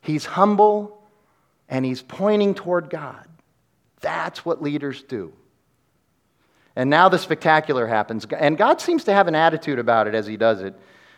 He's 0.00 0.24
humble 0.24 1.02
and 1.68 1.84
he's 1.84 2.02
pointing 2.02 2.54
toward 2.54 2.90
God. 2.90 3.26
That's 4.00 4.44
what 4.44 4.62
leaders 4.62 5.02
do. 5.02 5.32
And 6.74 6.88
now 6.88 7.08
the 7.10 7.18
spectacular 7.18 7.86
happens. 7.86 8.26
And 8.38 8.56
God 8.56 8.80
seems 8.80 9.04
to 9.04 9.12
have 9.12 9.28
an 9.28 9.34
attitude 9.34 9.78
about 9.78 10.06
it 10.06 10.14
as 10.14 10.26
he 10.26 10.36
does 10.36 10.62
it. 10.62 10.74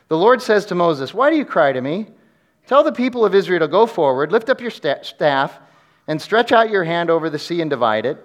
The 0.08 0.18
Lord 0.18 0.42
says 0.42 0.66
to 0.66 0.74
Moses, 0.74 1.14
Why 1.14 1.30
do 1.30 1.36
you 1.36 1.44
cry 1.44 1.72
to 1.72 1.80
me? 1.80 2.08
Tell 2.66 2.82
the 2.82 2.92
people 2.92 3.24
of 3.24 3.34
Israel 3.34 3.60
to 3.60 3.68
go 3.68 3.86
forward, 3.86 4.32
lift 4.32 4.48
up 4.48 4.60
your 4.60 4.70
staff, 4.70 5.58
and 6.06 6.20
stretch 6.20 6.52
out 6.52 6.70
your 6.70 6.84
hand 6.84 7.10
over 7.10 7.30
the 7.30 7.38
sea 7.38 7.60
and 7.60 7.70
divide 7.70 8.06
it, 8.06 8.24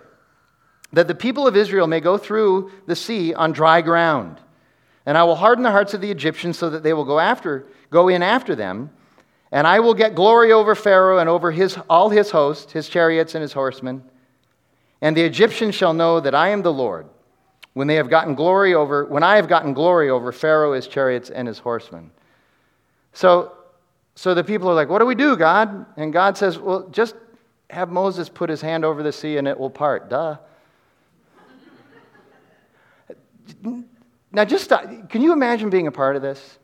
that 0.93 1.07
the 1.07 1.15
people 1.15 1.47
of 1.47 1.55
Israel 1.55 1.87
may 1.87 1.99
go 1.99 2.17
through 2.17 2.71
the 2.87 2.95
sea 2.95 3.33
on 3.33 3.51
dry 3.51 3.81
ground. 3.81 4.39
And 5.07 5.17
I 5.17 5.23
will 5.23 5.37
harden 5.37 5.63
the 5.63 5.71
hearts 5.71 5.93
of 5.93 6.01
the 6.01 6.11
Egyptians 6.11 6.57
so 6.59 6.69
that 6.69 6.83
they 6.83 6.91
will 6.91 7.05
go 7.05 7.17
after, 7.17 7.65
go 7.89 8.09
in 8.09 8.21
after 8.21 8.55
them. 8.55 8.89
And 9.53 9.65
I 9.65 9.79
will 9.79 9.93
get 9.93 10.15
glory 10.15 10.51
over 10.51 10.75
Pharaoh 10.75 11.19
and 11.19 11.29
over 11.29 11.49
his, 11.49 11.79
all 11.89 12.09
his 12.09 12.29
host, 12.29 12.71
his 12.71 12.89
chariots 12.89 13.33
and 13.33 13.41
his 13.41 13.53
horsemen. 13.53 14.03
And 15.01 15.15
the 15.15 15.21
Egyptians 15.21 15.75
shall 15.75 15.93
know 15.93 16.19
that 16.19 16.35
I 16.35 16.49
am 16.49 16.61
the 16.61 16.73
Lord 16.73 17.07
when 17.73 17.87
they 17.87 17.95
have 17.95 18.09
gotten 18.09 18.35
glory 18.35 18.73
over, 18.73 19.05
when 19.05 19.23
I 19.23 19.37
have 19.37 19.47
gotten 19.47 19.73
glory 19.73 20.09
over 20.09 20.33
Pharaoh, 20.33 20.73
his 20.73 20.87
chariots, 20.87 21.29
and 21.29 21.47
his 21.47 21.59
horsemen. 21.59 22.11
So, 23.13 23.53
so 24.15 24.33
the 24.33 24.43
people 24.43 24.69
are 24.69 24.73
like, 24.73 24.89
What 24.89 24.99
do 24.99 25.05
we 25.05 25.15
do, 25.15 25.37
God? 25.37 25.85
And 25.95 26.11
God 26.11 26.37
says, 26.37 26.57
Well, 26.59 26.89
just 26.89 27.15
have 27.69 27.89
Moses 27.89 28.27
put 28.27 28.49
his 28.49 28.59
hand 28.59 28.83
over 28.83 29.03
the 29.03 29.13
sea 29.13 29.37
and 29.37 29.47
it 29.47 29.57
will 29.57 29.69
part. 29.69 30.09
Duh. 30.09 30.35
Now, 34.37 34.45
just 34.45 34.71
uh, 34.71 34.85
can 35.09 35.23
you 35.23 35.33
imagine 35.33 35.71
being 35.71 35.87
a 35.87 35.91
part 35.91 36.15
of 36.15 36.21
this? 36.21 36.59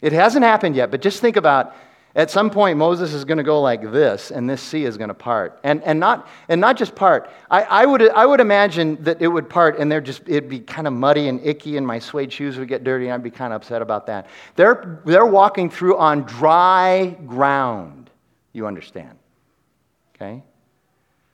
It 0.00 0.12
hasn't 0.12 0.44
happened 0.44 0.76
yet, 0.76 0.92
but 0.92 1.02
just 1.02 1.20
think 1.20 1.34
about 1.36 1.74
at 2.14 2.30
some 2.30 2.48
point 2.48 2.78
Moses 2.78 3.12
is 3.12 3.24
going 3.24 3.38
to 3.38 3.44
go 3.44 3.60
like 3.60 3.82
this, 3.90 4.30
and 4.30 4.48
this 4.48 4.62
sea 4.62 4.84
is 4.84 4.96
going 4.96 5.08
to 5.08 5.14
part. 5.14 5.58
And, 5.64 5.82
and, 5.82 5.98
not, 5.98 6.28
and 6.48 6.60
not 6.60 6.76
just 6.76 6.94
part. 6.94 7.28
I, 7.50 7.62
I, 7.62 7.86
would, 7.86 8.08
I 8.10 8.24
would 8.24 8.38
imagine 8.38 9.02
that 9.02 9.20
it 9.20 9.26
would 9.26 9.50
part, 9.50 9.80
and 9.80 9.90
just, 10.06 10.22
it'd 10.28 10.48
be 10.48 10.60
kind 10.60 10.86
of 10.86 10.92
muddy 10.92 11.26
and 11.26 11.44
icky, 11.44 11.76
and 11.76 11.84
my 11.84 11.98
suede 11.98 12.32
shoes 12.32 12.56
would 12.56 12.68
get 12.68 12.84
dirty, 12.84 13.06
and 13.06 13.14
I'd 13.14 13.22
be 13.24 13.32
kind 13.32 13.52
of 13.52 13.62
upset 13.62 13.82
about 13.82 14.06
that. 14.06 14.28
They're, 14.54 15.00
they're 15.04 15.26
walking 15.26 15.70
through 15.70 15.98
on 15.98 16.22
dry 16.22 17.16
ground, 17.26 18.10
you 18.52 18.68
understand. 18.68 19.18
Okay? 20.14 20.44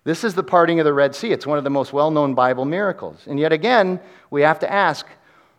This 0.04 0.24
is 0.24 0.32
the 0.32 0.42
parting 0.42 0.80
of 0.80 0.86
the 0.86 0.94
Red 0.94 1.14
Sea. 1.14 1.30
It's 1.30 1.46
one 1.46 1.58
of 1.58 1.64
the 1.64 1.68
most 1.68 1.92
well 1.92 2.10
known 2.10 2.32
Bible 2.32 2.64
miracles. 2.64 3.24
And 3.26 3.38
yet 3.38 3.52
again, 3.52 4.00
we 4.30 4.40
have 4.40 4.60
to 4.60 4.72
ask 4.72 5.06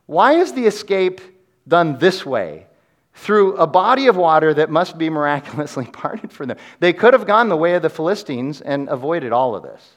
why 0.09 0.33
is 0.33 0.53
the 0.53 0.65
escape 0.65 1.21
done 1.67 1.99
this 1.99 2.25
way? 2.25 2.65
Through 3.13 3.57
a 3.57 3.67
body 3.67 4.07
of 4.07 4.17
water 4.17 4.55
that 4.55 4.71
must 4.71 4.97
be 4.97 5.07
miraculously 5.07 5.85
parted 5.93 6.31
for 6.31 6.47
them. 6.47 6.57
They 6.79 6.93
could 6.93 7.13
have 7.13 7.27
gone 7.27 7.47
the 7.47 7.55
way 7.55 7.75
of 7.75 7.83
the 7.83 7.91
Philistines 7.91 8.59
and 8.59 8.89
avoided 8.89 9.31
all 9.31 9.55
of 9.55 9.61
this. 9.61 9.87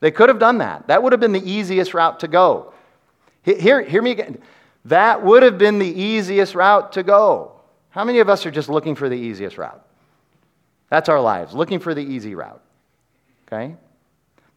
They 0.00 0.10
could 0.10 0.28
have 0.28 0.38
done 0.38 0.58
that. 0.58 0.88
That 0.88 1.02
would 1.02 1.14
have 1.14 1.20
been 1.20 1.32
the 1.32 1.50
easiest 1.50 1.94
route 1.94 2.20
to 2.20 2.28
go. 2.28 2.74
Hear, 3.40 3.80
hear 3.80 4.02
me 4.02 4.10
again. 4.10 4.36
That 4.84 5.24
would 5.24 5.42
have 5.42 5.56
been 5.56 5.78
the 5.78 5.86
easiest 5.86 6.54
route 6.54 6.92
to 6.92 7.02
go. 7.02 7.52
How 7.88 8.04
many 8.04 8.18
of 8.18 8.28
us 8.28 8.44
are 8.44 8.50
just 8.50 8.68
looking 8.68 8.94
for 8.94 9.08
the 9.08 9.16
easiest 9.16 9.56
route? 9.56 9.82
That's 10.90 11.08
our 11.08 11.22
lives, 11.22 11.54
looking 11.54 11.78
for 11.78 11.94
the 11.94 12.04
easy 12.04 12.34
route. 12.34 12.62
Okay? 13.46 13.76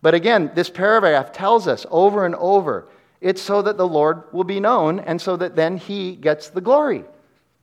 But 0.02 0.16
again, 0.16 0.52
this 0.54 0.70
paragraph 0.70 1.32
tells 1.32 1.66
us 1.66 1.86
over 1.90 2.26
and 2.26 2.36
over 2.36 2.90
it's 3.26 3.42
so 3.42 3.64
that 3.64 3.76
the 3.76 3.88
Lord 3.88 4.32
will 4.32 4.44
be 4.44 4.60
known 4.60 5.00
and 5.00 5.20
so 5.20 5.36
that 5.36 5.56
then 5.56 5.78
he 5.78 6.16
gets 6.16 6.50
the 6.50 6.62
glory. 6.62 7.04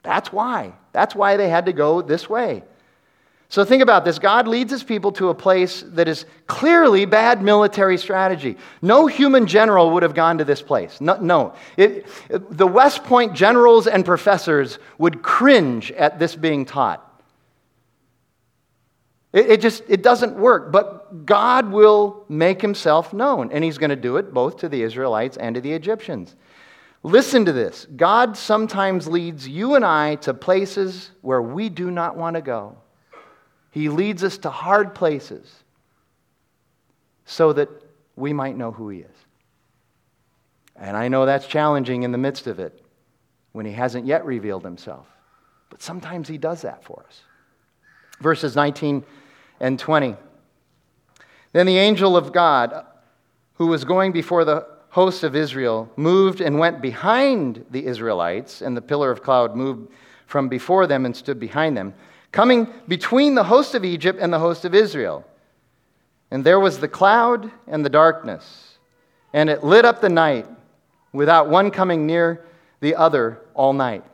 That's 0.02 0.32
why. 0.32 0.72
That's 0.90 1.14
why 1.14 1.36
they 1.36 1.48
had 1.48 1.66
to 1.66 1.72
go 1.72 2.02
this 2.02 2.28
way. 2.28 2.64
So 3.48 3.64
think 3.64 3.80
about 3.80 4.04
this. 4.04 4.18
God 4.18 4.48
leads 4.48 4.72
his 4.72 4.82
people 4.82 5.12
to 5.12 5.28
a 5.28 5.34
place 5.34 5.84
that 5.88 6.08
is 6.08 6.24
clearly 6.48 7.04
bad 7.04 7.42
military 7.42 7.96
strategy. 7.96 8.56
No 8.80 9.06
human 9.06 9.46
general 9.46 9.92
would 9.92 10.02
have 10.02 10.14
gone 10.14 10.38
to 10.38 10.44
this 10.44 10.60
place. 10.60 11.00
No. 11.00 11.14
no. 11.20 11.54
It, 11.76 12.06
the 12.28 12.66
West 12.66 13.04
Point 13.04 13.32
generals 13.32 13.86
and 13.86 14.04
professors 14.04 14.80
would 14.98 15.22
cringe 15.22 15.92
at 15.92 16.18
this 16.18 16.34
being 16.34 16.64
taught. 16.64 17.08
It, 19.32 19.50
it 19.50 19.60
just 19.60 19.82
it 19.88 20.02
doesn't 20.02 20.36
work. 20.36 20.72
But 20.72 21.26
God 21.26 21.70
will 21.70 22.24
make 22.28 22.60
himself 22.60 23.12
known, 23.12 23.50
and 23.52 23.64
he's 23.64 23.78
going 23.78 23.90
to 23.90 23.96
do 23.96 24.16
it 24.16 24.32
both 24.34 24.58
to 24.58 24.68
the 24.68 24.82
Israelites 24.82 25.36
and 25.36 25.54
to 25.54 25.60
the 25.60 25.72
Egyptians. 25.72 26.36
Listen 27.02 27.44
to 27.46 27.52
this. 27.52 27.86
God 27.96 28.36
sometimes 28.36 29.08
leads 29.08 29.48
you 29.48 29.74
and 29.74 29.84
I 29.84 30.16
to 30.16 30.32
places 30.34 31.10
where 31.20 31.42
we 31.42 31.68
do 31.68 31.90
not 31.90 32.16
want 32.16 32.36
to 32.36 32.42
go. 32.42 32.76
He 33.72 33.88
leads 33.88 34.22
us 34.22 34.38
to 34.38 34.50
hard 34.50 34.94
places. 34.94 35.52
so 37.24 37.52
that 37.52 37.68
we 38.16 38.32
might 38.32 38.56
know 38.56 38.72
who 38.72 38.88
He 38.90 38.98
is. 39.00 39.16
And 40.76 40.96
I 40.96 41.08
know 41.08 41.24
that's 41.24 41.46
challenging 41.46 42.02
in 42.02 42.12
the 42.12 42.18
midst 42.18 42.46
of 42.46 42.58
it 42.58 42.84
when 43.52 43.64
He 43.64 43.72
hasn't 43.72 44.06
yet 44.06 44.24
revealed 44.24 44.64
Himself. 44.64 45.06
But 45.70 45.82
sometimes 45.82 46.28
He 46.28 46.38
does 46.38 46.62
that 46.62 46.84
for 46.84 47.04
us. 47.08 47.22
Verses 48.20 48.54
19 48.54 49.04
and 49.62 49.78
20. 49.78 50.16
Then 51.52 51.66
the 51.66 51.78
angel 51.78 52.16
of 52.16 52.32
God, 52.32 52.84
who 53.54 53.68
was 53.68 53.84
going 53.84 54.12
before 54.12 54.44
the 54.44 54.66
host 54.90 55.22
of 55.22 55.34
Israel, 55.34 55.90
moved 55.96 56.42
and 56.42 56.58
went 56.58 56.82
behind 56.82 57.64
the 57.70 57.86
Israelites, 57.86 58.60
and 58.60 58.76
the 58.76 58.82
pillar 58.82 59.10
of 59.10 59.22
cloud 59.22 59.56
moved 59.56 59.90
from 60.26 60.48
before 60.48 60.86
them 60.86 61.06
and 61.06 61.16
stood 61.16 61.38
behind 61.38 61.76
them, 61.76 61.94
coming 62.32 62.68
between 62.88 63.34
the 63.34 63.44
host 63.44 63.74
of 63.74 63.84
Egypt 63.84 64.18
and 64.20 64.32
the 64.32 64.38
host 64.38 64.64
of 64.64 64.74
Israel. 64.74 65.24
And 66.30 66.44
there 66.44 66.60
was 66.60 66.78
the 66.78 66.88
cloud 66.88 67.50
and 67.66 67.84
the 67.84 67.90
darkness, 67.90 68.78
and 69.32 69.48
it 69.48 69.62
lit 69.62 69.84
up 69.84 70.00
the 70.00 70.08
night 70.08 70.46
without 71.12 71.48
one 71.48 71.70
coming 71.70 72.06
near 72.06 72.44
the 72.80 72.94
other 72.94 73.38
all 73.54 73.74
night. 73.74 74.04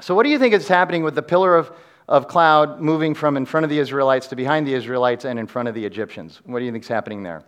So, 0.00 0.14
what 0.14 0.22
do 0.22 0.30
you 0.30 0.38
think 0.38 0.54
is 0.54 0.68
happening 0.68 1.02
with 1.02 1.16
the 1.16 1.22
pillar 1.22 1.56
of, 1.56 1.72
of 2.08 2.26
cloud 2.26 2.80
moving 2.80 3.14
from 3.14 3.36
in 3.36 3.44
front 3.44 3.64
of 3.64 3.70
the 3.70 3.78
Israelites 3.78 4.28
to 4.28 4.36
behind 4.36 4.66
the 4.66 4.72
Israelites 4.72 5.24
and 5.24 5.38
in 5.38 5.46
front 5.46 5.68
of 5.68 5.74
the 5.74 5.84
Egyptians? 5.84 6.40
What 6.44 6.58
do 6.58 6.64
you 6.64 6.72
think 6.72 6.84
is 6.84 6.88
happening 6.88 7.22
there? 7.22 7.42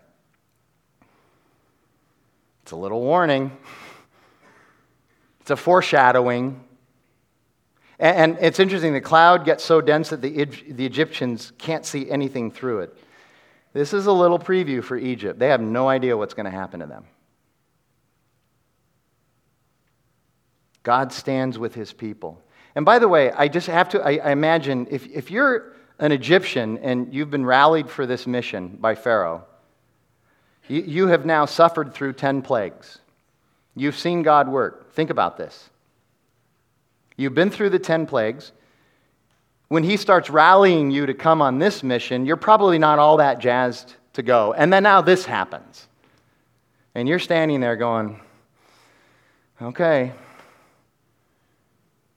It's 2.62 2.72
a 2.72 2.76
little 2.76 3.00
warning, 3.00 3.56
it's 5.40 5.50
a 5.50 5.56
foreshadowing. 5.56 6.62
And, 7.98 8.16
and 8.16 8.44
it's 8.44 8.60
interesting, 8.60 8.92
the 8.92 9.00
cloud 9.00 9.44
gets 9.44 9.64
so 9.64 9.80
dense 9.80 10.10
that 10.10 10.20
the, 10.20 10.44
the 10.44 10.86
Egyptians 10.86 11.52
can't 11.58 11.84
see 11.84 12.10
anything 12.10 12.50
through 12.50 12.80
it. 12.80 12.98
This 13.72 13.94
is 13.94 14.06
a 14.06 14.12
little 14.12 14.38
preview 14.38 14.82
for 14.82 14.96
Egypt. 14.96 15.38
They 15.38 15.48
have 15.48 15.60
no 15.60 15.88
idea 15.88 16.16
what's 16.16 16.34
going 16.34 16.44
to 16.44 16.50
happen 16.50 16.80
to 16.80 16.86
them. 16.86 17.04
God 20.82 21.12
stands 21.12 21.58
with 21.58 21.74
his 21.74 21.92
people. 21.92 22.42
And 22.74 22.84
by 22.84 22.98
the 22.98 23.08
way, 23.08 23.32
I 23.32 23.48
just 23.48 23.66
have 23.66 23.88
to, 23.90 24.00
I, 24.00 24.16
I, 24.16 24.30
imagine 24.30 24.86
if, 24.90 25.06
if 25.08 25.30
you're 25.30 25.72
an 25.98 26.12
Egyptian 26.12 26.78
and 26.78 27.12
you've 27.12 27.30
been 27.30 27.44
rallied 27.44 27.90
for 27.90 28.06
this 28.06 28.26
mission 28.26 28.78
by 28.80 28.94
Pharaoh, 28.94 29.44
you, 30.68 30.82
you 30.82 31.06
have 31.08 31.26
now 31.26 31.46
suffered 31.46 31.92
through 31.92 32.12
10 32.14 32.42
plagues. 32.42 32.98
You've 33.74 33.98
seen 33.98 34.22
God 34.22 34.48
work. 34.48 34.92
Think 34.92 35.10
about 35.10 35.36
this. 35.36 35.68
You've 37.16 37.34
been 37.34 37.50
through 37.50 37.70
the 37.70 37.78
10 37.78 38.06
plagues. 38.06 38.52
When 39.68 39.84
he 39.84 39.96
starts 39.96 40.30
rallying 40.30 40.90
you 40.90 41.06
to 41.06 41.14
come 41.14 41.42
on 41.42 41.58
this 41.58 41.82
mission, 41.82 42.26
you're 42.26 42.36
probably 42.36 42.78
not 42.78 42.98
all 42.98 43.18
that 43.18 43.38
jazzed 43.38 43.94
to 44.14 44.22
go. 44.22 44.52
And 44.52 44.72
then 44.72 44.82
now 44.82 45.00
this 45.00 45.24
happens. 45.24 45.86
And 46.94 47.08
you're 47.08 47.18
standing 47.18 47.60
there 47.60 47.76
going, 47.76 48.20
okay, 49.62 50.12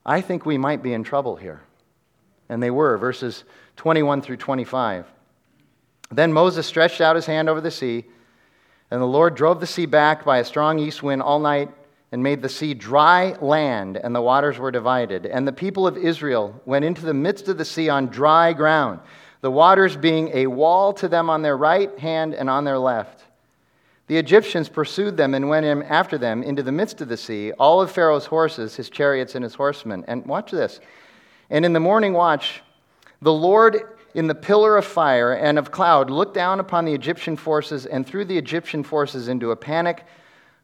I 0.05 0.21
think 0.21 0.45
we 0.45 0.57
might 0.57 0.83
be 0.83 0.93
in 0.93 1.03
trouble 1.03 1.35
here. 1.35 1.61
And 2.49 2.61
they 2.61 2.71
were, 2.71 2.97
verses 2.97 3.43
21 3.77 4.21
through 4.21 4.37
25. 4.37 5.05
Then 6.11 6.33
Moses 6.33 6.67
stretched 6.67 7.01
out 7.01 7.15
his 7.15 7.25
hand 7.25 7.49
over 7.49 7.61
the 7.61 7.71
sea, 7.71 8.05
and 8.91 9.01
the 9.01 9.05
Lord 9.05 9.35
drove 9.35 9.59
the 9.59 9.67
sea 9.67 9.85
back 9.85 10.23
by 10.25 10.39
a 10.39 10.45
strong 10.45 10.77
east 10.77 11.01
wind 11.01 11.21
all 11.21 11.39
night 11.39 11.71
and 12.11 12.21
made 12.21 12.43
the 12.43 12.49
sea 12.49 12.75
dry 12.75 13.35
land, 13.41 13.97
and 13.97 14.13
the 14.13 14.21
waters 14.21 14.59
were 14.59 14.69
divided. 14.69 15.25
And 15.25 15.47
the 15.47 15.51
people 15.51 15.87
of 15.87 15.97
Israel 15.97 16.61
went 16.65 16.85
into 16.85 17.03
the 17.03 17.13
midst 17.13 17.47
of 17.47 17.57
the 17.57 17.65
sea 17.65 17.89
on 17.89 18.07
dry 18.07 18.53
ground, 18.53 18.99
the 19.41 19.49
waters 19.49 19.97
being 19.97 20.29
a 20.33 20.45
wall 20.45 20.93
to 20.93 21.07
them 21.07 21.29
on 21.29 21.41
their 21.41 21.57
right 21.57 21.97
hand 21.97 22.35
and 22.35 22.51
on 22.51 22.65
their 22.65 22.77
left. 22.77 23.23
The 24.13 24.19
Egyptians 24.19 24.69
pursued 24.69 25.17
them 25.17 25.33
and 25.33 25.49
went 25.49 25.65
in 25.65 25.81
after 25.81 26.19
them 26.19 26.43
into 26.43 26.61
the 26.61 26.71
midst 26.71 27.01
of 27.01 27.07
the 27.07 27.17
sea, 27.17 27.51
all 27.53 27.81
of 27.81 27.89
Pharaoh's 27.89 28.27
horses, 28.27 28.75
his 28.75 28.91
chariots, 28.91 29.33
and 29.33 29.43
his 29.43 29.55
horsemen. 29.55 30.05
And 30.07 30.23
watch 30.27 30.51
this. 30.51 30.79
And 31.49 31.65
in 31.65 31.73
the 31.73 31.79
morning 31.79 32.13
watch, 32.13 32.61
the 33.23 33.33
Lord 33.33 33.81
in 34.13 34.27
the 34.27 34.35
pillar 34.35 34.77
of 34.77 34.85
fire 34.85 35.33
and 35.33 35.57
of 35.57 35.71
cloud 35.71 36.11
looked 36.11 36.35
down 36.35 36.59
upon 36.59 36.85
the 36.85 36.93
Egyptian 36.93 37.35
forces 37.35 37.87
and 37.87 38.05
threw 38.05 38.23
the 38.23 38.37
Egyptian 38.37 38.83
forces 38.83 39.29
into 39.29 39.49
a 39.49 39.55
panic, 39.55 40.05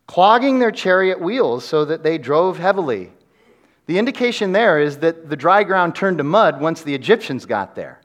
clogging 0.06 0.60
their 0.60 0.70
chariot 0.70 1.20
wheels 1.20 1.66
so 1.66 1.86
that 1.86 2.04
they 2.04 2.20
drove 2.20 2.60
heavily. 2.60 3.12
The 3.88 3.98
indication 3.98 4.52
there 4.52 4.80
is 4.80 5.00
that 5.00 5.28
the 5.28 5.36
dry 5.36 5.64
ground 5.64 5.96
turned 5.96 6.20
to 6.20 6.24
mud 6.24 6.62
once 6.62 6.84
the 6.84 6.94
Egyptians 6.94 7.48
got 7.48 7.74
there. 7.74 8.00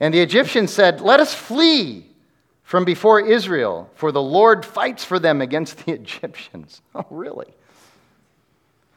And 0.00 0.14
the 0.14 0.20
Egyptians 0.20 0.72
said, 0.72 1.02
Let 1.02 1.20
us 1.20 1.34
flee 1.34 2.08
from 2.72 2.86
before 2.86 3.20
Israel, 3.20 3.90
for 3.96 4.12
the 4.12 4.22
Lord 4.22 4.64
fights 4.64 5.04
for 5.04 5.18
them 5.18 5.42
against 5.42 5.84
the 5.84 5.92
Egyptians. 6.00 6.80
Oh, 6.94 7.04
really? 7.10 7.52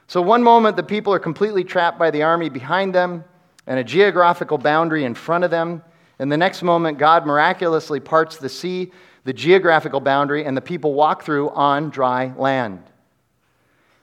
So, 0.07 0.21
one 0.21 0.43
moment 0.43 0.77
the 0.77 0.83
people 0.83 1.13
are 1.13 1.19
completely 1.19 1.65
trapped 1.65 1.99
by 1.99 2.09
the 2.09 2.23
army 2.23 2.47
behind 2.47 2.95
them 2.95 3.25
and 3.67 3.77
a 3.77 3.83
geographical 3.83 4.57
boundary 4.57 5.03
in 5.03 5.13
front 5.13 5.43
of 5.43 5.51
them. 5.51 5.83
And 6.19 6.31
the 6.31 6.37
next 6.37 6.63
moment, 6.63 6.99
God 6.99 7.25
miraculously 7.25 7.99
parts 7.99 8.37
the 8.37 8.47
sea, 8.47 8.93
the 9.25 9.33
geographical 9.33 9.99
boundary, 9.99 10.45
and 10.45 10.55
the 10.55 10.61
people 10.61 10.93
walk 10.93 11.23
through 11.23 11.49
on 11.49 11.89
dry 11.89 12.31
land. 12.37 12.81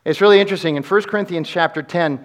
It's 0.05 0.21
really 0.21 0.39
interesting. 0.39 0.77
In 0.77 0.83
1 0.83 1.03
Corinthians 1.05 1.49
chapter 1.49 1.83
10, 1.83 2.23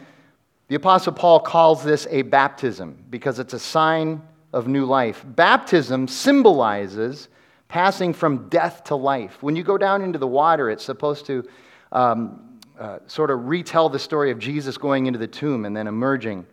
the 0.67 0.75
Apostle 0.75 1.13
Paul 1.13 1.39
calls 1.39 1.81
this 1.81 2.07
a 2.09 2.23
baptism 2.23 3.05
because 3.09 3.39
it's 3.39 3.53
a 3.53 3.59
sign 3.59 4.21
of 4.51 4.67
new 4.67 4.83
life. 4.83 5.23
Baptism 5.25 6.09
symbolizes 6.09 7.29
passing 7.67 8.13
from 8.13 8.49
death 8.49 8.85
to 8.85 8.95
life. 8.95 9.41
When 9.41 9.55
you 9.55 9.63
go 9.63 9.77
down 9.77 10.01
into 10.01 10.19
the 10.19 10.27
water, 10.27 10.69
it's 10.69 10.83
supposed 10.83 11.25
to 11.27 11.47
um, 11.91 12.59
uh, 12.79 12.99
sort 13.07 13.31
of 13.31 13.47
retell 13.47 13.89
the 13.89 13.99
story 13.99 14.31
of 14.31 14.39
Jesus 14.39 14.77
going 14.77 15.05
into 15.05 15.19
the 15.19 15.27
tomb 15.27 15.65
and 15.65 15.75
then 15.75 15.87
emerging 15.87 16.45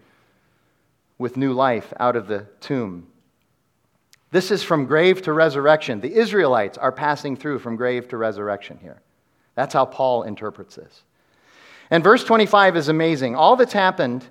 with 1.18 1.36
new 1.36 1.52
life 1.52 1.92
out 2.00 2.16
of 2.16 2.26
the 2.26 2.46
tomb. 2.60 3.06
This 4.30 4.50
is 4.50 4.62
from 4.64 4.86
grave 4.86 5.22
to 5.22 5.32
resurrection. 5.32 6.00
The 6.00 6.12
Israelites 6.12 6.76
are 6.76 6.90
passing 6.90 7.36
through 7.36 7.60
from 7.60 7.76
grave 7.76 8.08
to 8.08 8.16
resurrection 8.16 8.78
here. 8.82 9.00
That's 9.54 9.74
how 9.74 9.84
Paul 9.84 10.24
interprets 10.24 10.74
this. 10.74 11.04
And 11.90 12.02
verse 12.02 12.24
25 12.24 12.76
is 12.76 12.88
amazing. 12.88 13.36
All 13.36 13.54
that's 13.54 13.72
happened, 13.72 14.26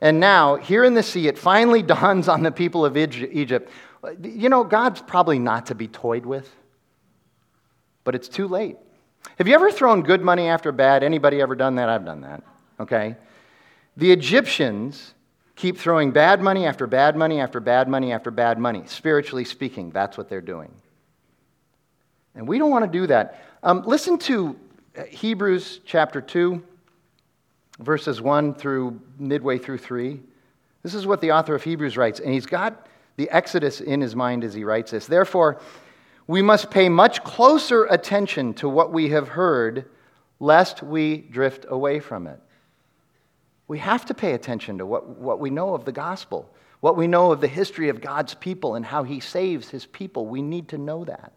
and 0.00 0.20
now, 0.20 0.56
here 0.56 0.84
in 0.84 0.94
the 0.94 1.02
sea, 1.02 1.26
it 1.26 1.36
finally 1.36 1.82
dawns 1.94 2.28
on 2.28 2.42
the 2.42 2.52
people 2.52 2.84
of 2.84 2.96
Egypt 2.96 3.70
you 4.22 4.48
know, 4.48 4.64
God's 4.64 5.00
probably 5.02 5.38
not 5.38 5.66
to 5.66 5.74
be 5.74 5.88
toyed 5.88 6.24
with, 6.24 6.50
but 8.04 8.14
it's 8.14 8.28
too 8.28 8.48
late. 8.48 8.76
Have 9.36 9.48
you 9.48 9.54
ever 9.54 9.70
thrown 9.70 10.02
good 10.02 10.22
money 10.22 10.48
after 10.48 10.72
bad? 10.72 11.02
Anybody 11.02 11.40
ever 11.40 11.54
done 11.54 11.76
that? 11.76 11.88
I've 11.88 12.04
done 12.04 12.22
that. 12.22 12.42
Okay? 12.80 13.16
The 13.96 14.12
Egyptians 14.12 15.14
keep 15.56 15.76
throwing 15.76 16.12
bad 16.12 16.40
money 16.40 16.66
after 16.66 16.86
bad 16.86 17.16
money 17.16 17.40
after 17.40 17.60
bad 17.60 17.88
money 17.88 18.12
after 18.12 18.30
bad 18.30 18.58
money. 18.58 18.84
Spiritually 18.86 19.44
speaking, 19.44 19.90
that's 19.90 20.16
what 20.16 20.28
they're 20.28 20.40
doing. 20.40 20.72
And 22.34 22.46
we 22.46 22.58
don't 22.58 22.70
want 22.70 22.84
to 22.84 22.90
do 22.90 23.06
that. 23.08 23.42
Um, 23.64 23.82
listen 23.82 24.18
to 24.18 24.56
Hebrews 25.08 25.80
chapter 25.84 26.20
2, 26.20 26.62
verses 27.80 28.20
1 28.20 28.54
through 28.54 29.00
midway 29.18 29.58
through 29.58 29.78
3. 29.78 30.20
This 30.82 30.94
is 30.94 31.06
what 31.06 31.20
the 31.20 31.32
author 31.32 31.54
of 31.54 31.62
Hebrews 31.62 31.96
writes, 31.96 32.20
and 32.20 32.32
he's 32.32 32.46
got 32.46 32.87
the 33.18 33.28
Exodus 33.30 33.80
in 33.80 34.00
his 34.00 34.14
mind 34.14 34.44
as 34.44 34.54
he 34.54 34.62
writes 34.62 34.92
this. 34.92 35.06
Therefore, 35.06 35.60
we 36.28 36.40
must 36.40 36.70
pay 36.70 36.88
much 36.88 37.24
closer 37.24 37.84
attention 37.86 38.54
to 38.54 38.68
what 38.68 38.92
we 38.92 39.08
have 39.08 39.28
heard, 39.28 39.86
lest 40.38 40.84
we 40.84 41.16
drift 41.16 41.66
away 41.68 41.98
from 41.98 42.28
it. 42.28 42.40
We 43.66 43.80
have 43.80 44.06
to 44.06 44.14
pay 44.14 44.34
attention 44.34 44.78
to 44.78 44.86
what, 44.86 45.08
what 45.08 45.40
we 45.40 45.50
know 45.50 45.74
of 45.74 45.84
the 45.84 45.92
gospel, 45.92 46.48
what 46.78 46.96
we 46.96 47.08
know 47.08 47.32
of 47.32 47.40
the 47.40 47.48
history 47.48 47.88
of 47.88 48.00
God's 48.00 48.34
people 48.34 48.76
and 48.76 48.86
how 48.86 49.02
he 49.02 49.18
saves 49.18 49.68
his 49.68 49.84
people. 49.84 50.26
We 50.26 50.40
need 50.40 50.68
to 50.68 50.78
know 50.78 51.04
that. 51.04 51.32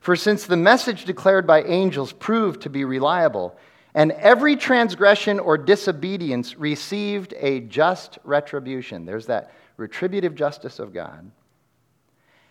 For 0.00 0.16
since 0.16 0.46
the 0.46 0.56
message 0.56 1.04
declared 1.04 1.46
by 1.46 1.62
angels 1.64 2.14
proved 2.14 2.62
to 2.62 2.70
be 2.70 2.86
reliable, 2.86 3.54
and 3.94 4.12
every 4.12 4.56
transgression 4.56 5.38
or 5.40 5.58
disobedience 5.58 6.56
received 6.56 7.34
a 7.38 7.60
just 7.60 8.18
retribution. 8.24 9.04
There's 9.04 9.26
that 9.26 9.52
retributive 9.76 10.34
justice 10.34 10.78
of 10.78 10.92
God, 10.92 11.30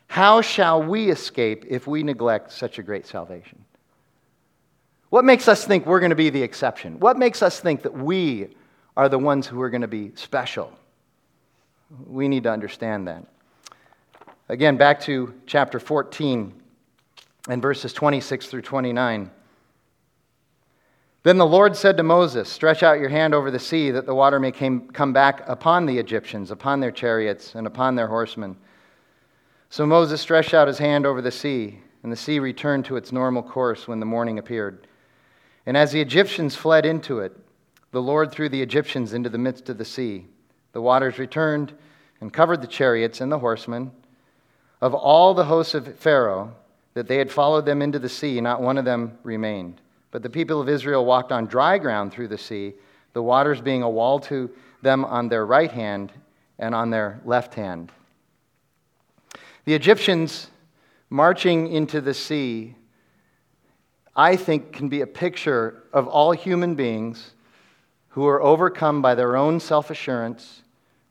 how 0.07 0.41
shall 0.41 0.83
we 0.83 1.09
escape 1.09 1.65
if 1.67 1.87
we 1.87 2.03
neglect 2.03 2.51
such 2.51 2.77
a 2.77 2.83
great 2.83 3.07
salvation? 3.07 3.63
What 5.09 5.25
makes 5.25 5.47
us 5.47 5.65
think 5.65 5.85
we're 5.85 5.99
going 5.99 6.09
to 6.09 6.15
be 6.15 6.29
the 6.29 6.41
exception? 6.41 6.99
What 6.99 7.17
makes 7.17 7.41
us 7.41 7.59
think 7.59 7.83
that 7.83 7.93
we 7.93 8.55
are 8.97 9.09
the 9.09 9.19
ones 9.19 9.47
who 9.47 9.61
are 9.61 9.69
going 9.69 9.81
to 9.81 9.87
be 9.87 10.11
special? 10.15 10.71
We 12.07 12.27
need 12.27 12.43
to 12.43 12.51
understand 12.51 13.07
that. 13.07 13.25
Again, 14.49 14.77
back 14.77 14.99
to 15.01 15.33
chapter 15.45 15.79
14 15.79 16.53
and 17.49 17.61
verses 17.61 17.93
26 17.93 18.47
through 18.47 18.61
29. 18.61 19.31
Then 21.23 21.37
the 21.37 21.45
Lord 21.45 21.77
said 21.77 21.95
to 21.97 22.03
Moses, 22.03 22.49
Stretch 22.49 22.83
out 22.83 22.99
your 22.99 23.09
hand 23.09 23.33
over 23.33 23.49
the 23.49 23.57
sea, 23.57 23.91
that 23.91 24.05
the 24.05 24.13
water 24.13 24.41
may 24.41 24.51
come 24.51 25.13
back 25.13 25.47
upon 25.47 25.85
the 25.85 25.97
Egyptians, 25.97 26.51
upon 26.51 26.81
their 26.81 26.91
chariots, 26.91 27.55
and 27.55 27.65
upon 27.65 27.95
their 27.95 28.07
horsemen. 28.07 28.57
So 29.69 29.85
Moses 29.85 30.19
stretched 30.19 30.53
out 30.53 30.67
his 30.67 30.77
hand 30.77 31.05
over 31.05 31.21
the 31.21 31.31
sea, 31.31 31.79
and 32.03 32.11
the 32.11 32.17
sea 32.17 32.39
returned 32.39 32.83
to 32.85 32.97
its 32.97 33.13
normal 33.13 33.41
course 33.41 33.87
when 33.87 34.01
the 34.01 34.05
morning 34.05 34.37
appeared. 34.37 34.85
And 35.65 35.77
as 35.77 35.93
the 35.93 36.01
Egyptians 36.01 36.55
fled 36.55 36.85
into 36.85 37.19
it, 37.19 37.35
the 37.91 38.01
Lord 38.01 38.29
threw 38.31 38.49
the 38.49 38.61
Egyptians 38.61 39.13
into 39.13 39.29
the 39.29 39.37
midst 39.37 39.69
of 39.69 39.77
the 39.77 39.85
sea. 39.85 40.25
The 40.73 40.81
waters 40.81 41.19
returned 41.19 41.73
and 42.19 42.33
covered 42.33 42.61
the 42.61 42.67
chariots 42.67 43.21
and 43.21 43.31
the 43.31 43.39
horsemen. 43.39 43.91
Of 44.81 44.93
all 44.93 45.33
the 45.33 45.45
hosts 45.45 45.73
of 45.73 45.97
Pharaoh, 45.97 46.53
that 46.95 47.07
they 47.07 47.17
had 47.17 47.31
followed 47.31 47.65
them 47.65 47.81
into 47.81 47.99
the 47.99 48.09
sea, 48.09 48.41
not 48.41 48.61
one 48.61 48.77
of 48.77 48.83
them 48.83 49.17
remained. 49.23 49.79
But 50.13 50.21
the 50.21 50.29
people 50.29 50.61
of 50.61 50.69
Israel 50.69 51.03
walked 51.03 51.31
on 51.31 51.47
dry 51.47 51.79
ground 51.79 52.13
through 52.13 52.27
the 52.27 52.37
sea, 52.37 52.75
the 53.13 53.23
waters 53.23 53.61
being 53.61 53.81
a 53.81 53.89
wall 53.89 54.19
to 54.19 54.47
them 54.83 55.03
on 55.05 55.27
their 55.27 55.43
right 55.43 55.71
hand 55.71 56.11
and 56.59 56.75
on 56.75 56.91
their 56.91 57.19
left 57.25 57.55
hand. 57.55 57.91
The 59.65 59.73
Egyptians 59.73 60.51
marching 61.09 61.71
into 61.71 61.99
the 61.99 62.13
sea, 62.13 62.75
I 64.15 64.35
think, 64.35 64.71
can 64.71 64.87
be 64.87 65.01
a 65.01 65.07
picture 65.07 65.81
of 65.91 66.07
all 66.07 66.31
human 66.31 66.75
beings 66.75 67.33
who 68.09 68.27
are 68.27 68.39
overcome 68.39 69.01
by 69.01 69.15
their 69.15 69.35
own 69.35 69.59
self 69.59 69.89
assurance, 69.89 70.61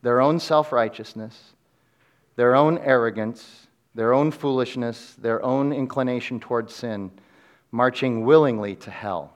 their 0.03 0.21
own 0.21 0.39
self 0.39 0.71
righteousness, 0.71 1.55
their 2.37 2.55
own 2.55 2.79
arrogance, 2.79 3.67
their 3.97 4.13
own 4.13 4.31
foolishness, 4.31 5.15
their 5.15 5.45
own 5.45 5.73
inclination 5.73 6.39
towards 6.39 6.73
sin, 6.73 7.11
marching 7.73 8.25
willingly 8.25 8.77
to 8.77 8.91
hell. 8.91 9.33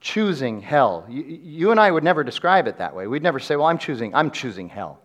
Choosing 0.00 0.60
hell. 0.60 1.04
You, 1.08 1.22
you, 1.22 1.70
and 1.72 1.80
I 1.80 1.90
would 1.90 2.04
never 2.04 2.22
describe 2.22 2.68
it 2.68 2.78
that 2.78 2.94
way. 2.94 3.06
We'd 3.06 3.22
never 3.22 3.40
say, 3.40 3.56
Well, 3.56 3.66
I'm 3.66 3.78
choosing, 3.78 4.14
I'm 4.14 4.30
choosing 4.30 4.68
hell. 4.68 5.00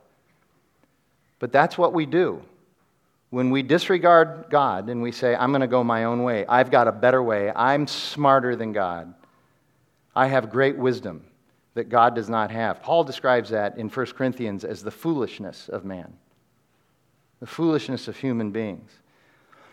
But 1.40 1.52
that's 1.52 1.78
what 1.78 1.94
we 1.94 2.06
do 2.06 2.44
when 3.36 3.50
we 3.50 3.62
disregard 3.62 4.46
God 4.50 4.88
and 4.88 5.02
we 5.02 5.12
say, 5.12 5.36
I'm 5.36 5.52
going 5.52 5.60
to 5.60 5.68
go 5.68 5.84
my 5.84 6.06
own 6.06 6.24
way, 6.24 6.46
I've 6.46 6.72
got 6.72 6.88
a 6.88 6.92
better 6.94 7.22
way, 7.22 7.52
I'm 7.54 7.86
smarter 7.86 8.56
than 8.56 8.72
God, 8.72 9.14
I 10.16 10.28
have 10.28 10.50
great 10.50 10.78
wisdom 10.78 11.26
that 11.74 11.90
God 11.90 12.16
does 12.16 12.30
not 12.30 12.50
have. 12.52 12.82
Paul 12.82 13.04
describes 13.04 13.50
that 13.50 13.78
in 13.78 13.90
1 13.90 14.06
Corinthians 14.14 14.64
as 14.64 14.82
the 14.82 14.90
foolishness 14.90 15.68
of 15.68 15.84
man, 15.84 16.14
the 17.42 17.46
foolishness 17.46 18.08
of 18.08 18.16
human 18.16 18.52
beings. 18.52 18.90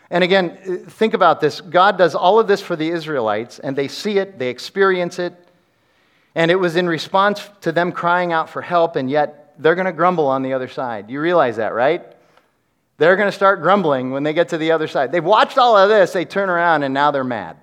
And 0.09 0.23
again, 0.23 0.57
uh, 0.85 0.89
think 0.89 1.13
about 1.13 1.41
this. 1.41 1.61
God 1.61 1.97
does 1.97 2.15
all 2.15 2.39
of 2.39 2.47
this 2.47 2.61
for 2.61 2.75
the 2.75 2.89
Israelites, 2.89 3.59
and 3.59 3.75
they 3.75 3.87
see 3.87 4.17
it, 4.17 4.37
they 4.37 4.49
experience 4.49 5.19
it, 5.19 5.33
and 6.35 6.51
it 6.51 6.55
was 6.55 6.75
in 6.75 6.87
response 6.87 7.49
to 7.61 7.71
them 7.71 7.91
crying 7.91 8.33
out 8.33 8.49
for 8.49 8.61
help, 8.61 8.95
and 8.95 9.09
yet 9.09 9.55
they're 9.59 9.75
going 9.75 9.85
to 9.85 9.93
grumble 9.93 10.27
on 10.27 10.41
the 10.41 10.53
other 10.53 10.67
side. 10.67 11.09
You 11.09 11.21
realize 11.21 11.57
that, 11.57 11.73
right? 11.73 12.03
They're 12.97 13.15
going 13.15 13.27
to 13.27 13.35
start 13.35 13.61
grumbling 13.61 14.11
when 14.11 14.23
they 14.23 14.33
get 14.33 14.49
to 14.49 14.57
the 14.57 14.71
other 14.71 14.87
side. 14.87 15.11
They've 15.11 15.23
watched 15.23 15.57
all 15.57 15.77
of 15.77 15.89
this, 15.89 16.13
they 16.13 16.25
turn 16.25 16.49
around, 16.49 16.83
and 16.83 16.93
now 16.93 17.11
they're 17.11 17.23
mad. 17.23 17.57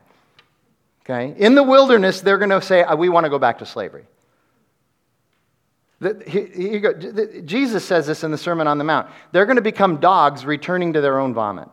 Okay? 1.05 1.34
In 1.38 1.55
the 1.55 1.62
wilderness, 1.62 2.20
they're 2.20 2.38
going 2.38 2.51
to 2.51 2.62
say, 2.62 2.82
uh, 2.82 2.97
We 2.97 3.09
want 3.09 3.24
to 3.24 3.30
go 3.30 3.38
back 3.38 3.59
to 3.59 3.66
slavery. 3.66 4.05
Jesus 7.45 7.84
says 7.84 8.07
this 8.07 8.24
in 8.24 8.30
the 8.30 8.38
Sermon 8.38 8.66
on 8.66 8.78
the 8.78 8.84
Mount. 8.84 9.09
They're 9.32 9.45
going 9.45 9.57
to 9.57 9.62
become 9.62 9.99
dogs 9.99 10.47
returning 10.47 10.95
to 10.95 11.01
their 11.01 11.18
own 11.18 11.34
vomit. 11.34 11.68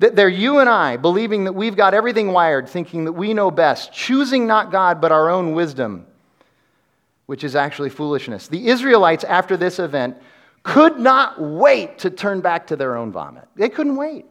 That 0.00 0.16
they're 0.16 0.28
you 0.28 0.58
and 0.58 0.68
I, 0.68 0.96
believing 0.96 1.44
that 1.44 1.52
we've 1.52 1.76
got 1.76 1.94
everything 1.94 2.32
wired, 2.32 2.68
thinking 2.68 3.04
that 3.04 3.12
we 3.12 3.32
know 3.32 3.50
best, 3.50 3.92
choosing 3.92 4.46
not 4.46 4.72
God 4.72 5.00
but 5.00 5.12
our 5.12 5.30
own 5.30 5.54
wisdom, 5.54 6.06
which 7.26 7.44
is 7.44 7.54
actually 7.54 7.90
foolishness. 7.90 8.48
The 8.48 8.68
Israelites, 8.68 9.24
after 9.24 9.56
this 9.56 9.78
event, 9.78 10.16
could 10.64 10.98
not 10.98 11.40
wait 11.40 11.98
to 11.98 12.10
turn 12.10 12.40
back 12.40 12.66
to 12.68 12.76
their 12.76 12.96
own 12.96 13.12
vomit. 13.12 13.46
They 13.54 13.68
couldn't 13.68 13.96
wait. 13.96 14.26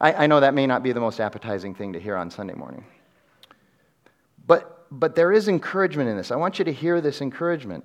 I, 0.00 0.24
I, 0.24 0.26
know 0.26 0.40
that 0.40 0.52
may 0.52 0.66
not 0.66 0.82
be 0.82 0.92
the 0.92 1.00
most 1.00 1.20
appetizing 1.20 1.74
thing 1.74 1.92
to 1.94 2.00
hear 2.00 2.16
on 2.16 2.30
Sunday 2.30 2.54
morning. 2.54 2.84
But, 4.46 4.86
but 4.90 5.14
there 5.14 5.32
is 5.32 5.48
encouragement 5.48 6.08
in 6.08 6.16
this. 6.16 6.30
I 6.30 6.36
want 6.36 6.58
you 6.58 6.64
to 6.66 6.72
hear 6.72 7.00
this 7.00 7.20
encouragement. 7.20 7.84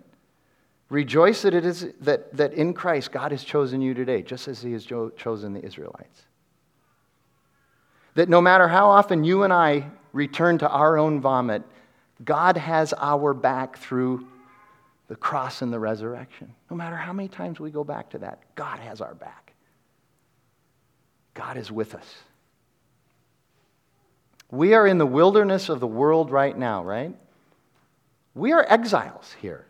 Rejoice 0.92 1.44
that, 1.44 1.54
it 1.54 1.66
is, 1.66 1.88
that, 2.02 2.36
that 2.36 2.52
in 2.52 2.74
Christ 2.74 3.14
God 3.14 3.32
has 3.32 3.46
chosen 3.46 3.82
you 3.82 3.94
today, 3.94 4.22
just 4.22 4.50
as 4.50 4.62
He 4.62 4.74
has 4.74 4.86
chosen 4.86 5.54
the 5.54 5.64
Israelites. 5.66 6.24
That 8.16 8.28
no 8.28 8.42
matter 8.42 8.68
how 8.68 8.90
often 8.90 9.24
you 9.24 9.44
and 9.44 9.54
I 9.54 9.90
return 10.12 10.58
to 10.58 10.70
our 10.70 10.98
own 10.98 11.22
vomit, 11.22 11.64
God 12.26 12.58
has 12.58 12.92
our 12.92 13.34
back 13.34 13.78
through 13.78 14.28
the 15.08 15.16
cross 15.16 15.62
and 15.62 15.72
the 15.72 15.80
resurrection. 15.80 16.54
No 16.70 16.76
matter 16.76 16.98
how 16.98 17.14
many 17.14 17.30
times 17.30 17.58
we 17.58 17.72
go 17.72 17.86
back 17.86 18.10
to 18.10 18.18
that, 18.18 18.42
God 18.56 18.80
has 18.80 19.00
our 19.00 19.16
back. 19.16 19.54
God 21.36 21.56
is 21.56 21.72
with 21.72 21.96
us. 21.96 22.16
We 24.50 24.74
are 24.74 24.86
in 24.86 24.98
the 24.98 25.06
wilderness 25.06 25.70
of 25.70 25.80
the 25.80 25.88
world 25.88 26.32
right 26.32 26.58
now, 26.58 26.84
right? 26.84 27.16
We 28.36 28.52
are 28.52 28.66
exiles 28.68 29.34
here. 29.42 29.68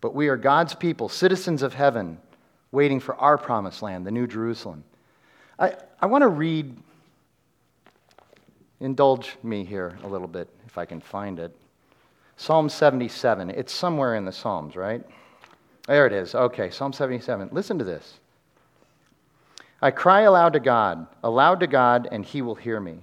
But 0.00 0.14
we 0.14 0.28
are 0.28 0.36
God's 0.36 0.74
people, 0.74 1.08
citizens 1.08 1.62
of 1.62 1.74
heaven, 1.74 2.18
waiting 2.72 3.00
for 3.00 3.16
our 3.16 3.38
promised 3.38 3.82
land, 3.82 4.06
the 4.06 4.10
New 4.10 4.26
Jerusalem. 4.26 4.84
I, 5.58 5.74
I 6.00 6.06
want 6.06 6.22
to 6.22 6.28
read, 6.28 6.76
indulge 8.80 9.36
me 9.42 9.64
here 9.64 9.98
a 10.04 10.06
little 10.06 10.28
bit 10.28 10.48
if 10.66 10.76
I 10.76 10.84
can 10.84 11.00
find 11.00 11.38
it. 11.38 11.56
Psalm 12.36 12.68
77. 12.68 13.50
It's 13.50 13.72
somewhere 13.72 14.14
in 14.14 14.24
the 14.24 14.32
Psalms, 14.32 14.76
right? 14.76 15.02
There 15.86 16.06
it 16.06 16.12
is. 16.12 16.34
Okay, 16.34 16.70
Psalm 16.70 16.92
77. 16.92 17.48
Listen 17.52 17.78
to 17.78 17.84
this. 17.84 18.18
I 19.80 19.90
cry 19.90 20.22
aloud 20.22 20.52
to 20.54 20.60
God, 20.60 21.06
aloud 21.22 21.60
to 21.60 21.66
God, 21.66 22.08
and 22.10 22.24
he 22.24 22.42
will 22.42 22.54
hear 22.54 22.80
me. 22.80 22.98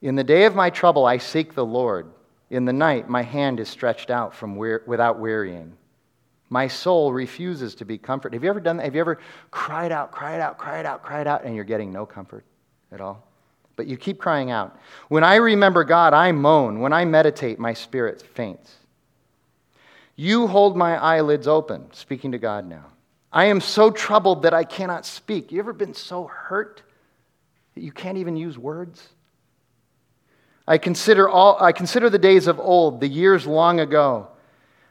In 0.00 0.16
the 0.16 0.24
day 0.24 0.44
of 0.44 0.54
my 0.54 0.70
trouble, 0.70 1.06
I 1.06 1.18
seek 1.18 1.54
the 1.54 1.64
Lord. 1.64 2.06
In 2.50 2.64
the 2.64 2.72
night, 2.72 3.08
my 3.08 3.22
hand 3.22 3.60
is 3.60 3.68
stretched 3.68 4.10
out 4.10 4.34
from 4.34 4.56
without 4.56 5.18
wearying. 5.18 5.76
My 6.50 6.68
soul 6.68 7.12
refuses 7.12 7.74
to 7.76 7.84
be 7.84 7.98
comforted. 7.98 8.34
Have 8.34 8.44
you 8.44 8.50
ever 8.50 8.60
done 8.60 8.76
that? 8.76 8.84
Have 8.84 8.94
you 8.94 9.00
ever 9.00 9.18
cried 9.50 9.90
out, 9.90 10.12
cried 10.12 10.40
out, 10.40 10.58
cried 10.58 10.86
out, 10.86 11.02
cried 11.02 11.26
out, 11.26 11.44
and 11.44 11.54
you're 11.54 11.64
getting 11.64 11.92
no 11.92 12.06
comfort 12.06 12.44
at 12.92 13.00
all? 13.00 13.26
but 13.76 13.86
you 13.86 13.96
keep 13.96 14.18
crying 14.18 14.50
out. 14.50 14.78
When 15.08 15.24
I 15.24 15.36
remember 15.36 15.84
God, 15.84 16.14
I 16.14 16.32
moan. 16.32 16.80
When 16.80 16.92
I 16.92 17.04
meditate, 17.04 17.58
my 17.58 17.74
spirit 17.74 18.22
faints. 18.22 18.74
You 20.16 20.46
hold 20.46 20.76
my 20.76 20.96
eyelids 20.96 21.48
open, 21.48 21.92
speaking 21.92 22.32
to 22.32 22.38
God 22.38 22.66
now. 22.66 22.86
I 23.32 23.46
am 23.46 23.60
so 23.60 23.90
troubled 23.90 24.42
that 24.42 24.54
I 24.54 24.62
cannot 24.62 25.04
speak. 25.04 25.50
You 25.50 25.58
ever 25.58 25.72
been 25.72 25.94
so 25.94 26.26
hurt 26.26 26.82
that 27.74 27.82
you 27.82 27.90
can't 27.90 28.18
even 28.18 28.36
use 28.36 28.56
words? 28.56 29.08
I 30.66 30.78
consider, 30.78 31.28
all, 31.28 31.62
I 31.62 31.72
consider 31.72 32.08
the 32.08 32.18
days 32.18 32.46
of 32.46 32.58
old, 32.58 33.00
the 33.00 33.08
years 33.08 33.46
long 33.46 33.80
ago. 33.80 34.28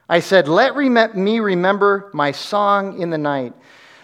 I 0.08 0.20
said, 0.20 0.48
Let 0.48 0.76
me 0.76 1.40
remember 1.40 2.10
my 2.12 2.32
song 2.32 3.00
in 3.00 3.10
the 3.10 3.18
night. 3.18 3.54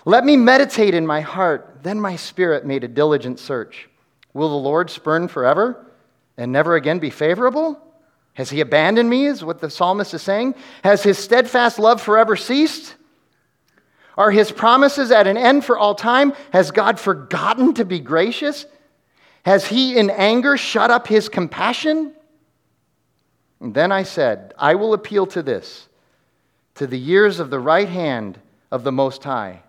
Let 0.04 0.24
me 0.24 0.36
meditate 0.36 0.94
in 0.94 1.06
my 1.06 1.20
heart. 1.20 1.78
Then 1.82 2.00
my 2.00 2.16
spirit 2.16 2.66
made 2.66 2.84
a 2.84 2.88
diligent 2.88 3.38
search. 3.38 3.88
Will 4.32 4.48
the 4.48 4.54
Lord 4.54 4.90
spurn 4.90 5.28
forever 5.28 5.86
and 6.36 6.52
never 6.52 6.74
again 6.74 6.98
be 6.98 7.10
favorable? 7.10 7.80
Has 8.34 8.50
he 8.50 8.60
abandoned 8.60 9.10
me, 9.10 9.26
is 9.26 9.44
what 9.44 9.60
the 9.60 9.70
psalmist 9.70 10.14
is 10.14 10.22
saying? 10.22 10.54
Has 10.82 11.02
his 11.02 11.18
steadfast 11.18 11.78
love 11.78 12.00
forever 12.00 12.36
ceased? 12.36 12.94
Are 14.16 14.30
his 14.30 14.50
promises 14.52 15.10
at 15.10 15.26
an 15.26 15.36
end 15.36 15.64
for 15.64 15.78
all 15.78 15.94
time? 15.94 16.32
Has 16.52 16.70
God 16.70 16.98
forgotten 16.98 17.74
to 17.74 17.84
be 17.84 18.00
gracious? 18.00 18.66
Has 19.44 19.66
he 19.66 19.96
in 19.96 20.10
anger 20.10 20.56
shut 20.56 20.90
up 20.90 21.06
his 21.06 21.28
compassion? 21.28 22.12
And 23.60 23.74
then 23.74 23.92
I 23.92 24.02
said, 24.02 24.54
I 24.58 24.74
will 24.74 24.94
appeal 24.94 25.26
to 25.28 25.42
this, 25.42 25.88
to 26.76 26.86
the 26.86 26.98
years 26.98 27.40
of 27.40 27.50
the 27.50 27.60
right 27.60 27.88
hand 27.88 28.38
of 28.70 28.84
the 28.84 28.92
Most 28.92 29.24
High. 29.24 29.62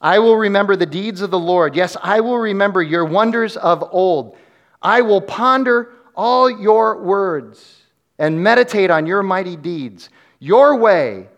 I 0.00 0.20
will 0.20 0.36
remember 0.36 0.76
the 0.76 0.86
deeds 0.86 1.22
of 1.22 1.30
the 1.30 1.38
Lord. 1.38 1.74
Yes, 1.74 1.96
I 2.02 2.20
will 2.20 2.38
remember 2.38 2.82
your 2.82 3.04
wonders 3.04 3.56
of 3.56 3.82
old. 3.90 4.36
I 4.80 5.00
will 5.00 5.20
ponder 5.20 5.92
all 6.14 6.48
your 6.48 7.02
words 7.02 7.82
and 8.18 8.42
meditate 8.42 8.90
on 8.90 9.06
your 9.06 9.22
mighty 9.22 9.56
deeds. 9.56 10.08
Your 10.38 10.76
way, 10.76 11.28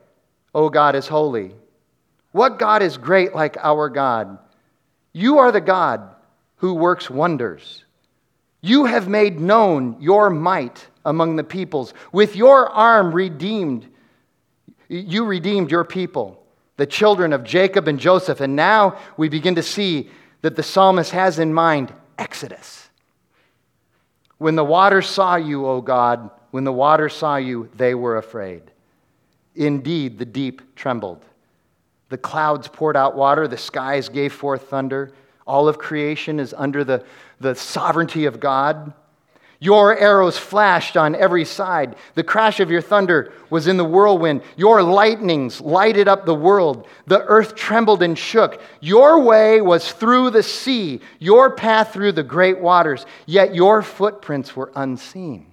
O 0.54 0.68
God, 0.68 0.94
is 0.94 1.08
holy. 1.08 1.54
What 2.32 2.58
God 2.58 2.82
is 2.82 2.98
great 2.98 3.34
like 3.34 3.56
our 3.58 3.88
God? 3.88 4.38
You 5.12 5.38
are 5.38 5.52
the 5.52 5.60
God 5.60 6.14
who 6.60 6.74
works 6.74 7.08
wonders. 7.08 7.84
You 8.60 8.84
have 8.84 9.08
made 9.08 9.40
known 9.40 9.96
your 9.98 10.28
might 10.28 10.86
among 11.04 11.36
the 11.36 11.44
peoples. 11.44 11.94
With 12.12 12.36
your 12.36 12.68
arm 12.68 13.12
redeemed, 13.12 13.88
you 14.88 15.24
redeemed 15.24 15.70
your 15.70 15.84
people 15.84 16.36
the 16.76 16.86
children 16.86 17.34
of 17.34 17.44
Jacob 17.44 17.88
and 17.88 18.00
Joseph. 18.00 18.40
And 18.40 18.56
now 18.56 18.98
we 19.18 19.28
begin 19.28 19.54
to 19.56 19.62
see 19.62 20.08
that 20.40 20.56
the 20.56 20.62
psalmist 20.62 21.10
has 21.12 21.38
in 21.38 21.52
mind 21.52 21.92
Exodus. 22.18 22.88
When 24.38 24.56
the 24.56 24.64
waters 24.64 25.06
saw 25.06 25.36
you, 25.36 25.66
O 25.66 25.82
God, 25.82 26.30
when 26.50 26.64
the 26.64 26.72
waters 26.72 27.14
saw 27.14 27.36
you, 27.36 27.68
they 27.76 27.94
were 27.94 28.16
afraid. 28.16 28.62
Indeed, 29.54 30.18
the 30.18 30.24
deep 30.24 30.74
trembled. 30.74 31.22
The 32.08 32.18
clouds 32.18 32.68
poured 32.68 32.96
out 32.96 33.16
water, 33.16 33.46
the 33.46 33.58
skies 33.58 34.08
gave 34.08 34.32
forth 34.32 34.68
thunder. 34.68 35.12
All 35.50 35.66
of 35.66 35.78
creation 35.78 36.38
is 36.38 36.54
under 36.56 36.84
the, 36.84 37.04
the 37.40 37.56
sovereignty 37.56 38.26
of 38.26 38.38
God. 38.38 38.92
Your 39.58 39.98
arrows 39.98 40.38
flashed 40.38 40.96
on 40.96 41.16
every 41.16 41.44
side. 41.44 41.96
The 42.14 42.22
crash 42.22 42.60
of 42.60 42.70
your 42.70 42.80
thunder 42.80 43.32
was 43.50 43.66
in 43.66 43.76
the 43.76 43.84
whirlwind. 43.84 44.42
Your 44.56 44.80
lightnings 44.84 45.60
lighted 45.60 46.06
up 46.06 46.24
the 46.24 46.36
world. 46.36 46.86
The 47.08 47.24
earth 47.24 47.56
trembled 47.56 48.00
and 48.04 48.16
shook. 48.16 48.62
Your 48.78 49.24
way 49.24 49.60
was 49.60 49.90
through 49.90 50.30
the 50.30 50.44
sea, 50.44 51.00
your 51.18 51.50
path 51.50 51.92
through 51.92 52.12
the 52.12 52.22
great 52.22 52.60
waters, 52.60 53.04
yet 53.26 53.52
your 53.52 53.82
footprints 53.82 54.54
were 54.54 54.70
unseen. 54.76 55.52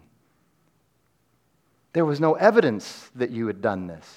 There 1.94 2.06
was 2.06 2.20
no 2.20 2.36
evidence 2.36 3.10
that 3.16 3.32
you 3.32 3.48
had 3.48 3.64
done 3.64 3.88
this. 3.88 4.16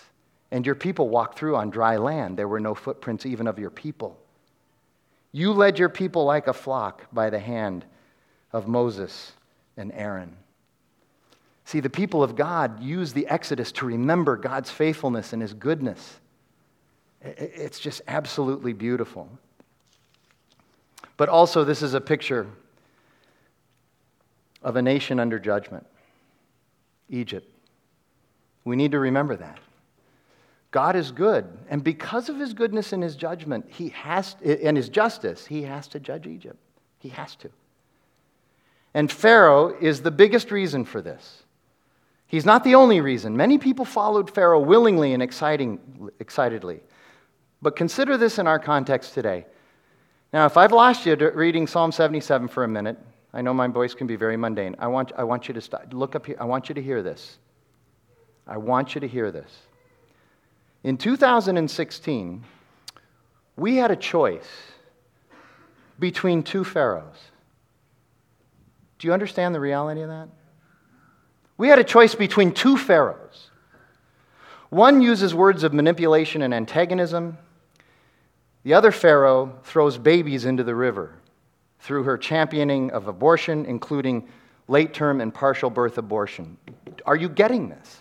And 0.51 0.67
your 0.67 0.75
people 0.75 1.09
walked 1.09 1.39
through 1.39 1.57
on 1.57 1.71
dry 1.71 1.97
land. 1.97 2.37
There 2.37 2.49
were 2.49 2.61
no 2.61 2.75
footprints 2.75 3.25
even 3.25 3.47
of 3.47 3.59
your 3.59 3.71
people. 3.71 4.20
You 5.33 5.53
led 5.53 5.79
your 5.79 5.89
people 5.89 6.25
like 6.25 6.49
a 6.49 6.53
flock 6.53 7.07
by 7.13 7.31
the 7.31 7.39
hand 7.39 7.85
of 8.53 8.67
Moses 8.67 9.33
and 9.77 9.93
Aaron. 9.93 10.37
See, 11.65 11.81
the 11.81 11.91
people 11.91 12.23
of 12.23 12.35
God 12.35 12.83
use 12.83 13.13
the 13.13 13.29
Exodus 13.29 13.71
to 13.73 13.87
remember 13.87 14.37
God's 14.37 14.71
faithfulness 14.71 15.33
and 15.33 15.41
his 15.41 15.55
goodness. 15.55 16.19
It's 17.23 17.79
just 17.79 18.03
absolutely 18.09 18.73
beautiful. 18.73 19.29
But 21.17 21.29
also, 21.29 21.65
this 21.65 21.83
is 21.83 21.95
a 21.95 22.01
picture 22.01 22.47
of 24.63 24.77
a 24.77 24.83
nation 24.83 25.21
under 25.21 25.39
judgment 25.39 25.87
Egypt. 27.09 27.49
We 28.65 28.77
need 28.77 28.93
to 28.93 28.99
remember 28.99 29.37
that. 29.37 29.59
God 30.71 30.95
is 30.95 31.11
good, 31.11 31.47
and 31.69 31.83
because 31.83 32.29
of 32.29 32.39
his 32.39 32.55
goodness 32.55 32.93
and 32.93 33.03
his 33.03 33.17
judgment, 33.17 33.67
he 33.69 33.89
has 33.89 34.37
and 34.45 34.77
his 34.77 34.89
justice, 34.89 35.45
he 35.45 35.63
has 35.63 35.89
to 35.89 35.99
judge 35.99 36.27
Egypt. 36.27 36.59
He 37.01 37.09
has 37.09 37.35
to. 37.37 37.51
And 38.95 39.11
Pharaoh 39.11 39.77
is 39.81 40.03
the 40.03 40.11
biggest 40.11 40.51
reason 40.51 40.85
for 40.85 41.01
this. 41.01 41.43
He's 42.27 42.45
not 42.45 42.63
the 42.63 42.77
only 42.77 43.01
reason. 43.01 43.37
Many 43.37 43.59
people 43.59 43.85
followed 43.85 44.33
Pharaoh 44.33 44.61
willingly 44.61 45.13
and 45.13 45.23
exciting, 45.23 46.11
excitedly. 46.21 46.81
But 47.61 47.75
consider 47.75 48.17
this 48.17 48.39
in 48.39 48.47
our 48.47 48.59
context 48.59 49.15
today. 49.15 49.47
Now, 50.33 50.47
if 50.47 50.57
I've 50.57 50.71
lost 50.71 51.07
you 51.07 51.17
reading 51.17 51.67
Psalm 51.67 51.91
77 51.91 52.47
for 52.47 52.63
a 52.63 52.69
minute, 52.69 52.97
I 53.33 53.43
know 53.43 53.53
my 53.53 53.67
voice 53.67 53.95
can 53.95 54.07
be 54.07 54.15
very 54.15 54.37
mundane. 54.37 54.77
I 54.79 54.87
want, 54.87 55.13
I 55.17 55.25
want 55.25 55.49
you 55.49 55.55
to 55.55 55.61
stop. 55.61 55.93
Look 55.93 56.15
up 56.15 56.27
here. 56.27 56.37
I 56.39 56.45
want 56.45 56.69
you 56.69 56.75
to 56.77 56.83
hear 56.83 57.03
this. 57.03 57.39
I 58.47 58.57
want 58.57 58.95
you 58.95 59.01
to 59.01 59.09
hear 59.09 59.33
this. 59.33 59.51
In 60.83 60.97
2016, 60.97 62.45
we 63.57 63.77
had 63.77 63.91
a 63.91 63.97
choice 63.97 64.49
between 65.99 66.43
two 66.43 66.65
pharaohs. 66.65 67.19
Do 68.99 69.07
you 69.07 69.13
understand 69.13 69.55
the 69.55 69.61
reality 69.61 70.01
of 70.01 70.09
that? 70.09 70.29
We 71.59 71.69
had 71.69 71.79
a 71.79 71.85
choice 71.85 72.15
between 72.15 72.53
two 72.53 72.79
pharaohs. 72.79 73.51
One 74.71 75.03
uses 75.03 75.35
words 75.35 75.65
of 75.65 75.75
manipulation 75.75 76.43
and 76.43 76.55
antagonism. 76.55 77.37
The 78.63 78.75
other 78.75 78.93
pharaoh 78.93 79.59
throws 79.65 79.99
babies 79.99 80.45
into 80.47 80.65
the 80.65 80.75
river 80.75 81.15
through 81.81 82.05
her 82.05 82.17
championing 82.17 82.91
of 82.93 83.09
abortion, 83.09 83.67
including 83.67 84.29
late 84.69 84.95
term 84.95 85.21
and 85.21 85.35
partial 85.35 85.69
birth 85.69 85.99
abortion. 85.99 86.57
Are 87.05 87.17
you 87.17 87.29
getting 87.29 87.69
this? 87.69 88.00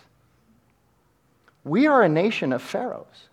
We 1.70 1.86
are 1.86 2.02
a 2.02 2.08
nation 2.08 2.52
of 2.52 2.62
pharaohs. 2.62 3.28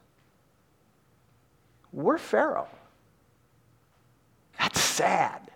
We're 1.92 2.20
Pharaoh. 2.20 2.68
That's 4.60 4.80
sad. 4.80 5.50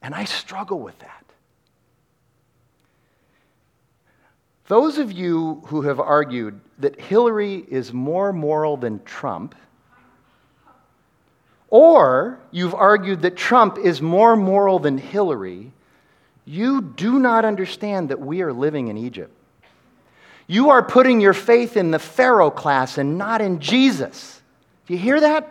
And 0.00 0.14
I 0.14 0.24
struggle 0.24 0.80
with 0.80 0.98
that. 1.00 1.26
Those 4.66 4.96
of 4.96 5.12
you 5.12 5.60
who 5.66 5.82
have 5.82 6.00
argued 6.00 6.58
that 6.78 6.98
Hillary 6.98 7.66
is 7.68 7.92
more 7.92 8.32
moral 8.32 8.78
than 8.78 9.04
Trump, 9.04 9.54
or 11.68 12.40
you've 12.50 12.74
argued 12.74 13.20
that 13.20 13.36
Trump 13.36 13.76
is 13.76 14.00
more 14.00 14.36
moral 14.36 14.78
than 14.78 14.96
Hillary, 14.96 15.70
you 16.46 16.80
do 16.80 17.18
not 17.18 17.44
understand 17.44 18.08
that 18.08 18.20
we 18.20 18.40
are 18.40 18.54
living 18.54 18.88
in 18.88 18.96
Egypt. 18.96 19.36
You 20.46 20.70
are 20.70 20.82
putting 20.82 21.20
your 21.20 21.32
faith 21.32 21.76
in 21.76 21.90
the 21.90 21.98
Pharaoh 21.98 22.50
class 22.50 22.98
and 22.98 23.16
not 23.16 23.40
in 23.40 23.60
Jesus. 23.60 24.42
Do 24.86 24.92
you 24.92 24.98
hear 24.98 25.20
that? 25.20 25.50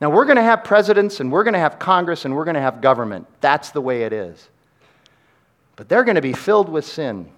Now, 0.00 0.10
we're 0.10 0.24
going 0.24 0.36
to 0.36 0.42
have 0.42 0.64
presidents 0.64 1.20
and 1.20 1.32
we're 1.32 1.44
going 1.44 1.54
to 1.54 1.60
have 1.60 1.78
Congress 1.78 2.24
and 2.24 2.34
we're 2.34 2.44
going 2.44 2.56
to 2.56 2.60
have 2.60 2.80
government. 2.80 3.26
That's 3.40 3.70
the 3.70 3.80
way 3.80 4.02
it 4.02 4.12
is. 4.12 4.48
But 5.76 5.88
they're 5.88 6.04
going 6.04 6.16
to 6.16 6.22
be 6.22 6.32
filled 6.32 6.68
with 6.68 6.84
sin. 6.84 7.30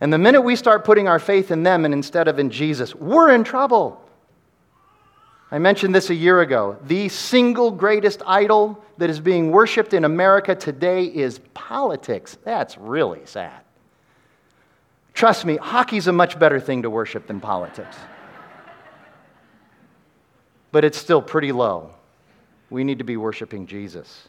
And 0.00 0.12
the 0.12 0.18
minute 0.18 0.42
we 0.42 0.56
start 0.56 0.84
putting 0.84 1.08
our 1.08 1.18
faith 1.18 1.50
in 1.50 1.62
them 1.62 1.84
and 1.84 1.94
instead 1.94 2.28
of 2.28 2.38
in 2.38 2.50
Jesus, 2.50 2.94
we're 2.94 3.32
in 3.32 3.44
trouble. 3.44 4.02
I 5.50 5.58
mentioned 5.58 5.94
this 5.94 6.10
a 6.10 6.14
year 6.14 6.40
ago. 6.40 6.76
The 6.84 7.08
single 7.08 7.70
greatest 7.70 8.22
idol 8.26 8.82
that 8.98 9.10
is 9.10 9.20
being 9.20 9.52
worshiped 9.52 9.94
in 9.94 10.04
America 10.04 10.54
today 10.54 11.04
is 11.04 11.40
politics. 11.54 12.36
That's 12.42 12.76
really 12.76 13.24
sad. 13.26 13.65
Trust 15.16 15.46
me, 15.46 15.56
hockey's 15.56 16.08
a 16.08 16.12
much 16.12 16.38
better 16.38 16.60
thing 16.60 16.82
to 16.82 16.90
worship 16.90 17.26
than 17.26 17.40
politics. 17.40 17.96
But 20.72 20.84
it's 20.84 20.98
still 20.98 21.22
pretty 21.22 21.52
low. 21.52 21.94
We 22.68 22.84
need 22.84 22.98
to 22.98 23.04
be 23.04 23.16
worshiping 23.16 23.66
Jesus. 23.66 24.28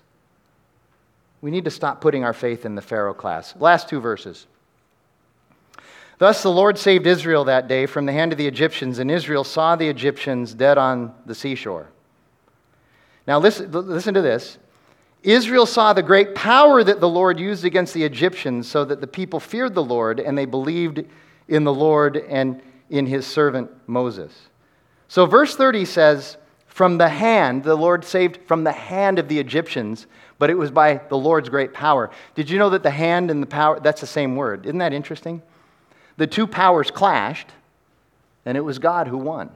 We 1.42 1.52
need 1.52 1.66
to 1.66 1.72
stop 1.72 2.00
putting 2.00 2.24
our 2.24 2.32
faith 2.32 2.66
in 2.66 2.76
the 2.76 2.82
Pharaoh 2.82 3.14
class. 3.14 3.54
Last 3.58 3.90
two 3.90 4.00
verses. 4.00 4.48
Thus 6.20 6.42
the 6.42 6.52
Lord 6.52 6.78
saved 6.78 7.06
Israel 7.06 7.44
that 7.44 7.68
day 7.68 7.86
from 7.86 8.06
the 8.06 8.14
hand 8.14 8.32
of 8.32 8.38
the 8.38 8.48
Egyptians, 8.48 8.98
and 9.00 9.12
Israel 9.12 9.44
saw 9.44 9.76
the 9.76 9.90
Egyptians 9.90 10.54
dead 10.54 10.78
on 10.78 11.14
the 11.26 11.36
seashore. 11.36 11.90
Now, 13.28 13.40
listen, 13.40 13.70
listen 13.74 14.14
to 14.14 14.22
this. 14.22 14.58
Israel 15.28 15.66
saw 15.66 15.92
the 15.92 16.02
great 16.02 16.36
power 16.36 16.82
that 16.86 17.02
the 17.02 17.10
Lord 17.10 17.38
used 17.38 17.66
against 17.66 17.94
the 17.94 18.06
Egyptians, 18.06 18.66
so 18.66 18.86
that 18.86 19.02
the 19.02 19.08
people 19.08 19.42
feared 19.42 19.76
the 19.76 19.84
Lord 19.84 20.22
and 20.22 20.38
they 20.38 20.46
believed 20.46 21.04
in 21.50 21.66
the 21.66 21.74
Lord 21.74 22.16
and 22.16 22.62
in 22.90 23.06
his 23.06 23.28
servant 23.28 23.70
Moses. 23.88 24.34
So, 25.10 25.26
verse 25.26 25.54
30 25.54 25.84
says, 25.84 26.38
From 26.68 26.98
the 26.98 27.10
hand, 27.10 27.66
the 27.66 27.76
Lord 27.76 28.06
saved 28.06 28.40
from 28.48 28.64
the 28.64 28.72
hand 28.72 29.20
of 29.20 29.28
the 29.28 29.38
Egyptians, 29.38 30.08
but 30.40 30.50
it 30.50 30.58
was 30.58 30.72
by 30.72 31.02
the 31.10 31.18
Lord's 31.18 31.50
great 31.50 31.74
power. 31.74 32.10
Did 32.34 32.50
you 32.50 32.58
know 32.58 32.70
that 32.70 32.84
the 32.84 32.90
hand 32.90 33.30
and 33.30 33.44
the 33.44 33.48
power, 33.48 33.82
that's 33.82 34.00
the 34.00 34.08
same 34.08 34.38
word? 34.38 34.66
Isn't 34.66 34.78
that 34.78 34.94
interesting? 34.94 35.42
The 36.16 36.28
two 36.28 36.48
powers 36.48 36.90
clashed, 36.90 37.50
and 38.46 38.56
it 38.56 38.62
was 38.62 38.80
God 38.80 39.10
who 39.10 39.18
won. 39.18 39.50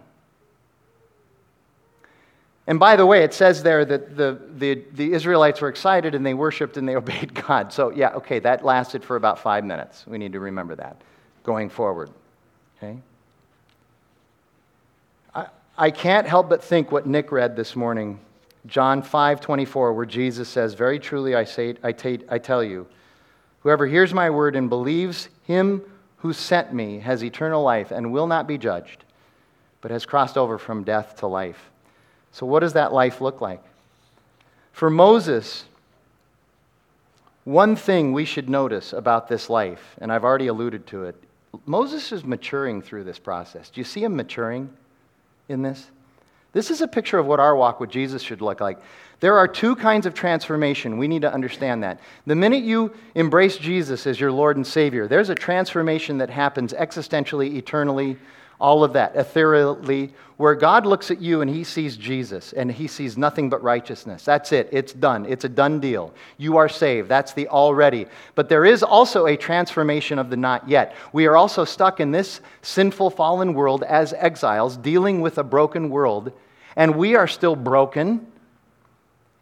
And 2.71 2.79
by 2.79 2.95
the 2.95 3.05
way, 3.05 3.25
it 3.25 3.33
says 3.33 3.63
there 3.63 3.83
that 3.83 4.15
the, 4.15 4.39
the, 4.55 4.81
the, 4.93 5.11
Israelites 5.11 5.59
were 5.59 5.67
excited 5.67 6.15
and 6.15 6.25
they 6.25 6.33
worshiped 6.33 6.77
and 6.77 6.87
they 6.87 6.95
obeyed 7.03 7.33
God. 7.33 7.73
So, 7.73 7.89
yeah, 7.89 8.11
okay, 8.11 8.39
that 8.39 8.63
lasted 8.63 9.03
for 9.03 9.17
about 9.17 9.39
five 9.39 9.65
minutes. 9.65 10.07
We 10.07 10.17
need 10.17 10.31
to 10.31 10.39
remember 10.39 10.75
that 10.77 11.01
going 11.43 11.69
forward. 11.69 12.11
Okay? 12.77 12.97
I, 15.35 15.47
I 15.77 15.91
can't 15.91 16.25
help 16.25 16.47
but 16.47 16.63
think 16.63 16.93
what 16.93 17.05
Nick 17.05 17.33
read 17.33 17.57
this 17.57 17.75
morning, 17.75 18.21
John 18.65 19.01
5 19.01 19.41
24, 19.41 19.91
where 19.91 20.05
Jesus 20.05 20.47
says, 20.47 20.73
Very 20.73 20.97
truly 20.97 21.35
I, 21.35 21.43
say, 21.43 21.75
I, 21.83 21.91
t- 21.91 22.23
I 22.29 22.37
tell 22.37 22.63
you, 22.63 22.87
whoever 23.63 23.85
hears 23.85 24.13
my 24.13 24.29
word 24.29 24.55
and 24.55 24.69
believes 24.69 25.27
him 25.43 25.81
who 26.19 26.31
sent 26.31 26.73
me 26.73 26.99
has 26.99 27.21
eternal 27.21 27.63
life 27.63 27.91
and 27.91 28.13
will 28.13 28.27
not 28.27 28.47
be 28.47 28.57
judged, 28.57 29.03
but 29.81 29.91
has 29.91 30.05
crossed 30.05 30.37
over 30.37 30.57
from 30.57 30.85
death 30.85 31.17
to 31.17 31.27
life. 31.27 31.70
So, 32.31 32.45
what 32.45 32.61
does 32.61 32.73
that 32.73 32.93
life 32.93 33.21
look 33.21 33.41
like? 33.41 33.61
For 34.71 34.89
Moses, 34.89 35.65
one 37.43 37.75
thing 37.75 38.13
we 38.13 38.25
should 38.25 38.49
notice 38.49 38.93
about 38.93 39.27
this 39.27 39.49
life, 39.49 39.95
and 39.99 40.11
I've 40.11 40.23
already 40.23 40.47
alluded 40.47 40.87
to 40.87 41.05
it, 41.05 41.15
Moses 41.65 42.11
is 42.11 42.23
maturing 42.23 42.81
through 42.81 43.03
this 43.03 43.19
process. 43.19 43.69
Do 43.69 43.81
you 43.81 43.85
see 43.85 44.03
him 44.03 44.15
maturing 44.15 44.69
in 45.49 45.61
this? 45.61 45.89
This 46.53 46.69
is 46.69 46.81
a 46.81 46.87
picture 46.87 47.17
of 47.17 47.25
what 47.25 47.39
our 47.39 47.55
walk 47.55 47.79
with 47.79 47.89
Jesus 47.89 48.21
should 48.21 48.41
look 48.41 48.59
like. 48.59 48.77
There 49.21 49.37
are 49.37 49.47
two 49.47 49.75
kinds 49.75 50.05
of 50.05 50.13
transformation. 50.13 50.97
We 50.97 51.07
need 51.07 51.21
to 51.21 51.33
understand 51.33 51.83
that. 51.83 51.99
The 52.25 52.35
minute 52.35 52.63
you 52.63 52.93
embrace 53.15 53.57
Jesus 53.57 54.05
as 54.07 54.19
your 54.19 54.31
Lord 54.31 54.57
and 54.57 54.65
Savior, 54.65 55.07
there's 55.07 55.29
a 55.29 55.35
transformation 55.35 56.17
that 56.17 56.29
happens 56.29 56.73
existentially, 56.73 57.55
eternally, 57.55 58.17
all 58.61 58.83
of 58.83 58.93
that, 58.93 59.15
ethereally, 59.15 60.13
where 60.37 60.55
God 60.55 60.85
looks 60.85 61.11
at 61.11 61.19
you 61.19 61.41
and 61.41 61.49
he 61.49 61.63
sees 61.63 61.97
Jesus 61.97 62.53
and 62.53 62.71
he 62.71 62.87
sees 62.87 63.17
nothing 63.17 63.49
but 63.49 63.61
righteousness. 63.61 64.23
That's 64.23 64.51
it. 64.51 64.69
It's 64.71 64.93
done. 64.93 65.25
It's 65.25 65.45
a 65.45 65.49
done 65.49 65.79
deal. 65.79 66.13
You 66.37 66.57
are 66.57 66.69
saved. 66.69 67.09
That's 67.09 67.33
the 67.33 67.47
already. 67.47 68.05
But 68.35 68.49
there 68.49 68.63
is 68.63 68.83
also 68.83 69.25
a 69.25 69.35
transformation 69.35 70.19
of 70.19 70.29
the 70.29 70.37
not 70.37 70.69
yet. 70.69 70.95
We 71.11 71.25
are 71.25 71.35
also 71.35 71.65
stuck 71.65 71.99
in 71.99 72.11
this 72.11 72.41
sinful, 72.61 73.09
fallen 73.09 73.53
world 73.53 73.83
as 73.83 74.13
exiles, 74.13 74.77
dealing 74.77 75.21
with 75.21 75.37
a 75.37 75.43
broken 75.43 75.89
world, 75.89 76.31
and 76.75 76.95
we 76.95 77.15
are 77.15 77.27
still 77.27 77.55
broken 77.55 78.27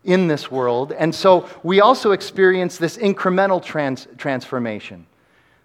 in 0.04 0.28
this 0.28 0.50
world. 0.50 0.94
And 0.94 1.14
so 1.14 1.48
we 1.62 1.82
also 1.82 2.12
experience 2.12 2.78
this 2.78 2.98
incremental 2.98 3.64
trans- 3.64 4.08
transformation 4.18 5.06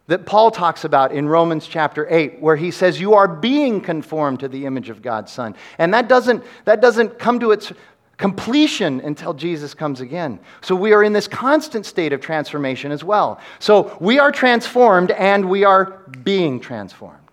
that 0.07 0.27
Paul 0.27 0.51
talks 0.51 0.85
about 0.85 1.13
in 1.13 1.29
Romans 1.29 1.67
chapter 1.67 2.07
8, 2.11 2.41
where 2.41 2.57
he 2.57 2.71
says, 2.71 3.01
You 3.01 3.15
are 3.15 3.27
being 3.27 3.81
conformed 3.81 4.41
to 4.41 4.49
the 4.49 4.67
image 4.67 4.91
of 4.91 5.01
God's 5.01 5.33
Son. 5.33 5.55
And 5.79 5.95
that 5.95 6.09
doesn't, 6.09 6.45
that 6.67 6.81
doesn't 6.81 7.19
come 7.19 7.41
to 7.41 7.53
its 7.53 7.73
completion 8.17 9.01
until 9.01 9.35
Jesus 9.35 9.75
comes 9.75 10.01
again. 10.01 10.39
So 10.61 10.75
we 10.75 10.93
are 10.93 11.03
in 11.03 11.13
this 11.13 11.27
constant 11.27 11.87
state 11.87 12.13
of 12.13 12.21
transformation 12.21 12.93
as 12.93 13.03
well. 13.03 13.41
So 13.59 13.97
we 14.01 14.19
are 14.19 14.31
transformed 14.31 15.11
and 15.13 15.49
we 15.49 15.65
are 15.65 16.03
being 16.23 16.61
transformed. 16.61 17.24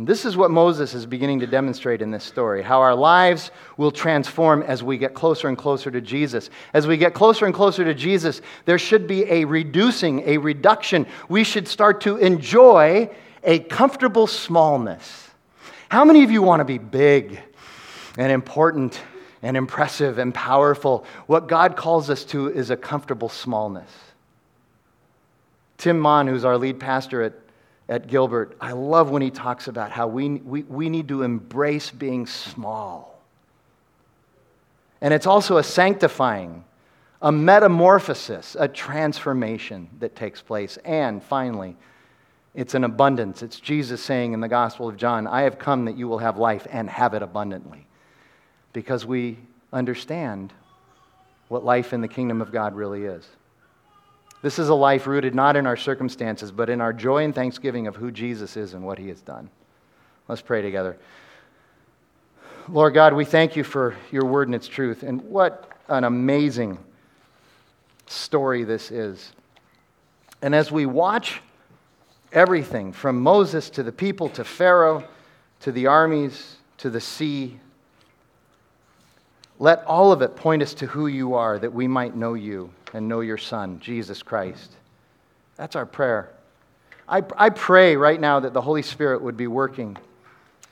And 0.00 0.06
this 0.06 0.24
is 0.24 0.34
what 0.34 0.50
Moses 0.50 0.94
is 0.94 1.04
beginning 1.04 1.40
to 1.40 1.46
demonstrate 1.46 2.00
in 2.00 2.10
this 2.10 2.24
story 2.24 2.62
how 2.62 2.80
our 2.80 2.94
lives 2.94 3.50
will 3.76 3.90
transform 3.90 4.62
as 4.62 4.82
we 4.82 4.96
get 4.96 5.12
closer 5.12 5.46
and 5.46 5.58
closer 5.58 5.90
to 5.90 6.00
Jesus. 6.00 6.48
As 6.72 6.86
we 6.86 6.96
get 6.96 7.12
closer 7.12 7.44
and 7.44 7.54
closer 7.54 7.84
to 7.84 7.92
Jesus, 7.92 8.40
there 8.64 8.78
should 8.78 9.06
be 9.06 9.30
a 9.30 9.44
reducing, 9.44 10.26
a 10.26 10.38
reduction. 10.38 11.06
We 11.28 11.44
should 11.44 11.68
start 11.68 12.00
to 12.00 12.16
enjoy 12.16 13.10
a 13.44 13.58
comfortable 13.58 14.26
smallness. 14.26 15.28
How 15.90 16.06
many 16.06 16.24
of 16.24 16.30
you 16.30 16.40
want 16.40 16.60
to 16.60 16.64
be 16.64 16.78
big 16.78 17.38
and 18.16 18.32
important 18.32 18.98
and 19.42 19.54
impressive 19.54 20.16
and 20.16 20.32
powerful? 20.32 21.04
What 21.26 21.46
God 21.46 21.76
calls 21.76 22.08
us 22.08 22.24
to 22.24 22.48
is 22.48 22.70
a 22.70 22.76
comfortable 22.78 23.28
smallness. 23.28 23.90
Tim 25.76 26.00
Mon, 26.00 26.26
who's 26.26 26.46
our 26.46 26.56
lead 26.56 26.80
pastor 26.80 27.20
at 27.20 27.34
at 27.90 28.06
Gilbert, 28.06 28.56
I 28.60 28.70
love 28.70 29.10
when 29.10 29.20
he 29.20 29.30
talks 29.30 29.66
about 29.66 29.90
how 29.90 30.06
we, 30.06 30.28
we, 30.28 30.62
we 30.62 30.88
need 30.88 31.08
to 31.08 31.24
embrace 31.24 31.90
being 31.90 32.24
small. 32.24 33.20
And 35.00 35.12
it's 35.12 35.26
also 35.26 35.56
a 35.56 35.64
sanctifying, 35.64 36.64
a 37.20 37.32
metamorphosis, 37.32 38.56
a 38.58 38.68
transformation 38.68 39.88
that 39.98 40.14
takes 40.14 40.40
place. 40.40 40.78
And 40.84 41.20
finally, 41.20 41.76
it's 42.54 42.74
an 42.74 42.84
abundance. 42.84 43.42
It's 43.42 43.58
Jesus 43.58 44.00
saying 44.00 44.34
in 44.34 44.40
the 44.40 44.48
Gospel 44.48 44.88
of 44.88 44.96
John, 44.96 45.26
I 45.26 45.42
have 45.42 45.58
come 45.58 45.86
that 45.86 45.96
you 45.96 46.06
will 46.06 46.18
have 46.18 46.38
life 46.38 46.68
and 46.70 46.88
have 46.88 47.12
it 47.14 47.22
abundantly. 47.22 47.88
Because 48.72 49.04
we 49.04 49.36
understand 49.72 50.52
what 51.48 51.64
life 51.64 51.92
in 51.92 52.02
the 52.02 52.08
kingdom 52.08 52.40
of 52.40 52.52
God 52.52 52.76
really 52.76 53.02
is. 53.04 53.26
This 54.42 54.58
is 54.58 54.68
a 54.68 54.74
life 54.74 55.06
rooted 55.06 55.34
not 55.34 55.56
in 55.56 55.66
our 55.66 55.76
circumstances, 55.76 56.50
but 56.50 56.70
in 56.70 56.80
our 56.80 56.92
joy 56.92 57.24
and 57.24 57.34
thanksgiving 57.34 57.86
of 57.86 57.96
who 57.96 58.10
Jesus 58.10 58.56
is 58.56 58.72
and 58.72 58.84
what 58.84 58.98
he 58.98 59.08
has 59.08 59.20
done. 59.20 59.50
Let's 60.28 60.40
pray 60.40 60.62
together. 60.62 60.96
Lord 62.68 62.94
God, 62.94 63.12
we 63.14 63.24
thank 63.24 63.56
you 63.56 63.64
for 63.64 63.96
your 64.10 64.24
word 64.24 64.48
and 64.48 64.54
its 64.54 64.68
truth. 64.68 65.02
And 65.02 65.22
what 65.22 65.70
an 65.88 66.04
amazing 66.04 66.78
story 68.06 68.64
this 68.64 68.90
is. 68.90 69.32
And 70.40 70.54
as 70.54 70.70
we 70.70 70.86
watch 70.86 71.42
everything 72.32 72.92
from 72.92 73.20
Moses 73.20 73.70
to 73.70 73.82
the 73.82 73.92
people 73.92 74.28
to 74.30 74.44
Pharaoh 74.44 75.06
to 75.60 75.72
the 75.72 75.86
armies 75.86 76.56
to 76.78 76.90
the 76.90 77.00
sea, 77.00 77.58
let 79.58 79.84
all 79.84 80.12
of 80.12 80.22
it 80.22 80.36
point 80.36 80.62
us 80.62 80.72
to 80.74 80.86
who 80.86 81.06
you 81.06 81.34
are 81.34 81.58
that 81.58 81.74
we 81.74 81.86
might 81.86 82.16
know 82.16 82.34
you 82.34 82.70
and 82.92 83.08
know 83.08 83.20
your 83.20 83.38
Son, 83.38 83.78
Jesus 83.80 84.22
Christ. 84.22 84.72
That's 85.56 85.76
our 85.76 85.86
prayer. 85.86 86.30
I, 87.08 87.22
I 87.36 87.50
pray 87.50 87.96
right 87.96 88.20
now 88.20 88.40
that 88.40 88.52
the 88.52 88.60
Holy 88.60 88.82
Spirit 88.82 89.20
would 89.22 89.36
be 89.36 89.46
working 89.46 89.96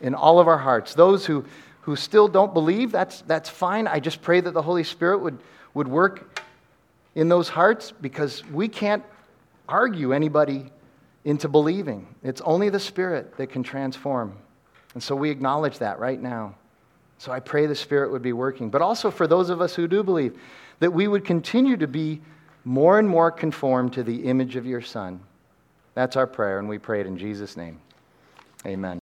in 0.00 0.14
all 0.14 0.38
of 0.38 0.46
our 0.46 0.58
hearts. 0.58 0.94
Those 0.94 1.26
who, 1.26 1.44
who 1.82 1.96
still 1.96 2.28
don't 2.28 2.54
believe, 2.54 2.92
that's, 2.92 3.22
that's 3.22 3.48
fine. 3.48 3.86
I 3.86 4.00
just 4.00 4.22
pray 4.22 4.40
that 4.40 4.54
the 4.54 4.62
Holy 4.62 4.84
Spirit 4.84 5.18
would, 5.18 5.38
would 5.74 5.88
work 5.88 6.40
in 7.14 7.28
those 7.28 7.48
hearts 7.48 7.92
because 8.00 8.44
we 8.46 8.68
can't 8.68 9.02
argue 9.68 10.12
anybody 10.12 10.70
into 11.24 11.48
believing. 11.48 12.06
It's 12.22 12.40
only 12.42 12.70
the 12.70 12.80
Spirit 12.80 13.36
that 13.36 13.48
can 13.48 13.62
transform. 13.62 14.34
And 14.94 15.02
so 15.02 15.16
we 15.16 15.30
acknowledge 15.30 15.78
that 15.78 15.98
right 15.98 16.20
now. 16.20 16.54
So 17.18 17.32
I 17.32 17.40
pray 17.40 17.66
the 17.66 17.74
Spirit 17.74 18.12
would 18.12 18.22
be 18.22 18.32
working. 18.32 18.70
But 18.70 18.80
also 18.80 19.10
for 19.10 19.26
those 19.26 19.50
of 19.50 19.60
us 19.60 19.74
who 19.74 19.88
do 19.88 20.02
believe, 20.02 20.38
that 20.80 20.92
we 20.92 21.08
would 21.08 21.24
continue 21.24 21.76
to 21.76 21.86
be 21.86 22.20
more 22.64 22.98
and 22.98 23.08
more 23.08 23.30
conformed 23.30 23.92
to 23.94 24.02
the 24.02 24.24
image 24.24 24.56
of 24.56 24.66
your 24.66 24.82
Son. 24.82 25.20
That's 25.94 26.16
our 26.16 26.26
prayer, 26.26 26.58
and 26.58 26.68
we 26.68 26.78
pray 26.78 27.00
it 27.00 27.06
in 27.06 27.16
Jesus' 27.18 27.56
name. 27.56 27.80
Amen. 28.66 28.96